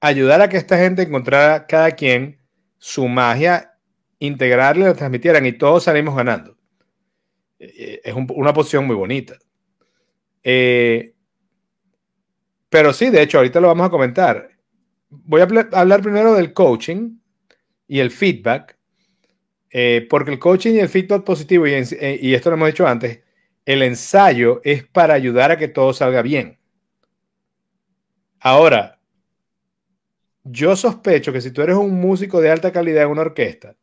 ayudar 0.01 0.41
a 0.41 0.49
que 0.49 0.57
esta 0.57 0.79
gente 0.79 1.03
encontrara 1.03 1.67
cada 1.67 1.93
quien 1.93 2.41
su 2.79 3.07
magia, 3.09 3.79
integrarla, 4.19 4.87
la 4.87 4.95
transmitieran 4.95 5.47
y 5.47 5.53
todos 5.53 5.85
salimos 5.85 6.17
ganando. 6.17 6.57
Eh, 7.59 8.01
es 8.03 8.15
una 8.15 8.53
posición 8.53 8.87
muy 8.87 8.97
bonita. 8.97 9.37
Eh, 10.43 11.15
pero 12.69 12.93
sí, 12.93 13.11
de 13.11 13.23
hecho, 13.23 13.39
ahorita 13.39 13.61
lo 13.61 13.69
vamos 13.69 13.87
a 13.87 13.91
comentar. 13.91 14.51
Voy 15.09 15.41
a 15.41 15.45
hablar 15.73 16.03
primero 16.03 16.35
del 16.35 16.53
coaching 16.53 17.19
y 17.87 18.01
el 18.01 18.11
feedback, 18.11 18.76
eh, 19.71 20.07
porque 20.09 20.33
el 20.33 20.39
coaching 20.39 20.75
y 20.75 20.81
el 20.81 20.89
feedback 20.89 21.25
positivo, 21.25 21.67
y, 21.67 21.73
y 21.73 22.35
esto 22.35 22.51
lo 22.51 22.57
hemos 22.57 22.69
dicho 22.69 22.87
antes, 22.87 23.21
el 23.65 23.83
ensayo 23.83 24.61
es 24.65 24.85
para 24.85 25.15
ayudar 25.15 25.51
a 25.51 25.59
que 25.59 25.69
todo 25.69 25.93
salga 25.93 26.23
bien. 26.23 26.59
Ahora, 28.39 29.01
yo 30.45 30.77
sospecho 30.77 31.33
que 31.33 31.41
si 31.41 31.51
tú 31.51 31.63
eres 31.63 31.77
un 31.77 32.01
músico 32.01 32.41
de 32.41 32.51
alta 32.51 32.73
calidad 32.73 33.05
en 33.05 33.11
una 33.11 33.23
orquesta, 33.23 33.77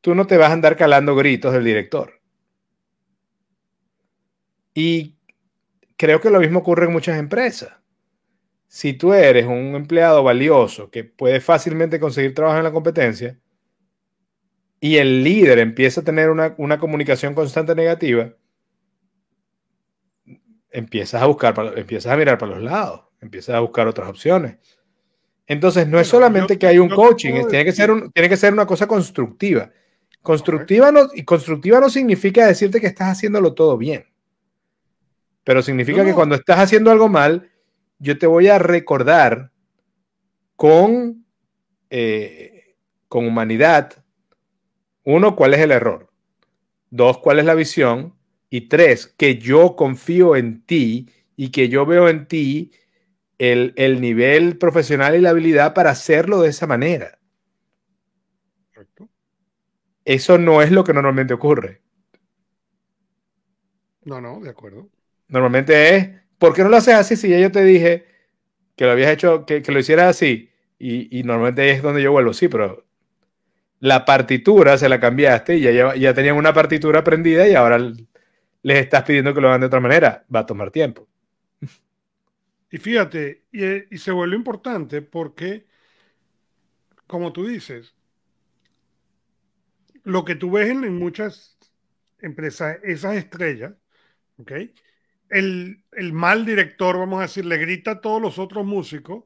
tú 0.00 0.14
no 0.14 0.26
te 0.26 0.36
vas 0.36 0.50
a 0.50 0.54
andar 0.54 0.76
calando 0.76 1.14
gritos 1.14 1.52
del 1.52 1.64
director. 1.64 2.20
Y 4.74 5.16
creo 5.96 6.20
que 6.20 6.30
lo 6.30 6.40
mismo 6.40 6.58
ocurre 6.60 6.86
en 6.86 6.92
muchas 6.92 7.18
empresas. 7.18 7.72
Si 8.66 8.94
tú 8.94 9.12
eres 9.12 9.46
un 9.46 9.76
empleado 9.76 10.24
valioso 10.24 10.90
que 10.90 11.04
puede 11.04 11.40
fácilmente 11.40 12.00
conseguir 12.00 12.34
trabajo 12.34 12.58
en 12.58 12.64
la 12.64 12.72
competencia 12.72 13.38
y 14.84 14.96
el 14.96 15.22
líder 15.22 15.60
empieza 15.60 16.00
a 16.00 16.04
tener 16.04 16.28
una, 16.28 16.56
una 16.58 16.76
comunicación 16.76 17.36
constante 17.36 17.72
negativa, 17.72 18.34
empiezas 20.72 21.22
a 21.22 21.26
buscar, 21.26 21.54
empiezas 21.76 22.12
a 22.12 22.16
mirar 22.16 22.36
para 22.36 22.56
los 22.56 22.64
lados, 22.64 23.02
empiezas 23.20 23.54
a 23.54 23.60
buscar 23.60 23.86
otras 23.86 24.08
opciones. 24.08 24.56
Entonces, 25.46 25.86
no 25.86 26.00
es 26.00 26.08
solamente 26.08 26.58
que 26.58 26.66
hay 26.66 26.80
un 26.80 26.88
coaching, 26.88 27.46
tiene, 27.48 27.64
que 27.64 27.70
ser 27.70 27.92
tiene 28.12 28.28
que 28.28 28.36
ser 28.36 28.52
una 28.52 28.66
cosa 28.66 28.88
constructiva. 28.88 29.70
Constructiva 30.20 30.90
no, 30.90 31.10
y 31.14 31.22
constructiva 31.22 31.78
no 31.78 31.88
significa 31.88 32.44
decirte 32.44 32.80
que 32.80 32.88
estás 32.88 33.12
haciéndolo 33.12 33.54
todo 33.54 33.78
bien, 33.78 34.06
pero 35.44 35.62
significa 35.62 36.04
que 36.04 36.12
cuando 36.12 36.34
estás 36.34 36.58
haciendo 36.58 36.90
algo 36.90 37.08
mal, 37.08 37.52
yo 38.00 38.18
te 38.18 38.26
voy 38.26 38.48
a 38.48 38.58
recordar 38.58 39.52
con, 40.56 41.24
eh, 41.88 42.74
con 43.06 43.26
humanidad, 43.26 44.01
uno, 45.04 45.36
cuál 45.36 45.54
es 45.54 45.60
el 45.60 45.72
error, 45.72 46.10
dos, 46.90 47.18
cuál 47.18 47.38
es 47.38 47.44
la 47.44 47.54
visión, 47.54 48.14
y 48.50 48.68
tres, 48.68 49.06
que 49.06 49.38
yo 49.38 49.76
confío 49.76 50.36
en 50.36 50.62
ti 50.66 51.08
y 51.36 51.50
que 51.50 51.70
yo 51.70 51.86
veo 51.86 52.08
en 52.08 52.28
ti 52.28 52.72
el, 53.38 54.00
nivel 54.00 54.58
profesional 54.58 55.16
y 55.16 55.20
la 55.20 55.30
habilidad 55.30 55.74
para 55.74 55.90
hacerlo 55.90 56.42
de 56.42 56.50
esa 56.50 56.66
manera. 56.66 57.18
Eso 60.04 60.38
no 60.38 60.62
es 60.62 60.70
lo 60.70 60.84
que 60.84 60.92
normalmente 60.92 61.34
ocurre. 61.34 61.80
No, 64.04 64.20
no, 64.20 64.40
de 64.40 64.50
acuerdo. 64.50 64.90
Normalmente 65.28 65.96
es, 65.96 66.10
¿por 66.38 66.52
qué 66.52 66.62
no 66.62 66.68
lo 66.68 66.76
haces 66.76 66.94
así 66.94 67.16
si 67.16 67.28
ya 67.28 67.38
yo 67.38 67.50
te 67.50 67.64
dije 67.64 68.04
que 68.76 68.84
lo 68.84 68.90
habías 68.90 69.12
hecho, 69.12 69.46
que, 69.46 69.62
lo 69.66 69.78
hicieras 69.78 70.10
así? 70.10 70.50
Y, 70.78 71.22
normalmente 71.22 71.70
es 71.70 71.80
donde 71.80 72.02
yo 72.02 72.12
vuelvo, 72.12 72.34
sí, 72.34 72.48
pero 72.48 72.84
la 73.82 74.04
partitura 74.04 74.78
se 74.78 74.88
la 74.88 75.00
cambiaste 75.00 75.56
y 75.56 75.62
ya, 75.62 75.96
ya 75.96 76.14
tenían 76.14 76.36
una 76.36 76.54
partitura 76.54 77.00
aprendida 77.00 77.48
y 77.48 77.54
ahora 77.56 77.78
les 78.62 78.78
estás 78.78 79.02
pidiendo 79.02 79.34
que 79.34 79.40
lo 79.40 79.48
hagan 79.48 79.62
de 79.62 79.66
otra 79.66 79.80
manera. 79.80 80.24
Va 80.32 80.40
a 80.40 80.46
tomar 80.46 80.70
tiempo. 80.70 81.08
Y 82.70 82.78
fíjate, 82.78 83.42
y, 83.50 83.98
se 83.98 84.12
vuelve 84.12 84.36
importante 84.36 85.02
porque, 85.02 85.66
como 87.08 87.32
tú 87.32 87.44
dices, 87.44 87.96
lo 90.04 90.24
que 90.24 90.36
tú 90.36 90.52
ves 90.52 90.70
en, 90.70 90.96
muchas 90.96 91.58
empresas, 92.20 92.78
esas 92.84 93.16
estrellas, 93.16 93.74
¿ok? 94.36 94.52
El, 95.28 95.82
el, 95.90 96.12
mal 96.12 96.46
director, 96.46 96.96
vamos 96.98 97.18
a 97.18 97.22
decir, 97.22 97.44
le 97.46 97.58
grita 97.58 97.90
a 97.90 98.00
todos 98.00 98.22
los 98.22 98.38
otros 98.38 98.64
músicos, 98.64 99.24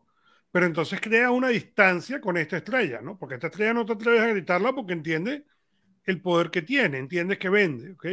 pero 0.56 0.64
entonces 0.64 1.02
crea 1.02 1.30
una 1.30 1.48
distancia 1.48 2.18
con 2.18 2.38
esta 2.38 2.56
estrella, 2.56 3.02
¿no? 3.02 3.18
Porque 3.18 3.34
esta 3.34 3.48
estrella 3.48 3.74
no 3.74 3.84
te 3.84 3.92
atreves 3.92 4.22
a 4.22 4.28
gritarla 4.28 4.74
porque 4.74 4.94
entiende 4.94 5.44
el 6.02 6.22
poder 6.22 6.50
que 6.50 6.62
tiene, 6.62 6.96
entiendes 6.96 7.36
que 7.36 7.50
vende, 7.50 7.92
¿ok? 7.92 8.06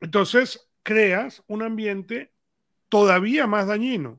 Entonces 0.00 0.70
creas 0.82 1.44
un 1.46 1.62
ambiente 1.62 2.32
todavía 2.88 3.46
más 3.46 3.66
dañino. 3.66 4.18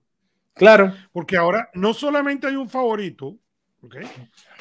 Claro. 0.53 0.93
Porque 1.11 1.37
ahora 1.37 1.71
no 1.73 1.95
solamente 1.95 2.45
hay 2.45 2.55
un 2.55 2.69
favorito, 2.69 3.39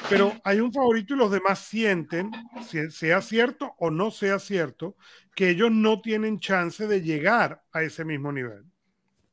pero 0.09 0.33
hay 0.43 0.59
un 0.59 0.73
favorito 0.73 1.13
y 1.13 1.17
los 1.17 1.29
demás 1.29 1.59
sienten, 1.59 2.31
sea 2.89 3.21
cierto 3.21 3.75
o 3.77 3.91
no 3.91 4.09
sea 4.09 4.39
cierto, 4.39 4.95
que 5.35 5.51
ellos 5.51 5.69
no 5.71 6.01
tienen 6.01 6.39
chance 6.39 6.87
de 6.87 7.03
llegar 7.03 7.61
a 7.71 7.83
ese 7.83 8.03
mismo 8.03 8.31
nivel. 8.31 8.65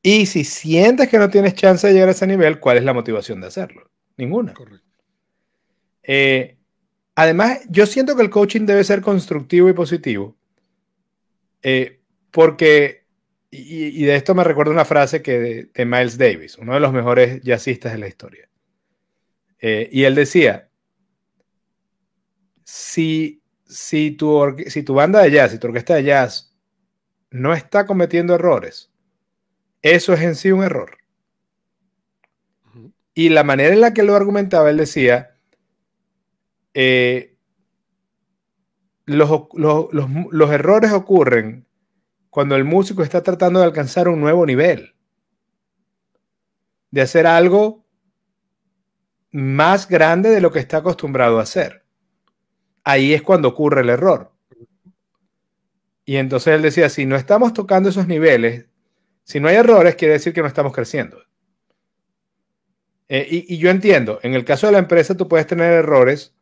Y 0.07 0.27
si 0.27 0.43
sientes 0.43 1.09
que 1.09 1.17
no 1.17 1.31
tienes 1.31 1.55
chance 1.55 1.87
de 1.87 1.93
llegar 1.93 2.09
a 2.09 2.11
ese 2.11 2.27
nivel, 2.27 2.59
¿cuál 2.59 2.77
es 2.77 2.83
la 2.83 2.93
motivación 2.93 3.41
de 3.41 3.47
hacerlo? 3.47 3.89
Ninguna. 4.17 4.53
Correcto. 4.53 4.85
Eh, 6.03 6.59
además, 7.15 7.61
yo 7.69 7.87
siento 7.87 8.15
que 8.15 8.21
el 8.21 8.29
coaching 8.29 8.67
debe 8.67 8.83
ser 8.83 9.01
constructivo 9.01 9.67
y 9.67 9.73
positivo, 9.73 10.37
eh, 11.63 12.01
porque 12.29 13.07
y, 13.49 14.03
de 14.03 14.15
esto 14.15 14.35
me 14.35 14.43
recuerda 14.43 14.71
una 14.71 14.85
frase 14.85 15.23
que 15.23 15.71
de, 15.73 15.85
Miles 15.85 16.19
Davis, 16.19 16.59
uno 16.59 16.75
de 16.75 16.81
los 16.81 16.93
mejores 16.93 17.41
jazzistas 17.41 17.93
de 17.93 17.97
la 17.97 18.07
historia. 18.07 18.47
Eh, 19.59 19.89
y 19.91 20.03
él 20.03 20.13
decía, 20.13 20.69
si, 22.63 23.41
si, 23.65 24.11
tu, 24.11 24.55
si 24.67 24.83
tu 24.83 24.93
banda 24.93 25.23
de 25.23 25.31
jazz, 25.31 25.51
si 25.51 25.57
tu 25.57 25.65
orquesta 25.65 25.95
de 25.95 26.03
jazz 26.03 26.55
no 27.31 27.55
está 27.55 27.87
cometiendo 27.87 28.35
errores, 28.35 28.91
eso 29.85 30.13
es 30.13 30.21
en 30.21 30.33
sí 30.33 30.51
un 30.51 30.63
error. 30.63 30.97
Y 33.13 33.29
la 33.29 33.43
manera 33.43 33.71
en 33.71 33.81
la 33.81 33.93
que 33.93 34.01
lo 34.01 34.15
argumentaba, 34.15 34.71
él 34.71 34.77
decía, 34.77 35.37
eh, 36.73 37.37
los, 39.05 39.29
los 39.53 40.49
errores 40.49 40.91
ocurren 40.91 41.67
cuando 42.31 42.55
el 42.55 42.63
músico 42.63 43.03
está 43.03 43.21
tratando 43.21 43.59
de 43.59 43.67
alcanzar 43.67 44.07
un 44.07 44.19
nuevo 44.19 44.47
nivel, 44.47 44.95
de 46.89 47.01
hacer 47.01 47.27
algo 47.27 47.85
más 49.29 49.87
grande 49.87 50.31
de 50.31 50.41
lo 50.41 50.51
que 50.51 50.59
está 50.59 50.77
acostumbrado 50.77 51.37
a 51.37 51.43
hacer. 51.43 51.85
Ahí 52.83 53.13
es 53.13 53.21
cuando 53.21 53.49
ocurre 53.49 53.81
el 53.81 53.89
error. 53.89 54.31
Y 56.05 56.15
entonces 56.15 56.55
él 56.55 56.63
decía, 56.63 56.89
si 56.89 57.05
no 57.05 57.15
estamos 57.15 57.53
tocando 57.53 57.89
esos 57.89 58.07
niveles, 58.07 58.65
si 59.25 59.39
no 59.39 59.47
hay 59.47 59.55
errores, 59.55 59.95
quiere 59.95 60.13
decir 60.13 60.33
que 60.33 60.41
no 60.41 60.47
estamos 60.47 60.71
creciendo. 60.71 61.17
Eh, 63.09 63.27
y, 63.47 63.57
yo 63.57 63.69
entiendo, 63.71 64.19
en 64.21 64.35
el 64.35 64.45
caso 64.45 64.67
de 64.67 64.73
la 64.73 64.79
empresa 64.79 65.17
tú 65.17 65.27
puedes 65.27 65.47
tener 65.47 65.73
errores 65.73 66.35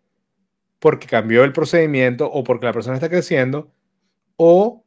porque 0.79 1.07
cambió 1.07 1.45
el 1.45 1.53
procedimiento 1.53 2.29
o 2.29 2.43
porque 2.43 2.65
la 2.65 2.73
persona 2.73 2.95
está 2.95 3.09
creciendo 3.09 3.71
o 4.35 4.85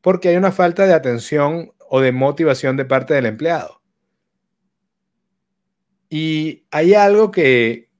porque 0.00 0.28
hay 0.28 0.36
una 0.36 0.50
falta 0.50 0.86
de 0.86 0.94
atención 0.94 1.72
o 1.88 2.00
de 2.00 2.12
motivación 2.12 2.76
de 2.76 2.86
parte 2.86 3.12
del 3.12 3.26
empleado. 3.26 3.82
Y 6.08 6.66
hay 6.70 6.94
algo 6.94 7.30
que 7.30 7.90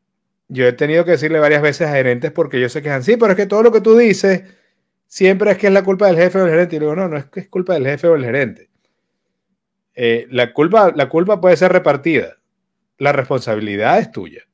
yo 0.48 0.66
he 0.66 0.72
tenido 0.72 1.04
que 1.04 1.12
decirle 1.12 1.40
varias 1.40 1.60
veces 1.60 1.88
a 1.88 1.92
gerentes 1.92 2.32
porque 2.32 2.58
yo 2.58 2.70
sé 2.70 2.80
que 2.80 2.88
es 2.88 2.94
así, 2.94 3.18
pero 3.18 3.32
es 3.32 3.36
que 3.36 3.46
todo 3.46 3.62
lo 3.62 3.72
que 3.72 3.82
tú 3.82 3.96
dices 3.96 4.44
siempre 5.06 5.50
es 5.50 5.58
que 5.58 5.66
es 5.66 5.72
la 5.74 5.84
culpa 5.84 6.06
del 6.06 6.16
jefe 6.16 6.38
o 6.38 6.42
del 6.42 6.52
gerente. 6.52 6.76
Y 6.76 6.78
digo, 6.78 6.96
no, 6.96 7.08
no 7.08 7.18
es 7.18 7.26
que 7.26 7.40
es 7.40 7.48
culpa 7.48 7.74
del 7.74 7.84
jefe 7.84 8.06
o 8.06 8.12
del 8.12 8.24
gerente. 8.24 8.70
Eh, 9.96 10.26
la, 10.30 10.52
culpa, 10.52 10.92
la 10.94 11.08
culpa 11.08 11.40
puede 11.40 11.56
ser 11.56 11.72
repartida. 11.72 12.36
La 12.98 13.12
responsabilidad 13.12 13.98
es 13.98 14.12
tuya. 14.12 14.46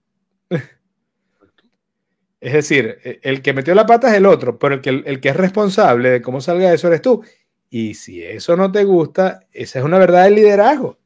es 2.41 2.53
decir, 2.53 2.99
e, 3.03 3.19
el 3.23 3.43
que 3.43 3.53
metió 3.53 3.75
la 3.75 3.85
pata 3.85 4.09
es 4.09 4.15
el 4.15 4.27
otro, 4.27 4.59
pero 4.59 4.77
el 4.77 4.81
que, 4.81 4.91
el 4.91 5.21
que 5.21 5.29
es 5.31 5.37
responsable 5.37 6.11
de 6.11 6.23
cómo 6.23 6.41
salga 6.41 6.73
eso 6.73 6.87
eres 6.87 7.03
tú. 7.03 7.25
Y 7.69 7.95
si 7.95 8.23
eso 8.23 8.57
no 8.57 8.71
te 8.71 8.85
gusta, 8.85 9.41
esa 9.53 9.81
es 9.81 9.85
una 9.85 9.99
verdad 9.99 10.25
del 10.25 10.37
liderazgo. 10.37 10.99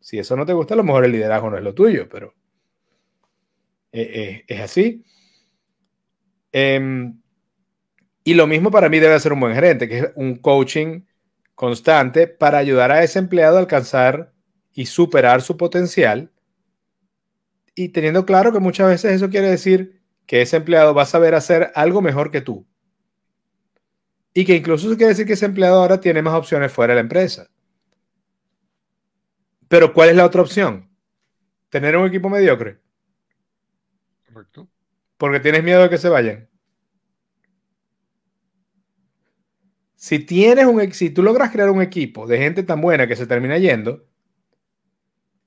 Si 0.00 0.18
eso 0.18 0.34
no 0.36 0.46
te 0.46 0.54
gusta, 0.54 0.72
a 0.72 0.78
lo 0.78 0.84
mejor 0.84 1.04
el 1.04 1.12
liderazgo 1.12 1.50
no 1.50 1.58
es 1.58 1.64
lo 1.64 1.74
tuyo, 1.74 2.08
pero 2.08 2.34
eh, 3.92 4.10
eh, 4.14 4.44
es 4.46 4.60
así. 4.60 5.04
Em, 6.50 7.20
y 8.24 8.34
lo 8.34 8.46
mismo 8.46 8.70
para 8.70 8.88
mí 8.88 8.98
debe 9.00 9.20
ser 9.20 9.34
un 9.34 9.40
buen 9.40 9.54
gerente, 9.54 9.86
que 9.86 9.98
es 9.98 10.12
un 10.14 10.36
coaching 10.36 11.02
constante 11.58 12.28
para 12.28 12.58
ayudar 12.58 12.92
a 12.92 13.02
ese 13.02 13.18
empleado 13.18 13.56
a 13.56 13.58
alcanzar 13.58 14.32
y 14.74 14.86
superar 14.86 15.42
su 15.42 15.56
potencial. 15.56 16.30
Y 17.74 17.88
teniendo 17.88 18.24
claro 18.24 18.52
que 18.52 18.60
muchas 18.60 18.86
veces 18.86 19.14
eso 19.14 19.28
quiere 19.28 19.50
decir 19.50 20.00
que 20.24 20.40
ese 20.40 20.56
empleado 20.56 20.94
va 20.94 21.02
a 21.02 21.06
saber 21.06 21.34
hacer 21.34 21.72
algo 21.74 22.00
mejor 22.00 22.30
que 22.30 22.42
tú. 22.42 22.64
Y 24.32 24.44
que 24.44 24.54
incluso 24.54 24.86
eso 24.86 24.96
quiere 24.96 25.08
decir 25.08 25.26
que 25.26 25.32
ese 25.32 25.46
empleado 25.46 25.80
ahora 25.80 26.00
tiene 26.00 26.22
más 26.22 26.34
opciones 26.34 26.70
fuera 26.70 26.92
de 26.92 26.98
la 26.98 27.00
empresa. 27.00 27.50
Pero 29.66 29.92
¿cuál 29.92 30.10
es 30.10 30.16
la 30.16 30.26
otra 30.26 30.42
opción? 30.42 30.88
Tener 31.70 31.96
un 31.96 32.06
equipo 32.06 32.28
mediocre. 32.28 32.78
Correcto. 34.32 34.68
Porque 35.16 35.40
tienes 35.40 35.64
miedo 35.64 35.82
de 35.82 35.90
que 35.90 35.98
se 35.98 36.08
vayan. 36.08 36.48
Si 40.00 40.20
tienes 40.20 40.64
un 40.64 40.92
si 40.92 41.10
tú 41.10 41.24
logras 41.24 41.50
crear 41.50 41.70
un 41.70 41.82
equipo 41.82 42.28
de 42.28 42.38
gente 42.38 42.62
tan 42.62 42.80
buena 42.80 43.08
que 43.08 43.16
se 43.16 43.26
termina 43.26 43.58
yendo, 43.58 44.06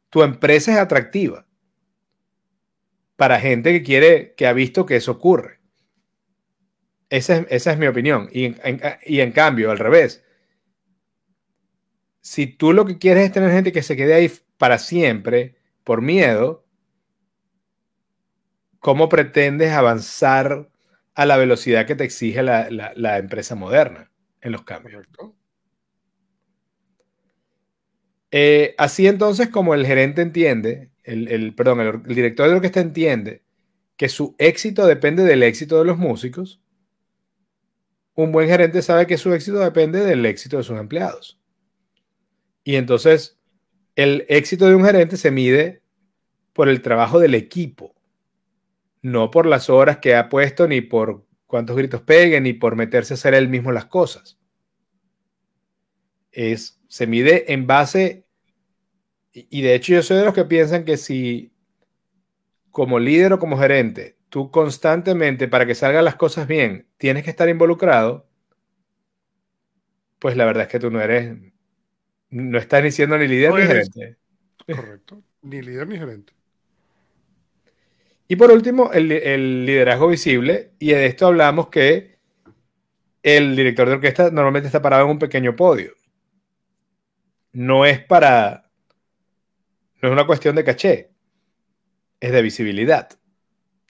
tu 0.09 0.23
empresa 0.23 0.73
es 0.73 0.77
atractiva 0.77 1.47
para 3.15 3.39
gente 3.39 3.71
que 3.71 3.81
quiere, 3.81 4.33
que 4.35 4.47
ha 4.47 4.51
visto 4.51 4.85
que 4.85 4.97
eso 4.97 5.13
ocurre. 5.13 5.61
Esa 7.09 7.37
es, 7.37 7.47
esa 7.49 7.71
es 7.71 7.77
mi 7.77 7.87
opinión. 7.87 8.27
Y 8.33 8.53
y 9.05 9.21
en 9.21 9.31
cambio, 9.31 9.71
al 9.71 9.79
revés, 9.79 10.21
si 12.19 12.45
tú 12.45 12.73
lo 12.73 12.83
que 12.85 12.97
quieres 12.97 13.23
es 13.23 13.31
tener 13.31 13.51
gente 13.51 13.71
que 13.71 13.83
se 13.83 13.95
quede 13.95 14.15
ahí 14.15 14.29
para 14.57 14.79
siempre 14.79 15.55
por 15.85 16.01
miedo, 16.01 16.67
¿cómo 18.79 19.07
pretendes 19.07 19.71
avanzar 19.71 20.69
a 21.15 21.25
la 21.25 21.37
velocidad 21.37 21.85
que 21.85 21.95
te 21.95 22.03
exige 22.03 22.43
la, 22.43 23.17
empresa 23.17 23.55
moderna 23.55 24.10
en 24.41 24.51
los 24.51 24.63
cambios? 24.63 25.07
Eh, 28.31 28.75
así 28.77 29.07
entonces 29.07 29.49
como 29.49 29.73
el 29.73 29.85
gerente 29.85 30.21
entiende, 30.21 30.91
el, 31.03 31.53
perdón, 31.55 31.81
el, 31.81 31.87
el 31.87 32.15
director 32.15 32.47
de 32.47 32.55
orquesta 32.55 32.79
entiende 32.79 33.43
que 33.97 34.09
su 34.09 34.35
éxito 34.37 34.85
depende 34.85 35.23
del 35.23 35.43
éxito 35.43 35.77
de 35.79 35.85
los 35.85 35.97
músicos, 35.97 36.61
un 38.15 38.31
buen 38.31 38.47
gerente 38.47 38.81
sabe 38.81 39.07
que 39.07 39.17
su 39.17 39.33
éxito 39.33 39.59
depende 39.59 40.01
del 40.01 40.25
éxito 40.25 40.57
de 40.57 40.63
sus 40.63 40.79
empleados. 40.79 41.39
Y 42.63 42.75
entonces 42.75 43.39
el 43.95 44.25
éxito 44.29 44.67
de 44.67 44.75
un 44.75 44.85
gerente 44.85 45.17
se 45.17 45.31
mide 45.31 45.81
por 46.53 46.69
el 46.69 46.81
trabajo 46.81 47.19
del 47.19 47.35
equipo, 47.35 47.95
no 49.01 49.31
por 49.31 49.45
las 49.45 49.69
horas 49.69 49.97
que 49.97 50.15
ha 50.15 50.29
puesto, 50.29 50.67
ni 50.67 50.81
por 50.81 51.25
cuántos 51.51 51.75
gritos 51.75 52.01
peguen, 52.01 52.43
ni 52.43 52.53
por 52.53 52.77
meterse 52.77 53.13
a 53.13 53.15
hacer 53.15 53.33
él 53.33 53.49
mismo 53.49 53.73
las 53.73 53.85
cosas. 53.85 54.39
Es, 56.31 56.81
se 56.87 57.07
mide 57.07 57.51
en 57.51 57.67
base, 57.67 58.25
y 59.33 59.61
de 59.61 59.75
hecho 59.75 59.93
yo 59.93 60.01
soy 60.01 60.17
de 60.17 60.25
los 60.25 60.33
que 60.33 60.45
piensan 60.45 60.85
que 60.85 60.95
si 60.95 61.51
como 62.71 62.99
líder 62.99 63.33
o 63.33 63.39
como 63.39 63.57
gerente, 63.57 64.17
tú 64.29 64.49
constantemente, 64.49 65.49
para 65.49 65.65
que 65.65 65.75
salgan 65.75 66.05
las 66.05 66.15
cosas 66.15 66.47
bien, 66.47 66.87
tienes 66.97 67.25
que 67.25 67.29
estar 67.29 67.49
involucrado, 67.49 68.29
pues 70.19 70.37
la 70.37 70.45
verdad 70.45 70.63
es 70.63 70.69
que 70.69 70.79
tú 70.79 70.89
no 70.89 71.01
eres 71.01 71.37
no 72.29 72.57
está 72.57 72.81
ni 72.81 72.91
siendo 72.91 73.17
ni 73.17 73.27
líder 73.27 73.53
ni 73.53 73.61
gerente. 73.63 74.17
Correcto. 74.65 75.21
Ni 75.41 75.61
líder 75.61 75.85
ni 75.85 75.97
gerente. 75.97 76.33
Y 78.31 78.37
por 78.37 78.49
último, 78.49 78.91
el, 78.93 79.65
liderazgo 79.65 80.07
visible. 80.07 80.71
Y 80.79 80.91
de 80.91 81.05
esto 81.05 81.27
hablamos 81.27 81.67
que 81.67 82.17
el 83.21 83.57
director 83.57 83.89
de 83.89 83.95
orquesta 83.95 84.31
normalmente 84.31 84.67
está 84.67 84.81
parado 84.81 85.03
en 85.03 85.11
un 85.11 85.19
pequeño 85.19 85.53
podio. 85.53 85.95
No 87.51 87.85
es 87.85 87.99
para. 87.99 88.71
No 90.01 90.07
es 90.07 90.13
una 90.13 90.25
cuestión 90.25 90.55
de 90.55 90.63
caché. 90.63 91.11
Es 92.21 92.31
de 92.31 92.41
visibilidad. 92.41 93.09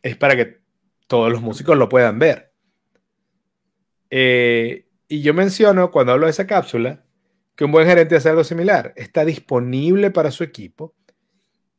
Es 0.01 0.17
para 0.17 0.35
que 0.35 0.57
todos 1.05 1.31
los 1.31 1.43
músicos 1.43 1.77
lo 1.77 1.87
puedan 1.87 2.17
ver. 2.17 2.51
Eh, 4.09 4.87
y 5.07 5.21
yo 5.21 5.35
menciono, 5.35 5.91
cuando 5.91 6.13
hablo 6.13 6.25
de 6.25 6.31
esa 6.31 6.47
cápsula, 6.47 7.05
que 7.55 7.65
un 7.65 7.71
buen 7.71 7.85
gerente 7.85 8.15
hace 8.15 8.29
algo 8.29 8.43
similar. 8.43 8.91
Está 8.95 9.23
disponible 9.23 10.09
para 10.09 10.31
su 10.31 10.43
equipo 10.43 10.95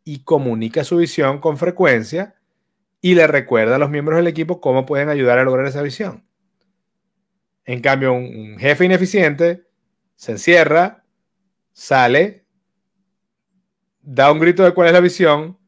y 0.04 0.22
comunica 0.22 0.84
su 0.84 0.98
visión 0.98 1.40
con 1.40 1.58
frecuencia 1.58 2.36
y 3.02 3.16
le 3.16 3.26
recuerda 3.26 3.76
a 3.76 3.78
los 3.78 3.90
miembros 3.90 4.16
del 4.16 4.28
equipo 4.28 4.60
cómo 4.60 4.86
pueden 4.86 5.10
ayudar 5.10 5.38
a 5.38 5.44
lograr 5.44 5.66
esa 5.66 5.82
visión. 5.82 6.24
En 7.64 7.80
cambio, 7.80 8.12
un, 8.14 8.56
jefe 8.58 8.84
ineficiente 8.84 9.66
se 10.14 10.32
encierra, 10.32 11.04
sale, 11.72 12.46
da 14.00 14.30
un 14.30 14.38
grito 14.38 14.62
de 14.62 14.72
cuál 14.72 14.86
es 14.86 14.94
la 14.94 15.00
visión, 15.00 15.58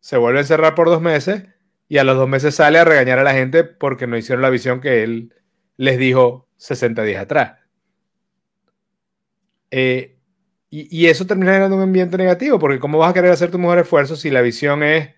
se 0.00 0.16
vuelve 0.16 0.38
a 0.38 0.42
encerrar 0.42 0.74
por 0.74 0.88
dos 0.88 1.02
meses 1.02 1.44
y 1.88 1.98
a 1.98 2.04
los 2.04 2.16
dos 2.16 2.28
meses 2.28 2.54
sale 2.54 2.78
a 2.78 2.84
regañar 2.84 3.18
a 3.18 3.24
la 3.24 3.34
gente 3.34 3.62
porque 3.62 4.06
no 4.06 4.16
hicieron 4.16 4.42
la 4.42 4.50
visión 4.50 4.80
que 4.80 5.02
él 5.02 5.34
les 5.76 5.98
dijo 5.98 6.48
60 6.56 7.02
días 7.02 7.22
atrás. 7.22 7.58
Eh, 9.70 10.18
y, 10.70 11.06
eso 11.06 11.26
termina 11.26 11.52
generando 11.52 11.76
un 11.76 11.82
ambiente 11.82 12.16
negativo, 12.16 12.58
porque 12.58 12.78
¿cómo 12.78 12.98
vas 12.98 13.10
a 13.10 13.14
querer 13.14 13.30
hacer 13.30 13.50
tu 13.50 13.58
mejor 13.58 13.78
esfuerzo 13.78 14.16
si 14.16 14.30
la 14.30 14.42
visión 14.42 14.82
es 14.82 15.15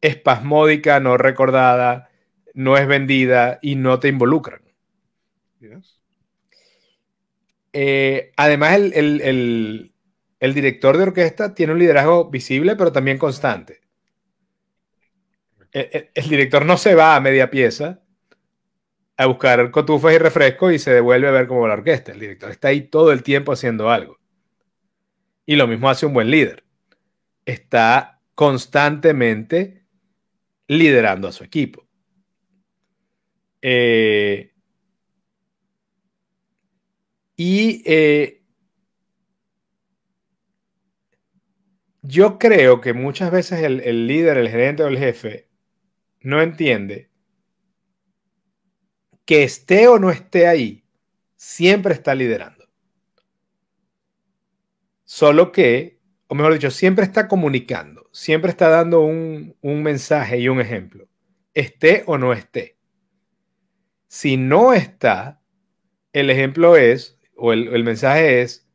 espasmódica, 0.00 1.00
no 1.00 1.16
recordada, 1.16 2.10
no 2.54 2.76
es 2.76 2.86
vendida 2.86 3.58
y 3.62 3.76
no 3.76 4.00
te 4.00 4.08
involucran? 4.08 4.62
Eh, 7.72 8.32
además, 8.36 8.74
el, 8.74 9.92
director 10.40 10.96
de 10.96 11.02
orquesta 11.04 11.54
tiene 11.54 11.72
un 11.72 11.78
liderazgo 11.78 12.30
visible, 12.30 12.76
pero 12.76 12.92
también 12.92 13.18
constante. 13.18 13.80
el 15.72 16.28
director 16.28 16.64
no 16.64 16.76
se 16.76 16.94
va 16.94 17.14
a 17.14 17.20
media 17.20 17.50
pieza 17.50 18.00
a 19.20 19.26
buscar 19.26 19.70
cotufas 19.70 20.14
y 20.14 20.18
refrescos 20.18 20.72
y 20.72 20.78
se 20.78 20.94
devuelve 20.94 21.28
a 21.28 21.32
ver 21.32 21.46
cómo 21.46 21.68
la 21.68 21.74
orquesta. 21.74 22.12
El 22.12 22.20
director 22.20 22.50
está 22.50 22.68
ahí 22.68 22.80
todo 22.80 23.12
el 23.12 23.22
tiempo 23.22 23.52
haciendo 23.52 23.90
algo. 23.90 24.18
Y 25.44 25.56
lo 25.56 25.66
mismo 25.66 25.90
hace 25.90 26.06
un 26.06 26.14
buen 26.14 26.30
líder. 26.30 26.64
Está 27.44 28.22
constantemente 28.34 29.79
liderando 30.70 31.26
a 31.26 31.32
su 31.32 31.42
equipo. 31.42 31.84
Eh, 33.60 34.54
y 37.34 37.82
eh, 37.84 38.44
yo 42.02 42.38
creo 42.38 42.80
que 42.80 42.92
muchas 42.92 43.32
veces 43.32 43.62
el 43.62 44.06
líder, 44.06 44.38
el 44.38 44.48
gerente 44.48 44.84
o 44.84 44.86
el 44.86 44.96
jefe 44.96 45.48
no 46.20 46.40
entiende 46.40 47.10
que 49.24 49.42
esté 49.42 49.88
o 49.88 49.98
no 49.98 50.10
esté 50.10 50.46
ahí, 50.46 50.84
siempre 51.34 51.94
está 51.94 52.14
liderando. 52.14 52.68
Solo 55.04 55.50
que, 55.50 55.98
o 56.28 56.36
mejor 56.36 56.52
dicho, 56.54 56.70
siempre 56.70 57.04
está 57.04 57.26
comunicando, 57.26 57.99
siempre 58.12 58.50
está 58.50 58.68
dando 58.68 59.00
un, 59.02 59.54
mensaje 59.62 60.38
y 60.38 60.48
un 60.48 60.60
ejemplo, 60.60 61.08
esté 61.54 62.02
o 62.06 62.18
no 62.18 62.32
esté. 62.32 62.76
Si 64.08 64.36
no 64.36 64.72
está, 64.72 65.40
el 66.12 66.30
ejemplo 66.30 66.76
es, 66.76 67.18
o 67.36 67.52
el, 67.52 67.68
el 67.68 67.84
mensaje 67.84 68.42
es, 68.42 68.68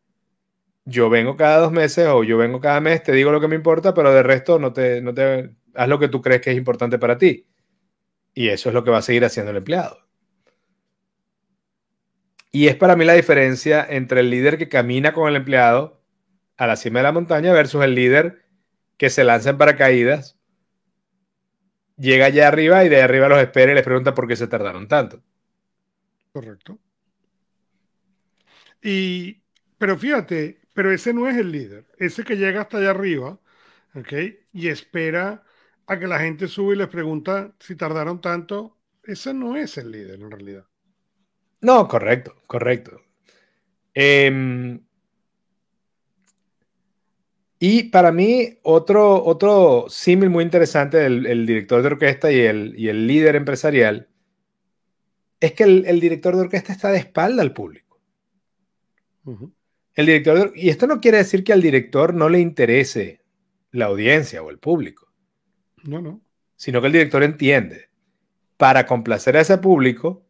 yo 0.86 1.10
vengo 1.10 1.36
cada 1.36 1.58
dos 1.58 1.72
meses 1.72 2.08
o 2.08 2.24
yo 2.24 2.38
vengo 2.38 2.60
cada 2.60 2.80
mes, 2.80 3.04
te 3.04 3.12
digo 3.12 3.32
lo 3.32 3.42
que 3.42 3.48
me 3.48 3.56
importa, 3.56 3.94
pero 3.94 4.14
de 4.14 4.24
resto 4.24 4.60
no 4.60 4.72
te, 4.72 5.02
no 5.02 5.14
te 5.14 5.56
haz 5.74 5.90
lo 5.90 6.00
que 6.00 6.08
tú 6.08 6.22
crees 6.22 6.42
que 6.42 6.52
es 6.52 6.58
importante 6.58 7.00
para 7.00 7.18
ti. 7.18 7.48
Y 8.34 8.50
eso 8.50 8.70
es 8.70 8.76
lo 8.76 8.84
que 8.84 8.92
va 8.92 9.00
a 9.00 9.02
seguir 9.02 9.26
haciendo 9.26 9.52
el 9.52 9.58
empleado. 9.58 10.06
Y 12.52 12.68
es 12.68 12.76
para 12.76 12.96
mí 12.96 13.04
la 13.04 13.14
diferencia 13.14 13.86
entre 13.88 14.22
el 14.22 14.30
líder 14.30 14.58
que 14.58 14.70
camina 14.70 15.14
con 15.14 15.28
el 15.28 15.36
empleado 15.36 16.02
a 16.58 16.68
la 16.68 16.78
cima 16.78 17.00
de 17.00 17.04
la 17.04 17.12
montaña 17.12 17.52
versus 17.52 17.84
el 17.84 17.96
líder 17.96 18.45
que 18.98 19.10
se 19.10 19.24
lanza 19.24 19.52
en 19.52 19.58
paracaídas, 19.58 20.38
llega 21.98 22.26
allá 22.28 22.48
arriba 22.48 22.84
y 22.86 22.90
de 22.90 23.02
arriba 23.02 23.30
los 23.30 23.40
espera 23.40 23.72
y 23.72 23.76
les 23.76 23.84
pregunta 23.84 24.14
por 24.14 24.28
qué 24.28 24.36
se 24.36 24.48
tardaron 24.48 24.88
tanto. 24.88 25.22
Correcto. 26.32 26.80
Y, 28.82 29.42
pero 29.78 29.98
fíjate, 29.98 30.62
pero 30.74 30.92
ese 30.92 31.14
no 31.14 31.28
es 31.28 31.38
el 31.38 31.52
líder. 31.52 31.88
Ese 31.98 32.24
que 32.24 32.38
llega 32.38 32.62
hasta 32.62 32.78
allá 32.78 32.92
arriba, 32.92 33.40
¿ok? 33.96 34.14
Y 34.54 34.68
espera 34.68 35.44
a 35.88 36.00
que 36.00 36.08
la 36.08 36.20
gente 36.20 36.48
sube 36.48 36.76
y 36.76 36.78
les 36.78 36.88
pregunta 36.88 37.56
si 37.60 37.76
tardaron 37.76 38.22
tanto. 38.22 38.78
Ese 39.04 39.34
no 39.34 39.56
es 39.56 39.78
el 39.78 39.92
líder 39.92 40.22
en 40.22 40.32
realidad. 40.32 40.66
No, 41.62 41.88
correcto, 41.88 42.36
correcto. 42.48 43.02
Em, 43.94 44.86
y 47.60 47.84
para 47.84 48.12
mí, 48.12 48.58
otro, 48.64 49.24
otro 49.24 49.86
símil 49.88 50.30
muy 50.30 50.44
interesante 50.44 50.98
del 50.98 51.46
director 51.46 51.82
de 51.82 51.88
orquesta 51.88 52.32
y 52.32 52.40
el, 52.40 52.74
y 52.78 52.90
el, 52.90 53.08
líder 53.08 53.36
empresarial 53.36 54.10
es 55.40 55.54
que 55.54 55.64
el, 55.64 56.00
director 56.00 56.36
de 56.36 56.42
orquesta 56.42 56.74
está 56.74 56.90
de 56.90 56.98
espalda 56.98 57.42
al 57.42 57.54
público. 57.54 58.02
El 59.96 60.06
director 60.06 60.52
y 60.56 60.70
esto 60.70 60.86
no 60.86 61.00
quiere 61.00 61.20
decir 61.20 61.44
que 61.44 61.54
al 61.54 61.62
director 61.62 62.14
no 62.14 62.30
le 62.30 62.40
interese 62.40 63.22
la 63.72 63.86
audiencia 63.86 64.44
o 64.44 64.50
el 64.50 64.60
público. 64.60 65.12
No, 65.84 66.02
no. 66.02 66.22
Sino 66.58 66.82
que 66.82 66.88
el 66.88 66.94
director 66.94 67.24
entiende, 67.24 67.90
para 68.58 68.86
complacer 68.86 69.38
a 69.38 69.42
ese 69.42 69.58
público, 69.58 70.26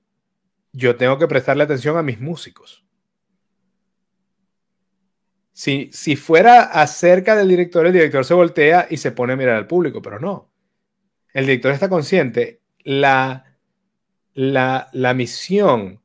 yo 0.74 0.96
tengo 0.96 1.18
que 1.18 1.28
prestarle 1.28 1.64
atención 1.64 1.98
a 1.98 2.04
mis 2.04 2.20
músicos. 2.20 2.85
Si, 5.56 5.90
si 5.94 6.18
fuera 6.18 6.64
acerca 6.64 7.34
del 7.38 7.48
director, 7.48 7.86
el 7.88 7.94
director 7.94 8.26
se 8.26 8.34
voltea 8.34 8.88
y 8.90 8.98
se 8.98 9.14
pone 9.14 9.32
a 9.32 9.36
mirar 9.38 9.56
al 9.56 9.68
público, 9.68 10.02
pero 10.02 10.20
no. 10.20 10.52
El 11.34 11.46
director 11.46 11.72
está 11.72 11.88
consciente. 11.88 12.60
La, 12.84 13.56
la, 14.34 14.90
la 14.92 15.14
misión, 15.14 16.02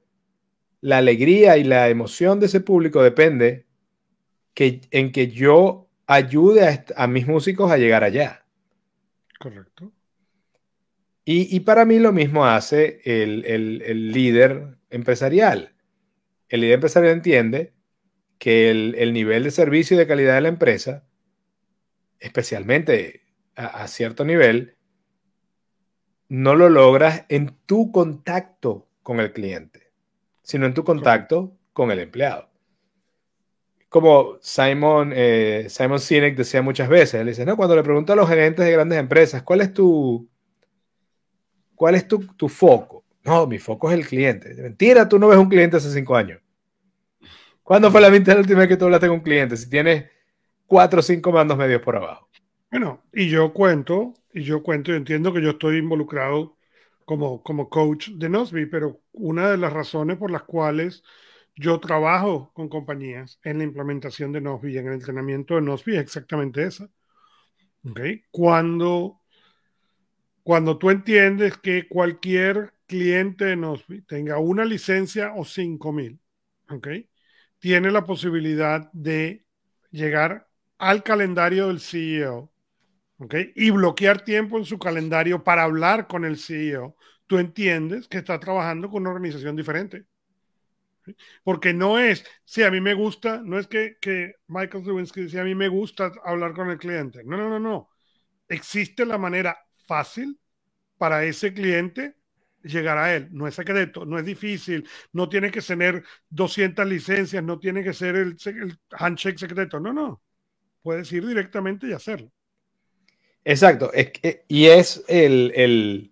la 0.81 0.99
alegría 0.99 1.57
y 1.57 1.65
la 1.65 1.89
emoción 1.89 2.39
de 2.39 2.47
ese 2.47 2.61
público 2.61 3.03
depende 3.03 3.67
que, 4.55 4.83
en 4.93 5.11
que 5.11 5.33
yo 5.33 5.89
ayude 6.07 6.85
a, 6.95 7.07
mis 7.09 7.27
músicos 7.27 7.73
a 7.73 7.77
llegar 7.77 8.05
allá. 8.05 8.47
Correcto. 9.41 9.91
Y, 11.25 11.57
y 11.57 11.59
para 11.61 11.85
mí 11.85 11.99
lo 11.99 12.13
mismo 12.13 12.47
hace 12.47 13.01
el, 13.05 13.45
el, 13.47 13.83
el, 13.83 14.13
líder 14.13 14.79
empresarial. 14.91 15.75
El 16.49 16.61
líder 16.61 16.75
empresarial 16.75 17.15
entiende 17.15 17.73
que 18.41 18.71
el, 18.71 19.13
nivel 19.13 19.45
de 19.45 19.51
servicio 19.51 19.95
y 19.95 19.99
de 19.99 20.07
calidad 20.07 20.35
de 20.35 20.41
la 20.41 20.49
empresa, 20.49 21.05
especialmente 22.19 23.27
a, 23.55 23.87
cierto 23.87 24.25
nivel, 24.25 24.77
no 26.29 26.55
lo 26.55 26.71
logras 26.71 27.27
en 27.29 27.55
tu 27.67 27.93
contacto 27.93 28.89
con 29.03 29.21
el 29.21 29.35
cliente, 29.35 29.93
sino 30.43 30.65
en 30.65 30.73
tu 30.73 30.85
contacto 30.85 31.55
con 31.75 31.91
el 31.91 31.99
empleado. 31.99 32.49
Como 33.91 34.39
Simon, 34.41 35.13
eh, 35.15 35.67
Simon 35.69 36.01
Sinek 36.01 36.35
decía 36.35 36.63
muchas 36.63 36.89
veces, 36.89 37.21
él 37.21 37.27
dice, 37.27 37.45
¿no? 37.45 37.59
cuando 37.59 37.77
le 37.77 37.83
pregunto 37.83 38.15
a 38.15 38.17
los 38.17 38.29
gerentes 38.29 38.65
de 38.65 38.73
grandes 38.73 38.99
empresas, 38.99 39.43
¿cuál 39.43 39.61
es 39.61 39.75
tu, 39.75 40.27
cuál 41.75 41.95
es 41.95 42.09
tu, 42.09 42.21
tu 42.37 42.49
foco? 42.49 43.05
No, 43.23 43.47
mi 43.47 43.59
foco 43.59 43.91
es 43.91 43.99
el 43.99 44.07
cliente. 44.07 44.55
Mentira, 44.55 45.07
tú 45.07 45.19
no 45.19 45.29
ves 45.29 45.39
un 45.39 45.51
cliente 45.51 45.77
hace 45.77 45.93
cinco 45.93 46.17
años. 46.17 46.41
¿Cuándo 47.63 47.91
fue 47.91 48.01
la 48.01 48.09
última 48.09 48.61
vez 48.61 48.69
que 48.69 48.77
tú 48.77 48.87
hablaste 48.87 49.07
con 49.07 49.17
un 49.17 49.23
cliente? 49.23 49.57
Si 49.57 49.69
tienes 49.71 50.11
cuatro 50.67 51.01
o 51.01 51.03
cinco 51.03 51.33
mandos 51.33 51.59
medios 51.59 51.83
por 51.83 51.97
abajo. 51.97 52.29
Bueno, 52.71 53.03
y 53.13 53.29
yo 53.29 53.53
cuento, 53.53 54.15
y 54.33 54.43
yo 54.43 54.63
cuento 54.63 54.93
y 54.93 54.97
entiendo 54.97 55.33
que 55.33 55.43
yo 55.43 55.51
estoy 55.51 55.79
involucrado 55.79 56.57
como, 57.05 57.43
como 57.43 57.69
coach 57.69 58.11
de 58.11 58.29
Nosby, 58.29 58.67
pero 58.67 59.01
una 59.13 59.51
de 59.51 59.57
las 59.57 59.73
razones 59.73 60.17
por 60.17 60.31
las 60.31 60.45
cuales 60.45 61.03
yo 61.57 61.81
trabajo 61.81 62.53
con 62.55 62.69
compañías 62.69 63.41
en 63.43 63.59
la 63.59 63.65
implementación 63.65 64.31
de 64.31 64.41
Nosby 64.41 64.79
en 64.79 64.87
el 64.87 64.93
entrenamiento 64.95 65.57
de 65.57 65.63
Nosby 65.63 65.97
es 65.97 66.03
exactamente 66.03 66.63
esa. 66.63 66.89
¿Okay? 67.89 68.23
Cuando, 68.31 69.21
cuando 70.43 70.79
tú 70.79 70.91
entiendes 70.91 71.57
que 71.57 71.89
cualquier 71.89 72.75
cliente 72.87 73.45
de 73.47 73.57
Nosby 73.57 74.03
tenga 74.03 74.39
una 74.39 74.65
licencia 74.65 75.33
o 75.35 75.45
cinco 75.45 75.93
mil, 75.93 76.21
¿okay? 76.69 77.09
Tiene 77.61 77.91
la 77.93 78.05
posibilidad 78.05 78.91
de 78.93 79.45
llegar 79.91 80.49
al 80.79 81.03
calendario 81.05 81.69
del 81.69 81.81
CEO 81.81 82.53
y 83.55 83.71
bloquear 83.71 84.25
tiempo 84.25 84.59
en 84.59 84.65
su 84.65 84.79
calendario 84.79 85.45
para 85.45 85.65
hablar 85.65 86.07
con 86.07 86.25
el 86.25 86.39
CEO, 86.39 86.97
tú 87.27 87.39
entiendes 87.39 88.09
que 88.09 88.19
está 88.19 88.41
trabajando 88.41 88.89
con 88.89 89.03
una 89.03 89.11
organización 89.11 89.57
diferente. 89.57 90.07
Porque 91.43 91.73
no 91.73 91.99
es, 91.99 92.25
si 92.45 92.63
a 92.63 92.71
mí 92.71 92.81
me 92.81 92.95
gusta, 92.95 93.43
no 93.45 93.59
es 93.59 93.67
que, 93.67 93.97
que 94.01 94.35
Michael 94.47 94.85
Lewinsky 94.85 95.23
dice 95.23 95.41
a 95.41 95.45
mí 95.45 95.55
me 95.55 95.69
gusta 95.69 96.13
hablar 96.25 96.55
con 96.55 96.71
el 96.71 96.79
cliente. 96.79 97.23
No, 97.25 97.37
no, 97.37 97.49
no, 97.49 97.61
no. 97.61 97.91
Existe 98.49 99.05
la 99.05 99.19
manera 99.19 99.59
fácil 99.87 100.39
para 100.99 101.25
ese 101.25 101.53
cliente 101.53 102.17
llegar 102.63 102.99
a 102.99 103.15
él. 103.15 103.29
No 103.31 103.47
es 103.47 103.55
secreto, 103.55 104.05
no 104.05 104.19
es 104.19 104.25
difícil, 104.25 104.89
no 105.13 105.29
tiene 105.29 105.51
que 105.51 105.61
tener 105.61 106.03
200 106.31 106.87
licencias, 106.87 107.43
no 107.43 107.59
tiene 107.59 107.83
que 107.83 107.93
ser 107.93 108.17
el, 108.17 108.37
handshake 108.91 109.39
secreto. 109.39 109.81
No, 109.81 109.93
no. 109.93 110.21
Puedes 110.83 111.11
ir 111.13 111.27
directamente 111.27 111.89
y 111.89 111.93
hacerlo. 111.93 112.31
Exacto. 113.45 113.91
y 114.49 114.67
es 114.67 115.05
el, 115.09 116.11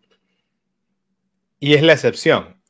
y 1.61 1.74
es 1.74 1.82
la 1.82 1.92
excepción. 1.92 2.61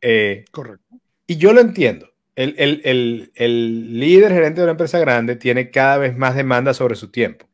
Eh, 0.00 0.44
Correcto. 0.50 1.00
Y 1.26 1.36
yo 1.36 1.52
lo 1.52 1.60
entiendo. 1.60 2.10
El, 2.36 2.80
el, 3.34 4.00
líder 4.00 4.32
gerente 4.32 4.60
de 4.60 4.64
una 4.64 4.72
empresa 4.72 4.98
grande 4.98 5.36
tiene 5.36 5.70
cada 5.70 5.98
vez 5.98 6.16
más 6.16 6.34
demanda 6.34 6.74
sobre 6.74 6.96
su 6.96 7.10
tiempo. 7.10 7.48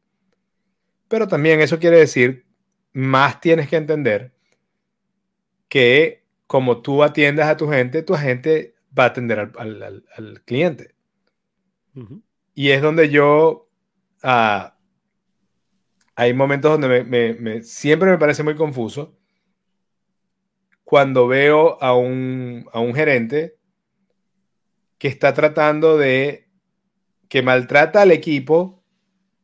Pero 1.08 1.28
también 1.28 1.60
eso 1.60 1.78
quiere 1.78 1.98
decir, 1.98 2.46
más 2.92 3.40
tienes 3.40 3.68
que 3.68 3.76
entender 3.76 4.32
que 5.70 6.24
como 6.46 6.82
tú 6.82 7.02
atiendas 7.02 7.48
a 7.48 7.56
tu 7.56 7.70
gente, 7.70 8.02
tu 8.02 8.14
gente 8.14 8.74
va 8.96 9.04
a 9.04 9.06
atender 9.06 9.38
al, 9.38 10.42
cliente. 10.44 10.94
Y 12.54 12.70
es 12.70 12.82
donde 12.82 13.08
yo, 13.08 13.70
ah, 14.22 14.76
hay 16.16 16.34
momentos 16.34 16.78
donde 16.78 17.04
me, 17.04 17.62
siempre 17.62 18.10
me 18.10 18.18
parece 18.18 18.42
muy 18.42 18.56
confuso 18.56 19.16
cuando 20.84 21.28
veo 21.28 21.80
a 21.80 21.94
un, 21.94 22.66
a 22.72 22.80
un 22.80 22.94
gerente 22.94 23.56
que 24.98 25.06
está 25.06 25.32
tratando 25.34 25.96
de, 25.96 26.48
que 27.28 27.42
maltrata 27.42 28.02
al 28.02 28.10
equipo 28.10 28.82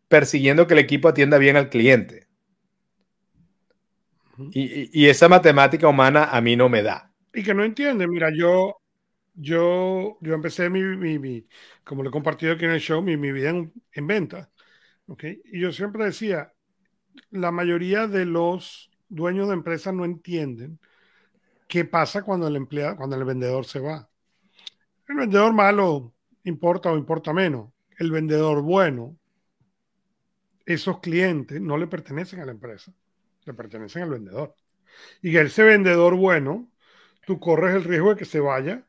persiguiendo 0.09 0.66
que 0.66 0.74
el 0.74 0.81
equipo 0.81 1.07
atienda 1.09 1.39
bien 1.39 1.57
al 1.57 1.70
cliente. 1.70 2.26
Y, 4.53 5.07
esa 5.07 5.28
matemática 5.28 5.89
humana 5.89 6.24
a 6.24 6.41
mí 6.41 6.57
no 6.57 6.68
me 6.68 6.82
da. 6.82 7.11
Y 7.32 7.43
que 7.43 7.55
no 7.55 7.64
entiende. 7.64 8.07
Mira, 8.07 8.30
yo, 8.34 8.76
yo, 9.34 10.18
yo 10.20 10.34
empecé 10.34 10.68
mi, 10.70 10.82
mi, 11.18 11.47
como 11.84 12.03
lo 12.03 12.11
he 12.11 12.12
compartido 12.12 12.53
aquí 12.53 12.64
en 12.64 12.72
el 12.72 12.80
show, 12.80 13.03
mi, 13.03 13.16
mi 13.16 13.32
vida 13.32 13.51
en, 13.51 13.72
en 13.93 14.07
venta. 14.07 14.51
¿okay? 15.07 15.41
Y 15.45 15.61
yo 15.61 15.72
siempre 15.72 16.05
decía, 16.05 16.53
la 17.30 17.51
mayoría 17.51 18.07
de 18.07 18.26
los 18.26 18.91
dueños 19.09 19.49
de 19.49 19.55
empresas 19.55 19.95
no 19.95 20.05
entienden 20.05 20.78
qué 21.68 21.84
pasa 21.84 22.22
cuando 22.22 22.49
el 22.49 22.57
empleado, 22.57 22.97
cuando 22.97 23.16
el 23.16 23.24
vendedor 23.24 23.64
se 23.64 23.80
va. 23.80 24.09
El 25.09 25.16
vendedor 25.16 25.53
malo 25.53 26.14
importa 26.45 26.91
o 26.91 26.97
importa 26.97 27.32
menos. 27.32 27.70
El 27.99 28.11
vendedor 28.11 28.62
bueno, 28.62 29.16
esos 30.66 31.01
clientes 31.01 31.61
no 31.61 31.78
le 31.78 31.87
pertenecen 31.87 32.41
a 32.41 32.45
la 32.45 32.53
empresa 32.53 32.93
le 33.47 33.55
pertenecen 33.55 34.03
al 34.03 34.11
vendedor. 34.11 34.55
Y 35.22 35.36
ese 35.36 35.62
vendedor 35.62 36.16
bueno, 36.16 36.70
tú 37.26 37.40
corres 37.40 37.74
el 37.74 37.84
riesgo 37.84 38.11
de 38.11 38.16
que 38.16 38.24
se 38.24 38.40
vaya, 38.40 38.86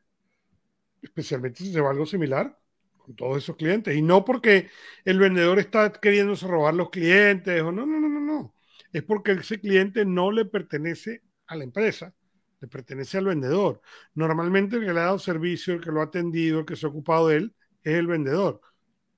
especialmente 1.02 1.64
si 1.64 1.72
se 1.72 1.80
va 1.80 1.90
algo 1.90 2.06
similar 2.06 2.58
con 2.96 3.14
todos 3.14 3.42
esos 3.42 3.56
clientes. 3.56 3.96
Y 3.96 4.02
no 4.02 4.24
porque 4.24 4.68
el 5.04 5.18
vendedor 5.18 5.58
está 5.58 5.92
queriéndose 5.92 6.46
robar 6.46 6.74
los 6.74 6.90
clientes, 6.90 7.62
no, 7.62 7.72
no, 7.72 7.86
no, 7.86 8.00
no, 8.00 8.20
no. 8.20 8.54
Es 8.92 9.02
porque 9.02 9.32
ese 9.32 9.60
cliente 9.60 10.04
no 10.04 10.30
le 10.30 10.44
pertenece 10.44 11.22
a 11.46 11.56
la 11.56 11.64
empresa, 11.64 12.14
le 12.60 12.68
pertenece 12.68 13.18
al 13.18 13.26
vendedor. 13.26 13.80
Normalmente 14.14 14.76
el 14.76 14.86
que 14.86 14.92
le 14.92 15.00
ha 15.00 15.04
dado 15.04 15.18
servicio, 15.18 15.74
el 15.74 15.80
que 15.80 15.90
lo 15.90 16.00
ha 16.00 16.04
atendido, 16.04 16.60
el 16.60 16.66
que 16.66 16.76
se 16.76 16.86
ha 16.86 16.88
ocupado 16.88 17.28
de 17.28 17.36
él, 17.36 17.54
es 17.82 17.94
el 17.94 18.06
vendedor, 18.06 18.60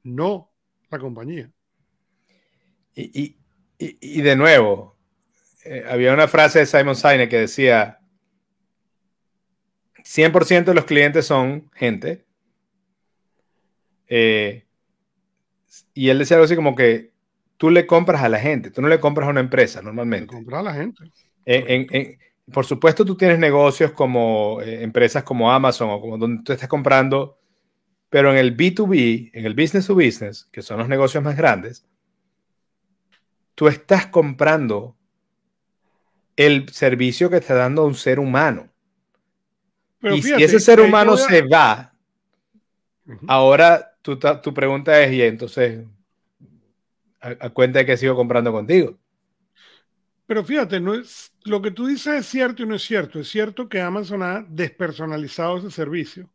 no 0.03 0.53
la 0.91 0.99
compañía. 0.99 1.51
Y, 2.95 3.37
de 4.21 4.37
nuevo, 4.37 4.99
eh, 5.65 5.85
había 5.89 6.13
una 6.13 6.29
frase 6.29 6.61
de 6.61 6.67
Simon 6.67 6.97
Sinek 6.97 7.29
que 7.29 7.41
decía, 7.41 8.01
100% 10.05 10.65
de 10.65 10.75
los 10.75 10.85
clientes 10.85 11.27
son 11.27 11.71
gente. 11.75 12.25
Eh, 14.09 14.65
y 15.95 16.09
él 16.09 16.19
decía 16.19 16.37
algo 16.37 16.47
así 16.47 16.57
como 16.57 16.75
que 16.75 17.13
tú 17.57 17.71
le 17.71 17.87
compras 17.87 18.23
a 18.23 18.29
la 18.29 18.41
gente, 18.41 18.71
tú 18.71 18.83
no 18.83 18.89
le 18.89 19.01
compras 19.01 19.29
a 19.29 19.31
una 19.31 19.41
empresa 19.41 19.83
normalmente. 19.83 20.35
Le 20.35 20.39
compras 20.41 20.61
a 20.61 20.63
la 20.63 20.75
gente. 20.75 21.05
por 22.53 22.65
supuesto, 22.65 23.05
tú 23.05 23.17
tienes 23.17 23.39
negocios 23.39 23.93
como 23.93 24.61
eh, 24.63 24.83
empresas 24.83 25.23
como 25.23 25.53
Amazon 25.53 25.91
o 25.91 26.01
como 26.01 26.19
donde 26.19 26.43
tú 26.43 26.53
estás 26.53 26.69
comprando, 26.69 27.39
pero 28.09 28.33
en 28.33 28.39
el 28.39 28.57
B2B, 28.57 29.31
en 29.35 29.47
el 29.47 29.55
business 29.55 29.87
to 29.87 29.95
business, 29.95 30.49
que 30.51 30.63
son 30.63 30.79
los 30.79 30.89
negocios 30.89 31.23
más 31.23 31.37
grandes, 31.37 31.87
tú 33.55 33.69
estás 33.69 34.07
comprando 34.07 34.97
el 36.37 36.69
servicio 36.71 37.31
que 37.31 37.37
está 37.37 37.55
dando 37.55 37.85
un 37.85 37.95
ser 37.95 38.19
humano. 38.19 38.69
y 40.03 40.23
si 40.23 40.33
ese 40.43 40.61
ser 40.61 40.81
humano 40.81 41.17
se 41.17 41.43
va, 41.43 41.95
ahora 43.27 43.97
tu, 44.03 44.19
tu, 44.19 44.55
pregunta 44.55 45.01
es, 45.03 45.13
y 45.13 45.23
entonces, 45.23 45.85
a, 47.21 47.51
cuenta 47.51 47.81
de 47.81 47.87
que 47.87 47.97
sigo 47.97 48.15
comprando 48.15 48.53
contigo. 48.53 48.99
Pero 50.27 50.45
fíjate, 50.45 50.81
no 50.81 50.95
es, 50.95 51.33
lo 51.45 51.61
que 51.61 51.73
tú 51.73 51.87
dices 51.87 52.21
es 52.21 52.27
cierto 52.27 52.63
y 52.63 52.67
no 52.67 52.77
es 52.77 52.83
cierto. 52.83 53.19
Es 53.19 53.29
cierto 53.29 53.69
que 53.69 53.81
Amazon 53.81 54.23
ha 54.23 54.45
despersonalizado 54.49 55.59
ese 55.59 55.71
servicio. 55.71 56.31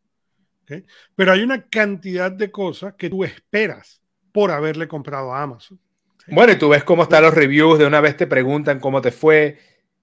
Pero 1.14 1.32
hay 1.32 1.42
una 1.42 1.62
cantidad 1.62 2.30
de 2.30 2.50
cosas 2.50 2.94
que 2.94 3.08
tú 3.08 3.24
esperas 3.24 4.02
por 4.32 4.50
haberle 4.50 4.88
comprado 4.88 5.32
a 5.32 5.42
Amazon. 5.42 5.78
Bueno, 6.26 6.52
y 6.52 6.58
tú 6.58 6.68
ves 6.68 6.82
cómo 6.84 7.04
están 7.04 7.22
los 7.22 7.34
reviews, 7.34 7.78
de 7.78 7.86
una 7.86 8.00
vez 8.00 8.16
te 8.16 8.26
preguntan 8.26 8.80
cómo 8.80 9.00
te 9.00 9.12
fue. 9.12 9.58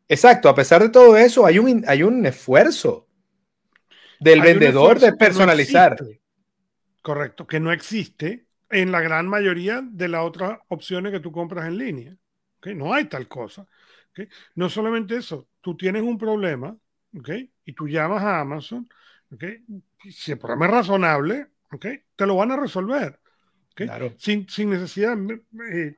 Exacto, 0.08 0.50
a 0.50 0.56
pesar 0.56 0.82
de 0.82 0.90
todo 0.90 1.18
eso, 1.18 1.46
hay 1.46 1.60
un, 1.60 1.84
hay 1.88 2.04
un 2.04 2.26
esfuerzo 2.26 3.08
del 4.20 4.42
vendedor 4.42 5.00
de 5.00 5.14
personalizar. 5.14 5.98
Correcto, 7.02 7.46
que 7.46 7.60
no 7.60 7.72
existe 7.72 8.48
en 8.70 8.92
la 8.92 9.02
gran 9.02 9.28
mayoría 9.28 9.82
de 9.84 10.08
las 10.08 10.22
otras 10.24 10.60
opciones 10.70 11.12
que 11.12 11.20
tú 11.20 11.32
compras 11.32 11.68
en 11.68 11.78
línea. 11.78 12.18
¿okay? 12.58 12.76
No 12.76 12.94
hay 12.94 13.06
tal 13.06 13.28
cosa. 13.28 13.68
¿okay? 14.12 14.28
No 14.56 14.70
solamente 14.70 15.18
eso, 15.18 15.48
tú 15.62 15.76
tienes 15.76 16.02
un 16.02 16.18
problema 16.18 16.76
¿okay? 17.18 17.52
y 17.66 17.74
tú 17.74 17.88
llamas 17.88 18.24
a 18.24 18.40
Amazon, 18.40 18.88
¿okay? 19.32 19.64
si 20.10 20.32
el 20.32 20.40
problema 20.40 20.66
es 20.66 20.72
razonable, 20.72 21.48
¿okay? 21.72 22.04
te 22.16 22.26
lo 22.26 22.36
van 22.36 22.52
a 22.52 22.58
resolver. 22.58 23.20
Claro. 23.76 24.14
Sin, 24.18 24.48
sin, 24.48 24.70
necesidad. 24.70 25.18
Eh, 25.72 25.98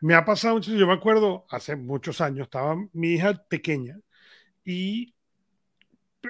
me 0.00 0.14
ha 0.14 0.24
pasado 0.24 0.60
yo 0.60 0.86
me 0.86 0.92
acuerdo 0.94 1.46
hace 1.50 1.76
muchos 1.76 2.20
años, 2.20 2.46
estaba 2.46 2.76
mi 2.92 3.14
hija 3.14 3.34
pequeña 3.48 3.98
y 4.64 5.14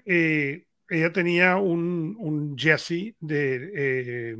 eh, 0.04 0.66
ella 0.88 1.12
tenía 1.12 1.56
un, 1.56 2.16
un 2.18 2.56
Jesse 2.58 3.16
de 3.20 3.70
eh, 3.74 4.36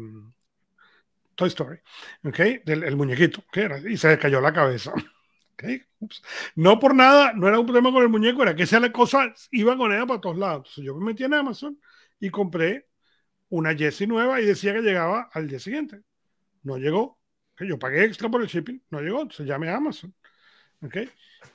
Toy 1.35 1.49
Story, 1.49 1.79
¿ok? 2.25 2.65
Del 2.65 2.83
el 2.85 2.97
muñequito, 2.97 3.45
y 3.89 3.97
se 3.97 4.09
le 4.09 4.19
cayó 4.19 4.41
la 4.41 4.53
cabeza. 4.53 4.93
¿okay? 5.55 5.83
No 6.55 6.79
por 6.79 6.95
nada, 6.95 7.33
no 7.35 7.49
era 7.49 7.59
un 7.59 7.67
problema 7.67 7.93
con 7.93 8.03
el 8.03 8.09
muñeco, 8.09 8.43
era 8.43 8.55
que 8.57 8.65
esa 8.65 8.81
la 8.81 8.93
cosa 8.93 9.33
iba 9.51 9.77
con 9.77 9.93
ella 9.93 10.07
para 10.07 10.21
todos 10.21 10.39
lados. 10.39 10.73
Yo 10.77 10.95
me 10.97 11.07
metí 11.07 11.25
en 11.25 11.35
Amazon 11.35 11.79
y 12.21 12.31
compré 12.31 12.89
una 13.49 13.75
Jessie 13.75 14.07
nueva 14.07 14.41
y 14.41 14.47
decía 14.47 14.73
que 14.75 14.83
llegaba 14.83 15.31
al 15.33 15.49
día 15.49 15.59
siguiente. 15.59 16.03
No 16.63 16.79
llegó. 16.79 17.19
Que 17.57 17.67
Yo 17.67 17.79
pagué 17.79 18.05
extra 18.05 18.29
por 18.29 18.43
el 18.43 18.49
shipping, 18.49 18.83
no 18.91 19.01
llegó. 19.01 19.23
Entonces 19.23 19.47
llamé 19.47 19.69
a 19.69 19.77
Amazon. 19.77 20.15
¿okay? 20.83 21.09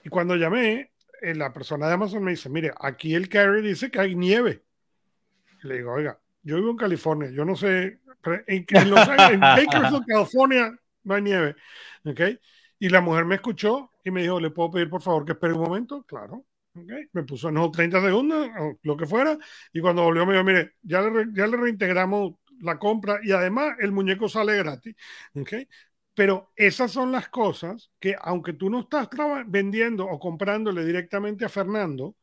Y 0.04 0.10
cuando 0.10 0.36
llamé, 0.36 0.91
eh, 1.22 1.36
la 1.36 1.54
persona 1.54 1.88
de 1.88 1.93
Amazon 1.93 2.24
me 2.24 2.32
dice, 2.32 2.49
mire, 2.49 2.74
aquí 2.80 3.14
el 3.14 3.30
carrier 3.30 3.64
dice 3.64 3.91
que 3.91 3.99
hay 3.99 4.16
nieve 4.16 4.64
le 5.64 5.78
digo, 5.78 5.93
oiga, 5.93 6.20
yo 6.43 6.56
vivo 6.56 6.72
en 6.72 6.78
California, 6.78 7.30
yo 7.30 7.45
no 7.45 7.56
sé, 7.56 7.99
en, 8.47 8.66
en, 8.68 8.89
Los 8.89 9.08
en 9.08 9.39
Bakersfield, 9.39 10.06
California, 10.06 10.76
no 11.04 11.16
hay 11.16 11.22
nieve. 11.22 11.56
¿okay? 12.06 12.39
Y 12.80 12.89
la 12.89 13.02
mujer 13.02 13.26
me 13.26 13.36
escuchó 13.36 13.91
y 14.04 14.12
me 14.12 14.22
dijo, 14.22 14.39
¿le 14.39 14.49
puedo 14.49 14.72
pedir 14.72 14.89
por 14.89 15.02
favor 15.02 15.26
que 15.26 15.34
espere 15.34 15.54
un 15.54 15.62
momento? 15.62 16.04
Claro. 16.04 16.45
Okay. 16.74 17.10
Me 17.12 17.24
puso 17.24 17.49
en 17.49 17.72
30 17.72 18.02
segundos, 18.02 18.49
o 18.58 18.80
lo 18.84 18.95
que 18.95 19.06
fuera, 19.06 19.38
y 19.74 19.82
cuando 19.82 20.04
volvió 20.04 20.26
me 20.26 20.34
dijo, 20.34 20.45
mire, 20.45 20.76
ya 20.82 21.02
le, 21.02 21.26
ya 21.34 21.45
le 21.45 21.58
reintegramos 21.58 22.36
la 22.62 22.80
compra 22.80 23.20
y 23.22 23.32
además 23.32 23.76
el 23.80 23.91
muñeco 23.91 24.30
sale 24.30 24.56
gratis. 24.58 24.95
¿okay? 25.36 25.68
Pero 26.22 26.51
esas 26.55 26.91
son 26.91 27.11
las 27.11 27.30
cosas 27.30 27.89
que, 27.99 28.15
aunque 28.22 28.53
tú 28.53 28.69
no 28.69 28.82
estás 28.82 29.09
vendiendo 29.47 30.05
o 30.05 30.19
comprándole 30.19 30.86
directamente 30.86 31.45
a 31.45 31.49
Fernando, 31.49 32.15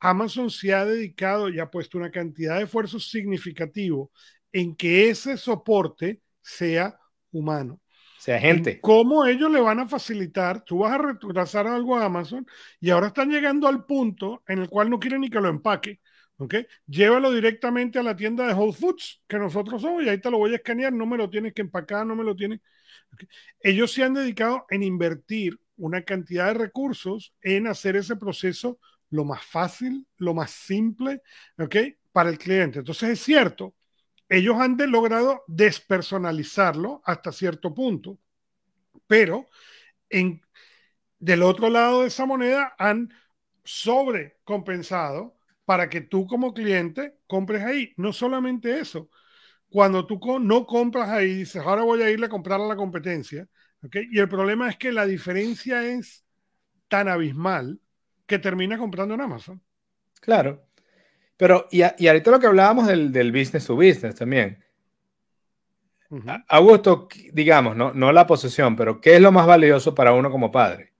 Amazon 0.00 0.50
se 0.50 0.74
ha 0.74 0.84
dedicado 0.84 1.48
y 1.48 1.58
ha 1.58 1.70
puesto 1.70 1.96
una 1.96 2.10
cantidad 2.10 2.58
de 2.58 2.64
esfuerzo 2.64 3.00
significativo 3.00 4.12
en 4.52 4.76
que 4.76 5.08
ese 5.08 5.38
soporte 5.38 6.20
sea 6.42 7.00
humano. 7.32 7.80
Sea 8.18 8.38
gente. 8.38 8.82
¿Cómo 8.82 9.24
ellos 9.24 9.50
le 9.50 9.62
van 9.62 9.80
a 9.80 9.88
facilitar? 9.88 10.62
Tú 10.62 10.80
vas 10.80 10.92
a 10.92 10.98
retrasar 10.98 11.66
algo 11.66 11.96
a 11.96 12.04
Amazon 12.04 12.46
y 12.78 12.90
ahora 12.90 13.06
están 13.06 13.30
llegando 13.30 13.66
al 13.66 13.86
punto 13.86 14.42
en 14.46 14.58
el 14.58 14.68
cual 14.68 14.90
no 14.90 15.00
quieren 15.00 15.22
ni 15.22 15.30
que 15.30 15.40
lo 15.40 15.48
empaque. 15.48 16.00
¿ok? 16.36 16.54
Llévalo 16.86 17.32
directamente 17.32 17.98
a 17.98 18.02
la 18.02 18.14
tienda 18.14 18.46
de 18.46 18.52
Whole 18.52 18.74
Foods 18.74 19.22
que 19.26 19.38
nosotros 19.38 19.80
somos 19.80 20.04
y 20.04 20.10
ahí 20.10 20.20
te 20.20 20.30
lo 20.30 20.36
voy 20.36 20.52
a 20.52 20.56
escanear. 20.56 20.92
No 20.92 21.06
me 21.06 21.16
lo 21.16 21.30
tienes 21.30 21.54
que 21.54 21.62
empacar, 21.62 22.04
no 22.04 22.14
me 22.14 22.24
lo 22.24 22.36
tienes. 22.36 22.60
Ellos 23.60 23.92
se 23.92 24.04
han 24.04 24.14
dedicado 24.14 24.66
en 24.70 24.82
invertir 24.82 25.58
una 25.76 26.02
cantidad 26.02 26.48
de 26.48 26.54
recursos 26.54 27.34
en 27.40 27.66
hacer 27.66 27.96
ese 27.96 28.16
proceso 28.16 28.78
lo 29.10 29.24
más 29.24 29.44
fácil, 29.44 30.06
lo 30.16 30.34
más 30.34 30.50
simple, 30.50 31.22
¿ok? 31.58 31.76
Para 32.12 32.30
el 32.30 32.38
cliente. 32.38 32.80
Entonces 32.80 33.10
es 33.10 33.20
cierto, 33.20 33.74
ellos 34.28 34.56
han 34.58 34.76
logrado 34.90 35.44
despersonalizarlo 35.46 37.00
hasta 37.04 37.32
cierto 37.32 37.74
punto, 37.74 38.18
pero 39.06 39.46
en, 40.10 40.42
del 41.18 41.42
otro 41.42 41.70
lado 41.70 42.02
de 42.02 42.08
esa 42.08 42.26
moneda 42.26 42.74
han 42.78 43.12
sobrecompensado 43.64 45.36
para 45.64 45.88
que 45.88 46.00
tú 46.00 46.26
como 46.26 46.54
cliente 46.54 47.18
compres 47.26 47.62
ahí. 47.62 47.92
No 47.96 48.12
solamente 48.12 48.78
eso, 48.78 49.10
cuando 49.70 50.06
tú 50.06 50.18
no 50.40 50.66
compras 50.66 51.08
ahí, 51.10 51.34
dices, 51.34 51.62
ahora 51.62 51.82
voy 51.82 52.02
a 52.02 52.10
irle 52.10 52.26
a 52.26 52.30
comprar 52.30 52.60
a 52.60 52.66
la 52.66 52.76
competencia, 52.76 53.46
¿ok? 53.82 53.96
Y 54.10 54.18
el 54.18 54.28
problema 54.28 54.68
es 54.68 54.76
que 54.76 54.92
la 54.92 55.06
diferencia 55.06 55.84
es 55.84 56.24
tan 56.88 57.08
abismal 57.08 57.78
que 58.26 58.38
termina 58.38 58.78
comprando 58.78 59.14
en 59.14 59.20
Amazon. 59.20 59.62
Claro. 60.20 60.66
Pero, 61.36 61.68
y, 61.70 61.82
ahorita 61.82 62.30
lo 62.30 62.40
que 62.40 62.46
hablábamos 62.46 62.86
del, 62.86 63.32
business 63.32 63.66
to 63.66 63.76
business 63.76 64.14
también. 64.14 64.62
Augusto, 66.48 67.06
digamos, 67.32 67.76
¿no? 67.76 67.92
no 67.92 68.12
la 68.12 68.26
posesión, 68.26 68.74
pero 68.74 69.00
¿qué 69.00 69.16
es 69.16 69.20
lo 69.20 69.30
más 69.30 69.46
valioso 69.46 69.94
para 69.94 70.14
uno 70.14 70.30
como 70.30 70.50
padre? 70.50 70.94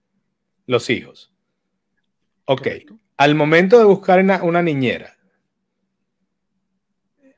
Los 0.67 0.89
hijos. 0.89 1.33
Ok. 2.45 2.67
Al 3.17 3.35
momento 3.35 3.77
de 3.77 3.85
buscar 3.85 4.23
una, 4.23 4.61
niñera, 4.61 5.17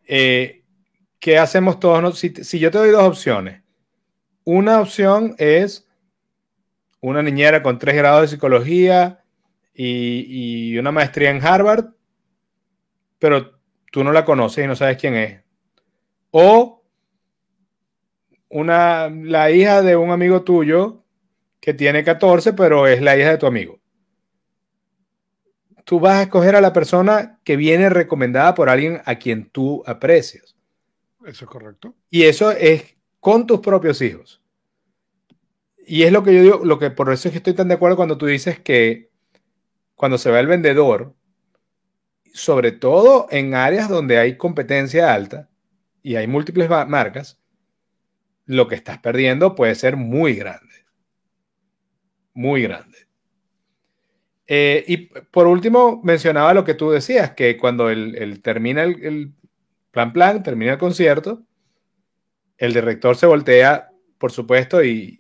eh, 0.07 0.61
¿qué 1.22 1.38
hacemos 1.38 1.80
todos? 1.80 2.19
Si, 2.19 2.32
si 2.43 2.59
yo 2.59 2.69
te 2.69 2.80
doy 2.80 2.89
dos 2.89 3.03
opciones, 3.03 3.63
una 4.43 4.82
opción 4.82 5.36
es 5.38 5.88
una 6.99 7.24
niñera 7.24 7.63
con 7.63 7.80
tres 7.80 7.95
grados 7.95 8.24
de 8.24 8.28
psicología, 8.28 9.22
y, 9.74 10.78
una 10.78 10.91
maestría 10.91 11.32
en 11.32 11.45
Harvard, 11.45 11.93
pero 13.19 13.59
tú 13.91 14.03
no 14.03 14.11
la 14.11 14.26
conoces 14.26 14.63
y 14.63 14.67
no 14.67 14.76
sabes 14.76 14.97
quién 14.97 15.15
es. 15.15 15.41
O 16.32 16.84
una, 18.49 19.09
la 19.09 19.51
hija 19.51 19.82
de 19.82 19.95
un 19.95 20.11
amigo 20.11 20.43
tuyo 20.43 21.03
que 21.59 21.74
tiene 21.74 22.03
14, 22.03 22.53
pero 22.53 22.88
es 22.88 23.01
la 23.01 23.17
hija 23.17 23.32
de 23.32 23.38
tu 23.38 23.45
amigo. 23.45 23.80
Tú 25.84 25.99
vas 25.99 26.17
a 26.17 26.22
escoger 26.24 26.55
a 26.55 26.61
la 26.61 26.74
persona 26.74 27.39
que 27.43 27.55
viene 27.55 27.89
recomendada 27.89 28.53
por 28.55 28.69
alguien 28.69 29.01
a 29.05 29.15
quien 29.15 29.49
tú 29.49 29.84
aprecias. 29.86 30.55
Eso 31.26 31.45
es 31.45 31.51
correcto. 31.51 31.95
Y 32.09 32.24
eso 32.24 32.51
es 32.51 32.95
con 33.19 33.45
tus 33.45 33.59
propios 33.59 34.01
hijos. 34.01 34.41
Y 35.86 36.03
es 36.03 36.11
lo 36.11 36.24
que 36.24 36.34
yo 36.34 36.41
digo, 36.41 36.65
lo 36.65 36.80
que 36.80 36.89
por 36.89 37.11
eso 37.11 37.28
es 37.28 37.32
que 37.32 37.38
estoy 37.38 37.53
tan 37.53 37.67
de 37.67 37.76
acuerdo 37.76 37.97
cuando 37.97 38.17
tú 38.17 38.26
dices 38.26 38.59
que 38.59 39.09
cuando 39.95 40.17
se 40.17 40.32
va 40.32 40.39
el 40.39 40.47
vendedor, 40.47 41.13
sobre 42.34 42.72
todo 42.72 43.28
en 43.30 43.53
áreas 43.53 43.89
donde 43.89 44.17
hay 44.17 44.38
competencia 44.38 45.13
alta 45.13 45.49
y 46.01 46.15
hay 46.15 46.28
múltiples 46.28 46.69
marcas, 46.69 47.39
lo 48.45 48.67
que 48.67 48.76
estás 48.76 48.99
perdiendo 48.99 49.55
puede 49.55 49.76
ser 49.76 49.97
muy 49.97 50.34
grande. 50.36 50.74
Muy 52.34 52.63
grande. 52.63 52.97
Eh, 54.47 54.84
y 54.88 54.97
por 54.97 55.47
último, 55.47 56.01
mencionaba 56.03 56.53
lo 56.53 56.65
que 56.65 56.74
tú 56.74 56.91
decías, 56.91 57.32
que 57.32 57.57
cuando 57.57 57.89
el, 57.89 58.41
termina 58.41 58.84
el, 58.84 59.34
plan 59.92 60.14
plan, 60.14 60.44
termina 60.44 60.74
el 60.74 60.78
concierto, 60.78 61.44
el 62.58 62.74
director 62.74 63.16
se 63.16 63.26
voltea, 63.26 63.92
por 64.18 64.32
supuesto, 64.32 64.84
y, 64.84 65.18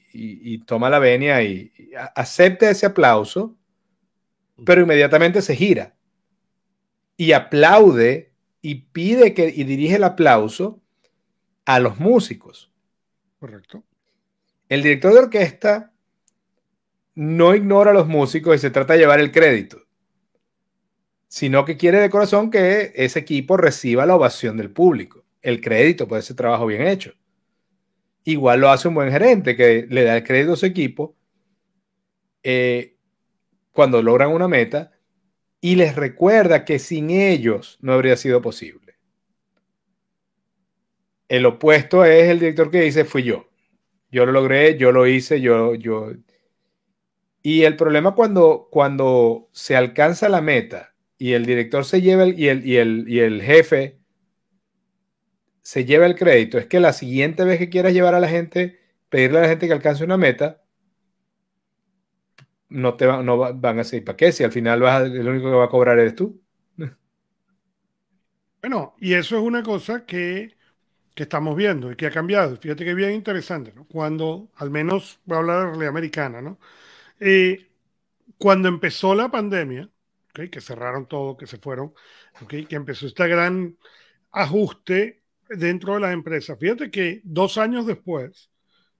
toma 0.65 0.89
la 0.89 0.99
venia 0.99 1.43
y, 1.43 1.71
acepta 2.15 2.69
ese 2.69 2.85
aplauso, 2.85 3.57
pero 4.65 4.81
inmediatamente 4.81 5.41
se 5.41 5.55
gira 5.55 5.95
y 7.17 7.33
aplaude 7.33 8.33
y 8.61 8.75
pide 8.75 9.33
que 9.33 9.47
y 9.49 9.63
dirige 9.63 9.95
el 9.95 10.03
aplauso 10.03 10.81
a 11.65 11.79
los 11.79 11.99
músicos. 11.99 12.71
Correcto. 13.39 13.83
El 14.69 14.83
director 14.83 15.13
de 15.13 15.19
orquesta 15.19 15.93
no 17.15 17.55
ignora 17.55 17.91
a 17.91 17.93
los 17.93 18.07
músicos 18.07 18.55
y 18.55 18.59
se 18.59 18.71
trata 18.71 18.93
de 18.93 18.99
llevar 18.99 19.19
el 19.19 19.31
crédito, 19.31 19.80
sino 21.31 21.63
que 21.63 21.77
quiere 21.77 21.99
de 21.99 22.09
corazón 22.09 22.51
que 22.51 22.91
ese 22.93 23.19
equipo 23.19 23.55
reciba 23.55 24.05
la 24.05 24.17
ovación 24.17 24.57
del 24.57 24.69
público, 24.69 25.23
el 25.41 25.61
crédito 25.61 26.05
por 26.05 26.19
ese 26.19 26.33
trabajo 26.33 26.65
bien 26.65 26.85
hecho. 26.85 27.13
Igual 28.25 28.59
lo 28.59 28.69
hace 28.69 28.89
un 28.89 28.95
buen 28.95 29.09
gerente 29.09 29.55
que 29.55 29.87
le 29.89 30.03
da 30.03 30.17
el 30.17 30.25
crédito 30.25 30.53
a 30.53 30.57
su 30.57 30.65
equipo 30.65 31.15
eh, 32.43 32.97
cuando 33.71 34.01
logran 34.03 34.29
una 34.31 34.49
meta 34.49 34.91
y 35.61 35.77
les 35.77 35.95
recuerda 35.95 36.65
que 36.65 36.79
sin 36.79 37.09
ellos 37.09 37.77
no 37.79 37.93
habría 37.93 38.17
sido 38.17 38.41
posible. 38.41 38.97
El 41.29 41.45
opuesto 41.45 42.03
es 42.03 42.27
el 42.27 42.39
director 42.39 42.69
que 42.69 42.81
dice, 42.81 43.05
fui 43.05 43.23
yo. 43.23 43.47
Yo 44.11 44.25
lo 44.25 44.33
logré, 44.33 44.77
yo 44.77 44.91
lo 44.91 45.07
hice, 45.07 45.39
yo, 45.39 45.75
yo. 45.75 46.11
Y 47.41 47.63
el 47.63 47.77
problema 47.77 48.15
cuando, 48.15 48.67
cuando 48.69 49.47
se 49.53 49.77
alcanza 49.77 50.27
la 50.27 50.41
meta 50.41 50.90
y 51.21 51.33
el 51.33 51.45
director 51.45 51.85
se 51.85 52.01
lleva 52.01 52.23
el, 52.23 52.39
y, 52.39 52.47
el, 52.49 52.65
y, 52.65 52.77
el, 52.77 53.05
y 53.07 53.19
el 53.19 53.43
jefe 53.43 53.99
se 55.61 55.85
lleva 55.85 56.07
el 56.07 56.15
crédito 56.15 56.57
es 56.57 56.65
que 56.65 56.79
la 56.79 56.93
siguiente 56.93 57.43
vez 57.43 57.59
que 57.59 57.69
quieras 57.69 57.93
llevar 57.93 58.15
a 58.15 58.19
la 58.19 58.27
gente, 58.27 58.79
pedirle 59.07 59.37
a 59.37 59.41
la 59.43 59.49
gente 59.49 59.67
que 59.67 59.73
alcance 59.73 60.03
una 60.03 60.17
meta, 60.17 60.63
no, 62.69 62.95
te 62.95 63.05
no 63.05 63.37
van 63.37 63.75
a 63.75 63.83
decir, 63.83 64.03
¿para 64.03 64.17
qué? 64.17 64.31
Si 64.31 64.43
al 64.43 64.51
final 64.51 64.81
vas 64.81 65.03
el 65.03 65.27
único 65.27 65.51
que 65.51 65.57
va 65.57 65.65
a 65.65 65.69
cobrar 65.69 65.99
eres 65.99 66.15
tú. 66.15 66.41
Bueno, 68.61 68.95
y 68.99 69.13
eso 69.13 69.37
es 69.37 69.43
una 69.43 69.61
cosa 69.61 70.05
que, 70.05 70.55
estamos 71.15 71.55
viendo 71.55 71.91
y 71.91 71.95
que 71.95 72.07
ha 72.07 72.11
cambiado. 72.11 72.57
Fíjate 72.57 72.83
que 72.83 72.95
bien 72.95 73.11
interesante, 73.11 73.73
¿no? 73.75 73.85
Cuando, 73.85 74.49
al 74.55 74.71
menos 74.71 75.19
voy 75.25 75.35
a 75.35 75.39
hablar 75.39 75.57
de 75.57 75.63
la 75.63 75.69
realidad 75.69 75.89
americana, 75.89 76.41
¿no? 76.41 76.59
Eh, 77.19 77.67
cuando 78.39 78.67
empezó 78.69 79.13
la 79.13 79.29
pandemia, 79.29 79.87
que 80.33 80.61
cerraron 80.61 81.07
todo, 81.07 81.37
que 81.37 81.47
se 81.47 81.57
fueron, 81.57 81.93
que 82.47 82.65
empezó 82.71 83.07
este 83.07 83.27
gran 83.27 83.77
ajuste 84.31 85.23
dentro 85.49 85.95
de 85.95 85.99
las 85.99 86.13
empresas. 86.13 86.57
Fíjate 86.59 86.89
que 86.89 87.21
dos 87.23 87.57
años 87.57 87.85
después, 87.85 88.49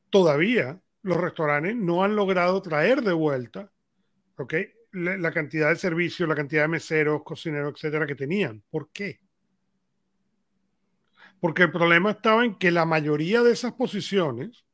todavía 0.10 0.82
los 1.04 1.18
restaurantes 1.18 1.76
no 1.76 2.04
han 2.04 2.16
logrado 2.16 2.62
traer 2.62 3.02
de 3.02 3.14
vuelta 3.14 3.72
la, 4.92 5.32
cantidad 5.32 5.70
de 5.70 5.76
servicios, 5.76 6.28
la 6.28 6.36
cantidad 6.36 6.64
de 6.64 6.68
meseros, 6.68 7.24
cocineros, 7.24 7.74
etcétera, 7.76 8.06
que 8.06 8.16
tenían. 8.16 8.64
¿Por 8.70 8.92
qué? 8.92 9.20
Porque 11.40 11.64
el 11.64 11.72
problema 11.72 12.12
estaba 12.12 12.46
en 12.46 12.56
que 12.56 12.72
la 12.72 12.86
mayoría 12.86 13.42
de 13.42 13.52
esas 13.52 13.74
posiciones 13.74 14.66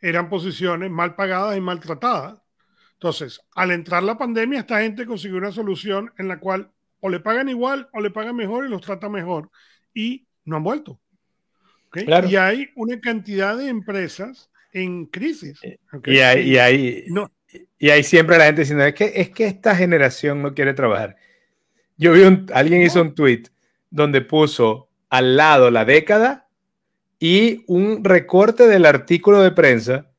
eran 0.00 0.28
posiciones 0.28 0.90
mal 0.90 1.14
pagadas 1.14 1.56
y 1.56 1.60
maltratadas. 1.60 2.40
Entonces, 3.04 3.38
al 3.54 3.70
entrar 3.70 4.02
la 4.02 4.16
pandemia, 4.16 4.60
esta 4.60 4.80
gente 4.80 5.04
consiguió 5.04 5.36
una 5.36 5.52
solución 5.52 6.10
en 6.16 6.26
la 6.26 6.40
cual 6.40 6.70
o 7.00 7.10
le 7.10 7.20
pagan 7.20 7.50
igual 7.50 7.86
o 7.92 8.00
le 8.00 8.10
pagan 8.10 8.34
mejor 8.34 8.64
y 8.64 8.70
los 8.70 8.80
trata 8.80 9.10
mejor. 9.10 9.50
Y 9.92 10.26
no 10.46 10.56
han 10.56 10.62
vuelto. 10.62 10.98
Y 11.94 12.36
hay 12.36 12.70
una 12.74 12.98
cantidad 13.02 13.58
de 13.58 13.68
empresas 13.68 14.48
en 14.72 15.04
crisis. 15.04 15.60
Eh, 15.62 15.78
y, 16.06 16.18
hay, 16.56 17.04
no. 17.08 17.30
y 17.78 17.90
hay 17.90 18.02
siempre 18.04 18.38
la 18.38 18.46
gente 18.46 18.62
diciendo, 18.62 18.86
es 18.86 18.94
que, 18.94 19.12
es 19.14 19.28
que 19.28 19.48
esta 19.48 19.76
generación 19.76 20.40
no 20.40 20.54
quiere 20.54 20.72
trabajar. 20.72 21.16
Yo 21.98 22.12
vi 22.12 22.22
un, 22.22 22.46
alguien 22.54 22.80
hizo 22.80 23.02
un 23.02 23.14
tweet 23.14 23.42
donde 23.90 24.22
puso 24.22 24.88
al 25.10 25.36
lado 25.36 25.70
la 25.70 25.84
década 25.84 26.48
y 27.18 27.64
un 27.66 28.02
recorte 28.02 28.66
del 28.66 28.86
artículo 28.86 29.42
de 29.42 29.50
prensa 29.50 30.10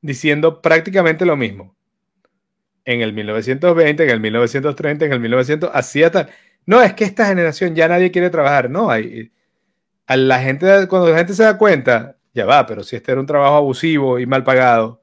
diciendo 0.00 0.62
prácticamente 0.62 1.26
lo 1.26 1.36
mismo. 1.36 1.76
En 2.84 3.02
el 3.02 3.12
1920, 3.12 4.04
en 4.04 4.10
el 4.10 4.20
1930, 4.20 5.04
en 5.04 5.12
el 5.12 5.20
1900, 5.20 5.70
hacía 5.72 6.10
tal. 6.10 6.30
No, 6.66 6.80
es 6.82 6.94
que 6.94 7.04
esta 7.04 7.26
generación 7.26 7.74
ya 7.74 7.88
nadie 7.88 8.10
quiere 8.10 8.30
trabajar. 8.30 8.70
No, 8.70 8.90
hay. 8.90 9.32
A 10.06 10.16
la 10.16 10.40
gente, 10.40 10.86
cuando 10.88 11.10
la 11.10 11.18
gente 11.18 11.34
se 11.34 11.44
da 11.44 11.58
cuenta, 11.58 12.16
ya 12.32 12.46
va, 12.46 12.66
pero 12.66 12.82
si 12.82 12.96
este 12.96 13.12
era 13.12 13.20
un 13.20 13.26
trabajo 13.26 13.56
abusivo 13.56 14.18
y 14.18 14.26
mal 14.26 14.44
pagado, 14.44 15.02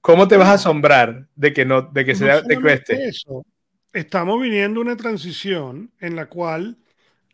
¿cómo 0.00 0.28
te 0.28 0.36
vas 0.36 0.48
a 0.48 0.54
asombrar 0.54 1.26
de 1.34 1.52
que 1.52 1.64
no, 1.64 1.82
de 1.82 2.04
que 2.04 2.14
sea, 2.14 2.42
te 2.42 2.60
cueste? 2.60 3.08
Eso. 3.08 3.44
Estamos 3.92 4.40
viniendo 4.40 4.80
una 4.80 4.96
transición 4.96 5.90
en 5.98 6.14
la 6.16 6.26
cual 6.26 6.78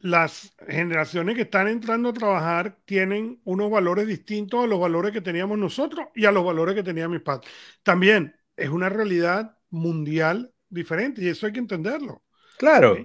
las 0.06 0.54
generaciones 0.68 1.34
que 1.34 1.42
están 1.42 1.68
entrando 1.68 2.10
a 2.10 2.12
trabajar 2.12 2.78
tienen 2.84 3.40
unos 3.44 3.70
valores 3.70 4.06
distintos 4.06 4.62
a 4.62 4.66
los 4.66 4.78
valores 4.78 5.12
que 5.12 5.20
teníamos 5.20 5.58
nosotros 5.58 6.06
y 6.14 6.24
a 6.24 6.32
los 6.32 6.44
valores 6.44 6.74
que 6.74 6.82
tenía 6.82 7.08
mis 7.08 7.22
padres. 7.22 7.50
También 7.82 8.34
es 8.56 8.68
una 8.68 8.88
realidad 8.88 9.58
mundial 9.70 10.52
diferente 10.68 11.22
y 11.22 11.28
eso 11.28 11.46
hay 11.46 11.52
que 11.52 11.58
entenderlo. 11.58 12.22
Claro. 12.56 12.96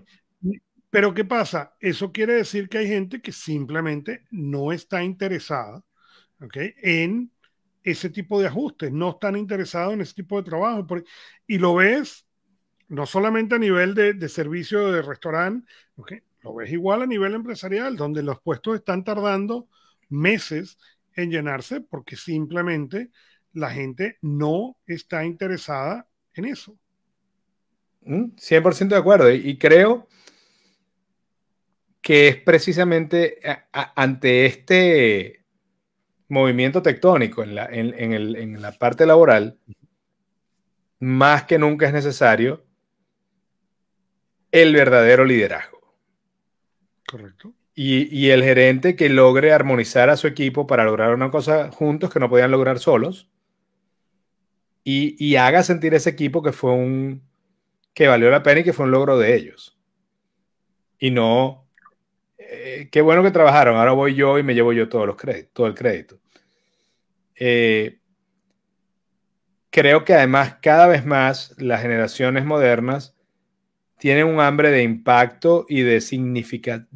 Pero 0.91 1.13
¿qué 1.13 1.25
pasa? 1.25 1.75
Eso 1.79 2.11
quiere 2.11 2.33
decir 2.33 2.69
que 2.69 2.77
hay 2.77 2.87
gente 2.87 3.21
que 3.21 3.31
simplemente 3.31 4.27
no 4.29 4.71
está 4.71 5.03
interesada 5.03 5.83
en 6.83 7.31
ese 7.83 8.09
tipo 8.09 8.39
de 8.39 8.47
ajustes, 8.47 8.91
no 8.91 9.11
están 9.11 9.37
interesados 9.37 9.93
en 9.93 10.01
ese 10.01 10.13
tipo 10.13 10.37
de 10.37 10.49
trabajo. 10.49 10.85
y 11.47 11.57
lo 11.57 11.75
ves 11.75 12.27
no 12.89 13.05
solamente 13.05 13.55
a 13.55 13.59
nivel 13.59 13.95
de, 13.95 14.29
servicio 14.29 14.91
de 14.91 15.01
restaurante, 15.01 15.65
lo 16.41 16.55
ves 16.55 16.71
igual 16.71 17.01
a 17.01 17.07
nivel 17.07 17.33
empresarial, 17.35 17.95
donde 17.95 18.23
los 18.23 18.41
puestos 18.41 18.75
están 18.75 19.03
tardando 19.03 19.67
meses 20.09 20.77
en 21.15 21.29
llenarse 21.29 21.81
porque 21.81 22.15
simplemente 22.15 23.11
la 23.53 23.69
gente 23.71 24.17
no 24.21 24.77
está 24.87 25.25
interesada 25.25 26.07
en 26.33 26.45
eso. 26.45 26.77
100% 28.03 28.85
mm, 28.85 28.87
de 28.87 28.95
acuerdo. 28.95 29.31
Y 29.31 29.57
creo 29.57 30.07
que 32.01 32.29
es 32.29 32.37
precisamente 32.37 33.39
ante 33.71 34.45
este 34.45 35.45
movimiento 36.29 36.81
tectónico 36.81 37.43
en 37.43 37.55
la, 37.55 37.65
en, 37.65 38.61
la 38.61 38.71
parte 38.71 39.05
laboral, 39.05 39.59
más 40.99 41.43
que 41.43 41.59
nunca 41.59 41.87
es 41.87 41.93
necesario 41.93 42.65
el 44.51 44.73
verdadero 44.73 45.25
liderazgo. 45.25 45.80
Correcto. 47.11 47.53
Y, 47.75 48.29
el 48.29 48.43
gerente 48.43 48.95
que 48.95 49.09
logre 49.09 49.53
armonizar 49.53 50.09
a 50.09 50.17
su 50.17 50.27
equipo 50.27 50.67
para 50.67 50.83
lograr 50.83 51.13
una 51.13 51.31
cosa 51.31 51.71
juntos 51.71 52.11
que 52.11 52.19
no 52.19 52.29
podían 52.29 52.51
lograr 52.51 52.79
solos. 52.79 53.29
Y, 54.83 55.15
y, 55.23 55.35
haga 55.35 55.63
sentir 55.63 55.93
ese 55.93 56.09
equipo 56.09 56.41
que 56.41 56.51
fue 56.51 56.71
un 56.71 57.21
que 57.93 58.07
valió 58.07 58.29
la 58.29 58.43
pena 58.43 58.61
y 58.61 58.63
que 58.63 58.73
fue 58.73 58.85
un 58.85 58.91
logro 58.91 59.17
de 59.19 59.35
ellos. 59.35 59.77
Y 60.99 61.11
no 61.11 61.61
eh, 62.53 62.89
qué 62.91 63.01
bueno 63.01 63.23
que 63.23 63.31
trabajaron, 63.31 63.77
ahora 63.77 63.93
voy 63.93 64.13
yo 64.13 64.37
y 64.37 64.43
me 64.43 64.53
llevo 64.53 64.73
yo 64.73 64.89
todos 64.89 65.07
los 65.07 65.15
créditos, 65.15 65.53
todo 65.53 65.67
el 65.67 65.73
crédito. 65.73 66.19
Eh, 67.35 67.99
creo 69.69 70.03
que 70.03 70.13
además 70.13 70.57
cada 70.61 70.87
vez 70.87 71.05
más 71.05 71.55
las 71.57 71.81
generaciones 71.81 72.43
modernas 72.45 73.15
tienen 74.01 74.25
un 74.25 74.39
hambre 74.39 74.71
de 74.71 74.81
impacto 74.81 75.67
y 75.69 75.83
de, 75.83 76.01
significado, 76.01 76.87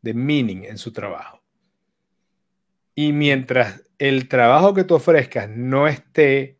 de 0.00 0.14
meaning 0.14 0.64
en 0.64 0.78
su 0.78 0.94
trabajo. 0.94 1.42
Y 2.94 3.12
mientras 3.12 3.82
el 3.98 4.28
trabajo 4.28 4.72
que 4.72 4.84
tú 4.84 4.94
ofrezcas 4.94 5.50
no 5.50 5.88
esté 5.88 6.56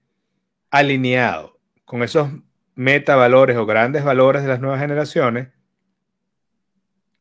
alineado 0.70 1.59
con 1.87 2.03
esos 2.03 2.29
metavalores 2.74 3.57
o 3.57 3.64
grandes 3.64 4.05
valores 4.05 4.43
de 4.43 4.49
las 4.49 4.61
nuevas 4.61 4.81
generaciones, 4.81 5.49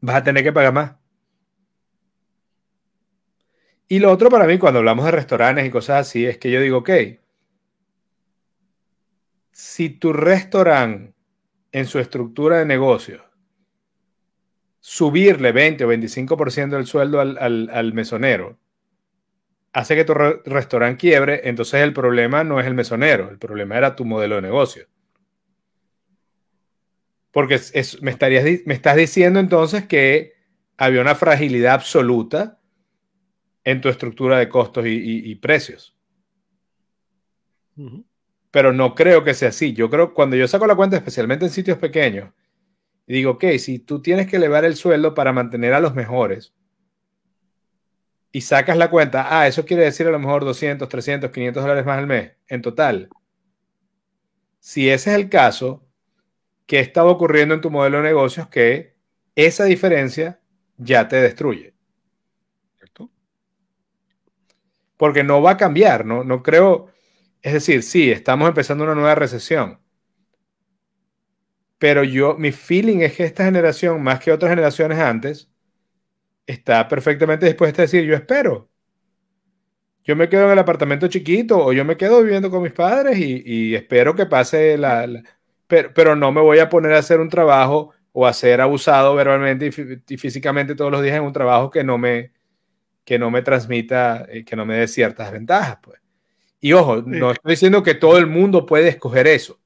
vas 0.01 0.17
a 0.17 0.23
tener 0.23 0.43
que 0.43 0.51
pagar 0.51 0.73
más. 0.73 0.95
Y 3.87 3.99
lo 3.99 4.11
otro 4.11 4.29
para 4.29 4.45
mí, 4.45 4.57
cuando 4.57 4.79
hablamos 4.79 5.05
de 5.05 5.11
restaurantes 5.11 5.65
y 5.65 5.69
cosas 5.69 6.01
así, 6.01 6.25
es 6.25 6.37
que 6.37 6.51
yo 6.51 6.59
digo, 6.59 6.79
ok, 6.79 6.89
si 9.57 9.89
tu 9.89 10.13
restaurante 10.13 11.15
en 11.71 11.87
su 11.87 11.97
estructura 11.97 12.59
de 12.59 12.65
negocio, 12.67 13.25
subirle 14.79 15.51
20 15.51 15.83
o 15.83 15.87
25% 15.87 16.75
del 16.75 16.85
sueldo 16.85 17.19
al, 17.19 17.39
al, 17.39 17.93
mesonero, 17.93 18.59
hace 19.73 19.95
que 19.95 20.05
tu 20.05 20.13
restaurante 20.13 20.99
quiebre, 20.99 21.41
entonces 21.49 21.81
el 21.81 21.91
problema 21.91 22.43
no 22.43 22.59
es 22.59 22.67
el 22.67 22.75
mesonero, 22.75 23.31
el 23.31 23.39
problema 23.39 23.75
era 23.79 23.95
tu 23.95 24.05
modelo 24.05 24.35
de 24.35 24.43
negocio. 24.43 24.85
Porque 27.31 27.59
me, 28.01 28.11
estarías, 28.11 28.45
me 28.65 28.75
estás 28.75 28.95
diciendo 28.95 29.39
entonces 29.39 29.87
que 29.87 30.33
había 30.77 31.01
una 31.01 31.15
fragilidad 31.15 31.73
absoluta 31.73 32.59
en 33.63 33.81
tu 33.81 33.89
estructura 33.89 34.37
de 34.37 34.49
costos 34.49 34.85
y, 34.85 35.33
precios. 35.37 35.97
Pero 38.57 38.73
no 38.73 38.95
creo 38.95 39.23
que 39.23 39.35
sea 39.35 39.49
así. 39.49 39.73
Yo 39.73 39.87
creo, 39.87 40.15
cuando 40.15 40.35
yo 40.35 40.47
saco 40.47 40.65
la 40.65 40.73
cuenta, 40.73 40.97
especialmente 40.97 41.45
en 41.45 41.51
sitios 41.51 41.77
pequeños, 41.77 42.31
y 43.05 43.13
digo, 43.13 43.33
ok, 43.33 43.43
si 43.59 43.77
tú 43.77 44.01
tienes 44.01 44.25
que 44.25 44.37
elevar 44.37 44.65
el 44.65 44.75
sueldo 44.75 45.13
para 45.13 45.31
mantener 45.31 45.75
a 45.75 45.79
los 45.79 45.93
mejores, 45.93 46.55
y 48.31 48.41
sacas 48.41 48.75
la 48.75 48.89
cuenta, 48.89 49.27
ah, 49.29 49.45
eso 49.45 49.63
quiere 49.63 49.83
decir 49.83 50.07
a 50.07 50.09
lo 50.09 50.17
mejor 50.17 50.43
200, 50.43 50.89
300, 50.89 51.29
500 51.29 51.61
dólares 51.61 51.85
más 51.85 51.99
al 51.99 52.07
mes 52.07 52.31
en 52.47 52.63
total. 52.63 53.09
Si 54.57 54.89
ese 54.89 55.11
es 55.11 55.17
el 55.17 55.29
caso, 55.29 55.85
¿qué 56.65 56.79
estaba 56.79 57.11
ocurriendo 57.11 57.53
en 57.53 57.61
tu 57.61 57.69
modelo 57.69 57.97
de 57.97 58.05
negocios 58.05 58.47
que 58.47 58.95
esa 59.35 59.65
diferencia 59.65 60.39
ya 60.77 61.07
te 61.07 61.17
destruye? 61.17 61.75
Porque 64.97 65.23
no 65.23 65.43
va 65.43 65.51
a 65.51 65.57
cambiar, 65.57 66.07
¿no? 66.07 66.23
No 66.23 66.41
creo, 66.41 66.87
es 67.41 67.53
decir, 67.53 67.83
sí, 67.83 68.11
estamos 68.11 68.47
empezando 68.47 68.83
una 68.83 68.95
nueva 68.95 69.15
recesión. 69.15 69.79
Pero 71.79 72.03
yo, 72.03 72.35
mi 72.37 72.51
feeling 72.51 72.99
es 72.99 73.15
que 73.15 73.23
esta 73.23 73.45
generación, 73.45 74.01
más 74.03 74.19
que 74.19 74.31
otras 74.31 74.49
generaciones 74.49 74.99
antes, 74.99 75.49
está 76.47 76.87
perfectamente 76.87 77.45
dispuesta 77.45 77.81
a 77.81 77.85
decir, 77.85 78.03
yo 78.05 78.15
espero. 78.15 78.69
Yo 80.03 80.15
me 80.15 80.29
quedo 80.29 80.45
en 80.45 80.51
el 80.51 80.59
apartamento 80.59 81.07
chiquito 81.07 81.57
o 81.65 81.73
yo 81.73 81.83
me 81.85 81.97
quedo 81.97 82.23
viviendo 82.23 82.49
con 82.49 82.63
mis 82.63 82.71
padres 82.71 83.17
y, 83.19 83.75
espero 83.75 84.15
que 84.15 84.25
pase 84.25 84.77
la... 84.77 85.05
pero, 85.67 86.15
no 86.15 86.31
me 86.31 86.41
voy 86.41 86.59
a 86.59 86.69
poner 86.69 86.93
a 86.93 86.99
hacer 86.99 87.19
un 87.19 87.29
trabajo 87.29 87.93
o 88.13 88.25
a 88.25 88.33
ser 88.33 88.61
abusado 88.61 89.13
verbalmente 89.15 89.67
y, 89.67 90.17
físicamente 90.17 90.75
todos 90.75 90.91
los 90.91 91.03
días 91.03 91.17
en 91.17 91.23
un 91.23 91.33
trabajo 91.33 91.69
que 91.69 91.83
no 91.83 91.97
me, 91.97 92.31
que 93.03 93.19
no 93.19 93.31
me 93.31 93.41
transmita, 93.41 94.25
eh, 94.29 94.45
que 94.45 94.55
no 94.55 94.65
me 94.65 94.77
dé 94.77 94.87
ciertas 94.87 95.31
ventajas. 95.31 95.79
Pues. 95.83 95.99
Y 96.59 96.73
ojo, 96.73 97.03
no 97.05 97.31
estoy 97.31 97.51
diciendo 97.51 97.83
que 97.83 97.93
todo 97.93 98.17
el 98.17 98.27
mundo 98.27 98.65
puede 98.65 98.89
escoger 98.89 99.27
eso. 99.27 99.59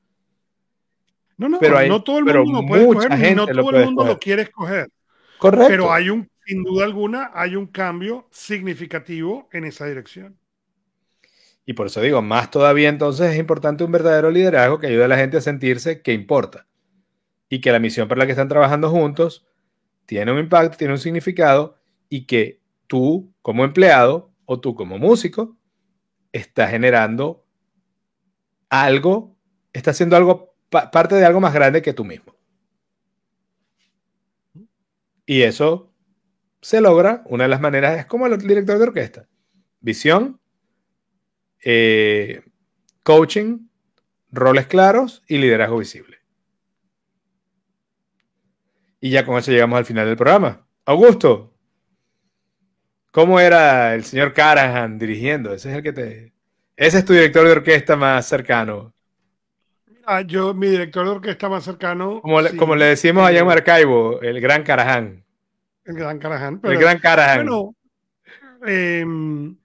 No, 1.37 1.49
no, 1.49 1.59
pero 1.59 1.81
no 1.87 2.03
todo 2.03 2.19
el 2.19 2.25
mundo 2.25 2.61
lo 2.61 2.67
puede 2.67 2.83
escoger, 2.83 3.35
no 3.35 3.47
todo 3.47 3.69
el 3.71 3.85
mundo 3.85 4.05
lo 4.05 4.19
quiere 4.19 4.43
escoger. 4.43 4.89
Correcto. 5.37 5.67
Pero 5.69 5.91
hay 5.91 6.09
un 6.09 6.29
sin 6.45 6.63
duda 6.63 6.85
alguna 6.85 7.31
hay 7.33 7.55
un 7.55 7.67
cambio 7.67 8.27
significativo 8.31 9.47
en 9.51 9.65
esa 9.65 9.85
dirección. 9.85 10.37
Y 11.65 11.73
por 11.73 11.87
eso 11.87 12.01
digo, 12.01 12.21
más 12.21 12.51
todavía 12.51 12.89
entonces 12.89 13.31
es 13.31 13.39
importante 13.39 13.83
un 13.83 13.91
verdadero 13.91 14.31
liderazgo 14.31 14.79
que 14.79 14.87
ayude 14.87 15.05
a 15.05 15.07
la 15.07 15.17
gente 15.17 15.37
a 15.37 15.41
sentirse 15.41 16.01
que 16.01 16.13
importa 16.13 16.67
y 17.49 17.61
que 17.61 17.71
la 17.71 17.79
misión 17.79 18.07
para 18.07 18.19
la 18.19 18.25
que 18.25 18.31
están 18.31 18.49
trabajando 18.49 18.89
juntos 18.89 19.45
tiene 20.05 20.31
un 20.31 20.39
impacto, 20.39 20.77
tiene 20.77 20.93
un 20.93 20.99
significado 20.99 21.77
y 22.09 22.25
que 22.25 22.59
tú 22.87 23.31
como 23.41 23.63
empleado 23.63 24.31
o 24.45 24.59
tú 24.59 24.75
como 24.75 24.97
músico 24.97 25.55
estás 26.32 26.71
generando 26.71 27.45
algo, 28.69 29.38
está 29.73 29.91
haciendo 29.91 30.15
algo, 30.15 30.55
parte 30.69 31.15
de 31.15 31.25
algo 31.25 31.39
más 31.39 31.53
grande 31.53 31.82
que 31.82 31.93
tú 31.93 32.05
mismo. 32.05 32.36
Y 35.25 35.43
eso 35.43 35.93
se 36.61 36.82
logra, 36.82 37.23
una 37.25 37.45
de 37.45 37.49
las 37.49 37.61
maneras 37.61 37.99
es 37.99 38.05
como 38.05 38.27
el 38.27 38.38
director 38.38 38.77
de 38.77 38.84
orquesta. 38.84 39.27
Visión, 39.79 40.39
eh, 41.63 42.43
coaching, 43.03 43.67
roles 44.32 44.67
claros 44.67 45.23
y 45.27 45.38
liderazgo 45.38 45.77
visible. 45.77 46.17
Y 48.99 49.09
ya 49.09 49.25
con 49.25 49.38
eso 49.38 49.51
llegamos 49.51 49.77
al 49.77 49.86
final 49.86 50.05
del 50.05 50.15
programa. 50.15 50.67
Augusto, 50.86 51.50
¿cómo 53.12 53.39
era 53.39 53.93
el 53.93 54.03
señor 54.03 54.34
Carahan 54.34 54.97
dirigiendo? 54.97 55.53
Ese 55.53 55.70
es 55.70 55.76
el 55.78 55.84
que 55.84 55.93
te. 55.93 56.34
Ese 56.76 56.99
es 56.99 57.05
tu 57.05 57.14
director 57.14 57.45
de 57.45 57.51
orquesta 57.51 57.95
más 57.95 58.28
cercano. 58.28 58.93
yo, 60.26 60.53
mi 60.53 60.68
director 60.68 61.05
de 61.05 61.12
orquesta 61.12 61.47
más 61.49 61.64
cercano. 61.64 62.22
Como, 62.22 62.41
le, 62.41 62.55
como 62.57 62.76
le 62.76 62.86
decimos 62.86 63.26
allá 63.26 63.39
en 63.39 63.45
Maracaibo, 63.45 64.22
el 64.22 64.41
gran 64.41 64.64
Carahan. 64.64 65.24
El 65.86 65.95
gran 65.95 66.20
Carajan. 66.20 66.59
el 66.64 66.78
gran 66.78 66.99
Carajan. 66.99 67.45
Bueno, 67.45 67.76
em, 68.66 69.57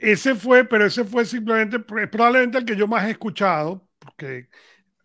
ese 0.00 0.34
fue, 0.34 0.64
pero 0.64 0.86
ese 0.86 1.04
fue 1.04 1.24
simplemente, 1.24 1.78
probablemente 1.78 2.58
el 2.58 2.64
que 2.64 2.76
yo 2.76 2.86
más 2.86 3.06
he 3.06 3.10
escuchado, 3.10 3.86
porque 3.98 4.48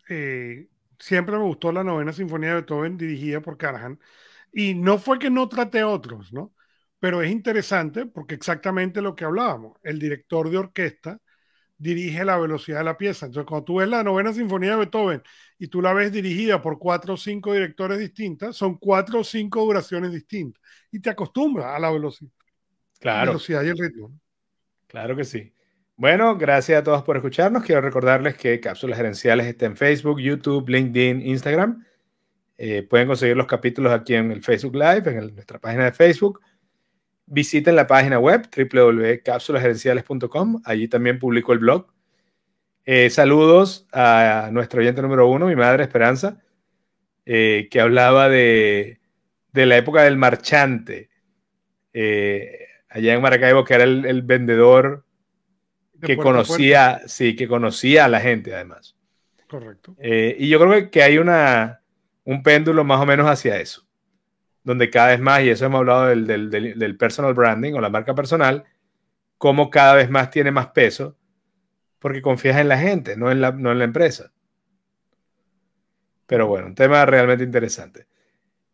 eh, 0.09 0.67
siempre 0.99 1.37
me 1.37 1.43
gustó 1.43 1.71
la 1.71 1.83
novena 1.83 2.13
sinfonía 2.13 2.49
de 2.49 2.55
Beethoven 2.55 2.97
dirigida 2.97 3.41
por 3.41 3.57
Carajan. 3.57 3.99
Y 4.51 4.73
no 4.73 4.97
fue 4.97 5.19
que 5.19 5.29
no 5.29 5.47
trate 5.47 5.83
otros, 5.83 6.33
¿no? 6.33 6.53
Pero 6.99 7.21
es 7.21 7.31
interesante 7.31 8.05
porque 8.05 8.35
exactamente 8.35 9.01
lo 9.01 9.15
que 9.15 9.25
hablábamos, 9.25 9.77
el 9.83 9.97
director 9.97 10.49
de 10.49 10.57
orquesta 10.57 11.19
dirige 11.81 12.23
la 12.23 12.37
velocidad 12.37 12.79
de 12.79 12.83
la 12.83 12.97
pieza. 12.97 13.25
Entonces, 13.25 13.47
cuando 13.47 13.65
tú 13.65 13.75
ves 13.77 13.89
la 13.89 14.03
novena 14.03 14.31
sinfonía 14.31 14.71
de 14.71 14.77
Beethoven 14.77 15.23
y 15.57 15.67
tú 15.67 15.81
la 15.81 15.93
ves 15.93 16.11
dirigida 16.11 16.61
por 16.61 16.77
cuatro 16.77 17.15
o 17.15 17.17
cinco 17.17 17.53
directores 17.53 17.97
distintas, 17.97 18.55
son 18.55 18.77
cuatro 18.77 19.21
o 19.21 19.23
cinco 19.23 19.65
duraciones 19.65 20.11
distintas. 20.11 20.61
Y 20.91 20.99
te 20.99 21.09
acostumbras 21.09 21.75
a 21.75 21.79
la 21.79 21.89
velocidad. 21.89 22.31
Claro. 22.99 23.31
velocidad 23.31 23.63
y 23.63 23.69
el 23.69 23.77
ritmo. 23.79 24.11
Claro 24.85 25.15
que 25.15 25.23
sí. 25.23 25.51
Bueno, 25.95 26.37
gracias 26.37 26.79
a 26.79 26.83
todos 26.83 27.01
por 27.01 27.15
escucharnos. 27.17 27.63
Quiero 27.63 27.81
recordarles 27.81 28.37
que 28.37 28.59
Cápsulas 28.59 28.97
Gerenciales 28.97 29.47
está 29.47 29.65
en 29.65 29.75
Facebook, 29.75 30.19
YouTube, 30.19 30.69
LinkedIn, 30.69 31.21
Instagram. 31.21 31.83
Eh, 32.63 32.83
pueden 32.83 33.07
conseguir 33.07 33.35
los 33.35 33.47
capítulos 33.47 33.91
aquí 33.91 34.13
en 34.13 34.31
el 34.31 34.43
Facebook 34.43 34.75
Live, 34.75 35.09
en 35.09 35.33
nuestra 35.33 35.57
página 35.57 35.85
de 35.85 35.93
Facebook 35.93 36.41
visiten 37.25 37.75
la 37.75 37.87
página 37.87 38.19
web 38.19 38.47
www.cápsulasgerenciales.com. 38.55 40.61
Allí 40.63 40.87
también 40.87 41.17
publico 41.17 41.53
el 41.53 41.59
blog. 41.59 41.87
Eh, 42.85 43.09
saludos 43.09 43.87
a 43.91 44.49
nuestro 44.51 44.81
oyente 44.81 45.01
número 45.01 45.27
uno, 45.27 45.47
mi 45.47 45.55
madre 45.55 45.81
Esperanza, 45.81 46.39
eh, 47.25 47.67
que 47.71 47.81
hablaba 47.81 48.29
de, 48.29 48.99
la 49.53 49.77
época 49.77 50.03
del 50.03 50.17
marchante. 50.17 51.09
Allá 51.95 53.13
en 53.15 53.21
Maracaibo, 53.23 53.65
que 53.65 53.73
era 53.73 53.85
el, 53.85 54.21
vendedor 54.21 55.03
que 55.99 56.15
conocía, 56.15 57.01
sí, 57.07 57.35
que 57.35 57.47
conocía 57.47 58.05
a 58.05 58.09
la 58.09 58.19
gente 58.19 58.53
además. 58.53 58.95
Correcto. 59.47 59.95
y 59.99 60.47
yo 60.47 60.59
creo 60.59 60.91
que 60.91 61.01
hay 61.01 61.17
una, 61.17 61.80
un 62.23 62.43
péndulo 62.43 62.83
más 62.83 63.01
o 63.01 63.05
menos 63.05 63.27
hacia 63.27 63.59
eso 63.59 63.87
donde 64.63 64.89
cada 64.89 65.07
vez 65.07 65.19
más, 65.19 65.41
y 65.41 65.49
eso 65.49 65.65
hemos 65.65 65.79
hablado 65.79 66.07
del, 66.07 66.97
personal 66.97 67.33
branding 67.33 67.73
o 67.73 67.81
la 67.81 67.89
marca 67.89 68.13
personal, 68.13 68.65
cómo 69.37 69.69
cada 69.69 69.95
vez 69.95 70.09
más 70.09 70.29
tiene 70.29 70.51
más 70.51 70.67
peso, 70.67 71.17
porque 71.99 72.21
confías 72.21 72.57
en 72.57 72.67
la 72.67 72.77
gente, 72.77 73.15
no 73.15 73.31
en 73.31 73.41
la, 73.41 73.51
no 73.51 73.71
en 73.71 73.79
la 73.79 73.85
empresa. 73.85 74.31
Pero 76.27 76.47
bueno, 76.47 76.67
un 76.67 76.75
tema 76.75 77.05
realmente 77.05 77.43
interesante. 77.43 78.07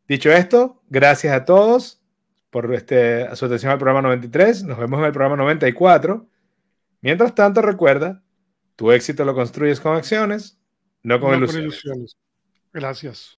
Dicho 0.07 0.31
esto, 0.31 0.81
gracias 0.89 1.33
a 1.33 1.45
todos 1.45 2.01
por 2.49 2.73
este, 2.73 3.35
su 3.35 3.45
atención 3.45 3.71
al 3.71 3.77
programa 3.77 4.01
93. 4.01 4.63
Nos 4.63 4.77
vemos 4.77 4.99
en 4.99 5.05
el 5.05 5.11
programa 5.11 5.35
94. 5.35 6.27
Mientras 7.01 7.35
tanto, 7.35 7.61
recuerda, 7.61 8.23
tu 8.75 8.91
éxito 8.91 9.25
lo 9.25 9.33
construyes 9.33 9.79
con 9.79 9.95
acciones, 9.95 10.59
no 11.03 11.19
con 11.19 11.33
ilusiones. 11.33 12.17
Gracias. 12.71 13.35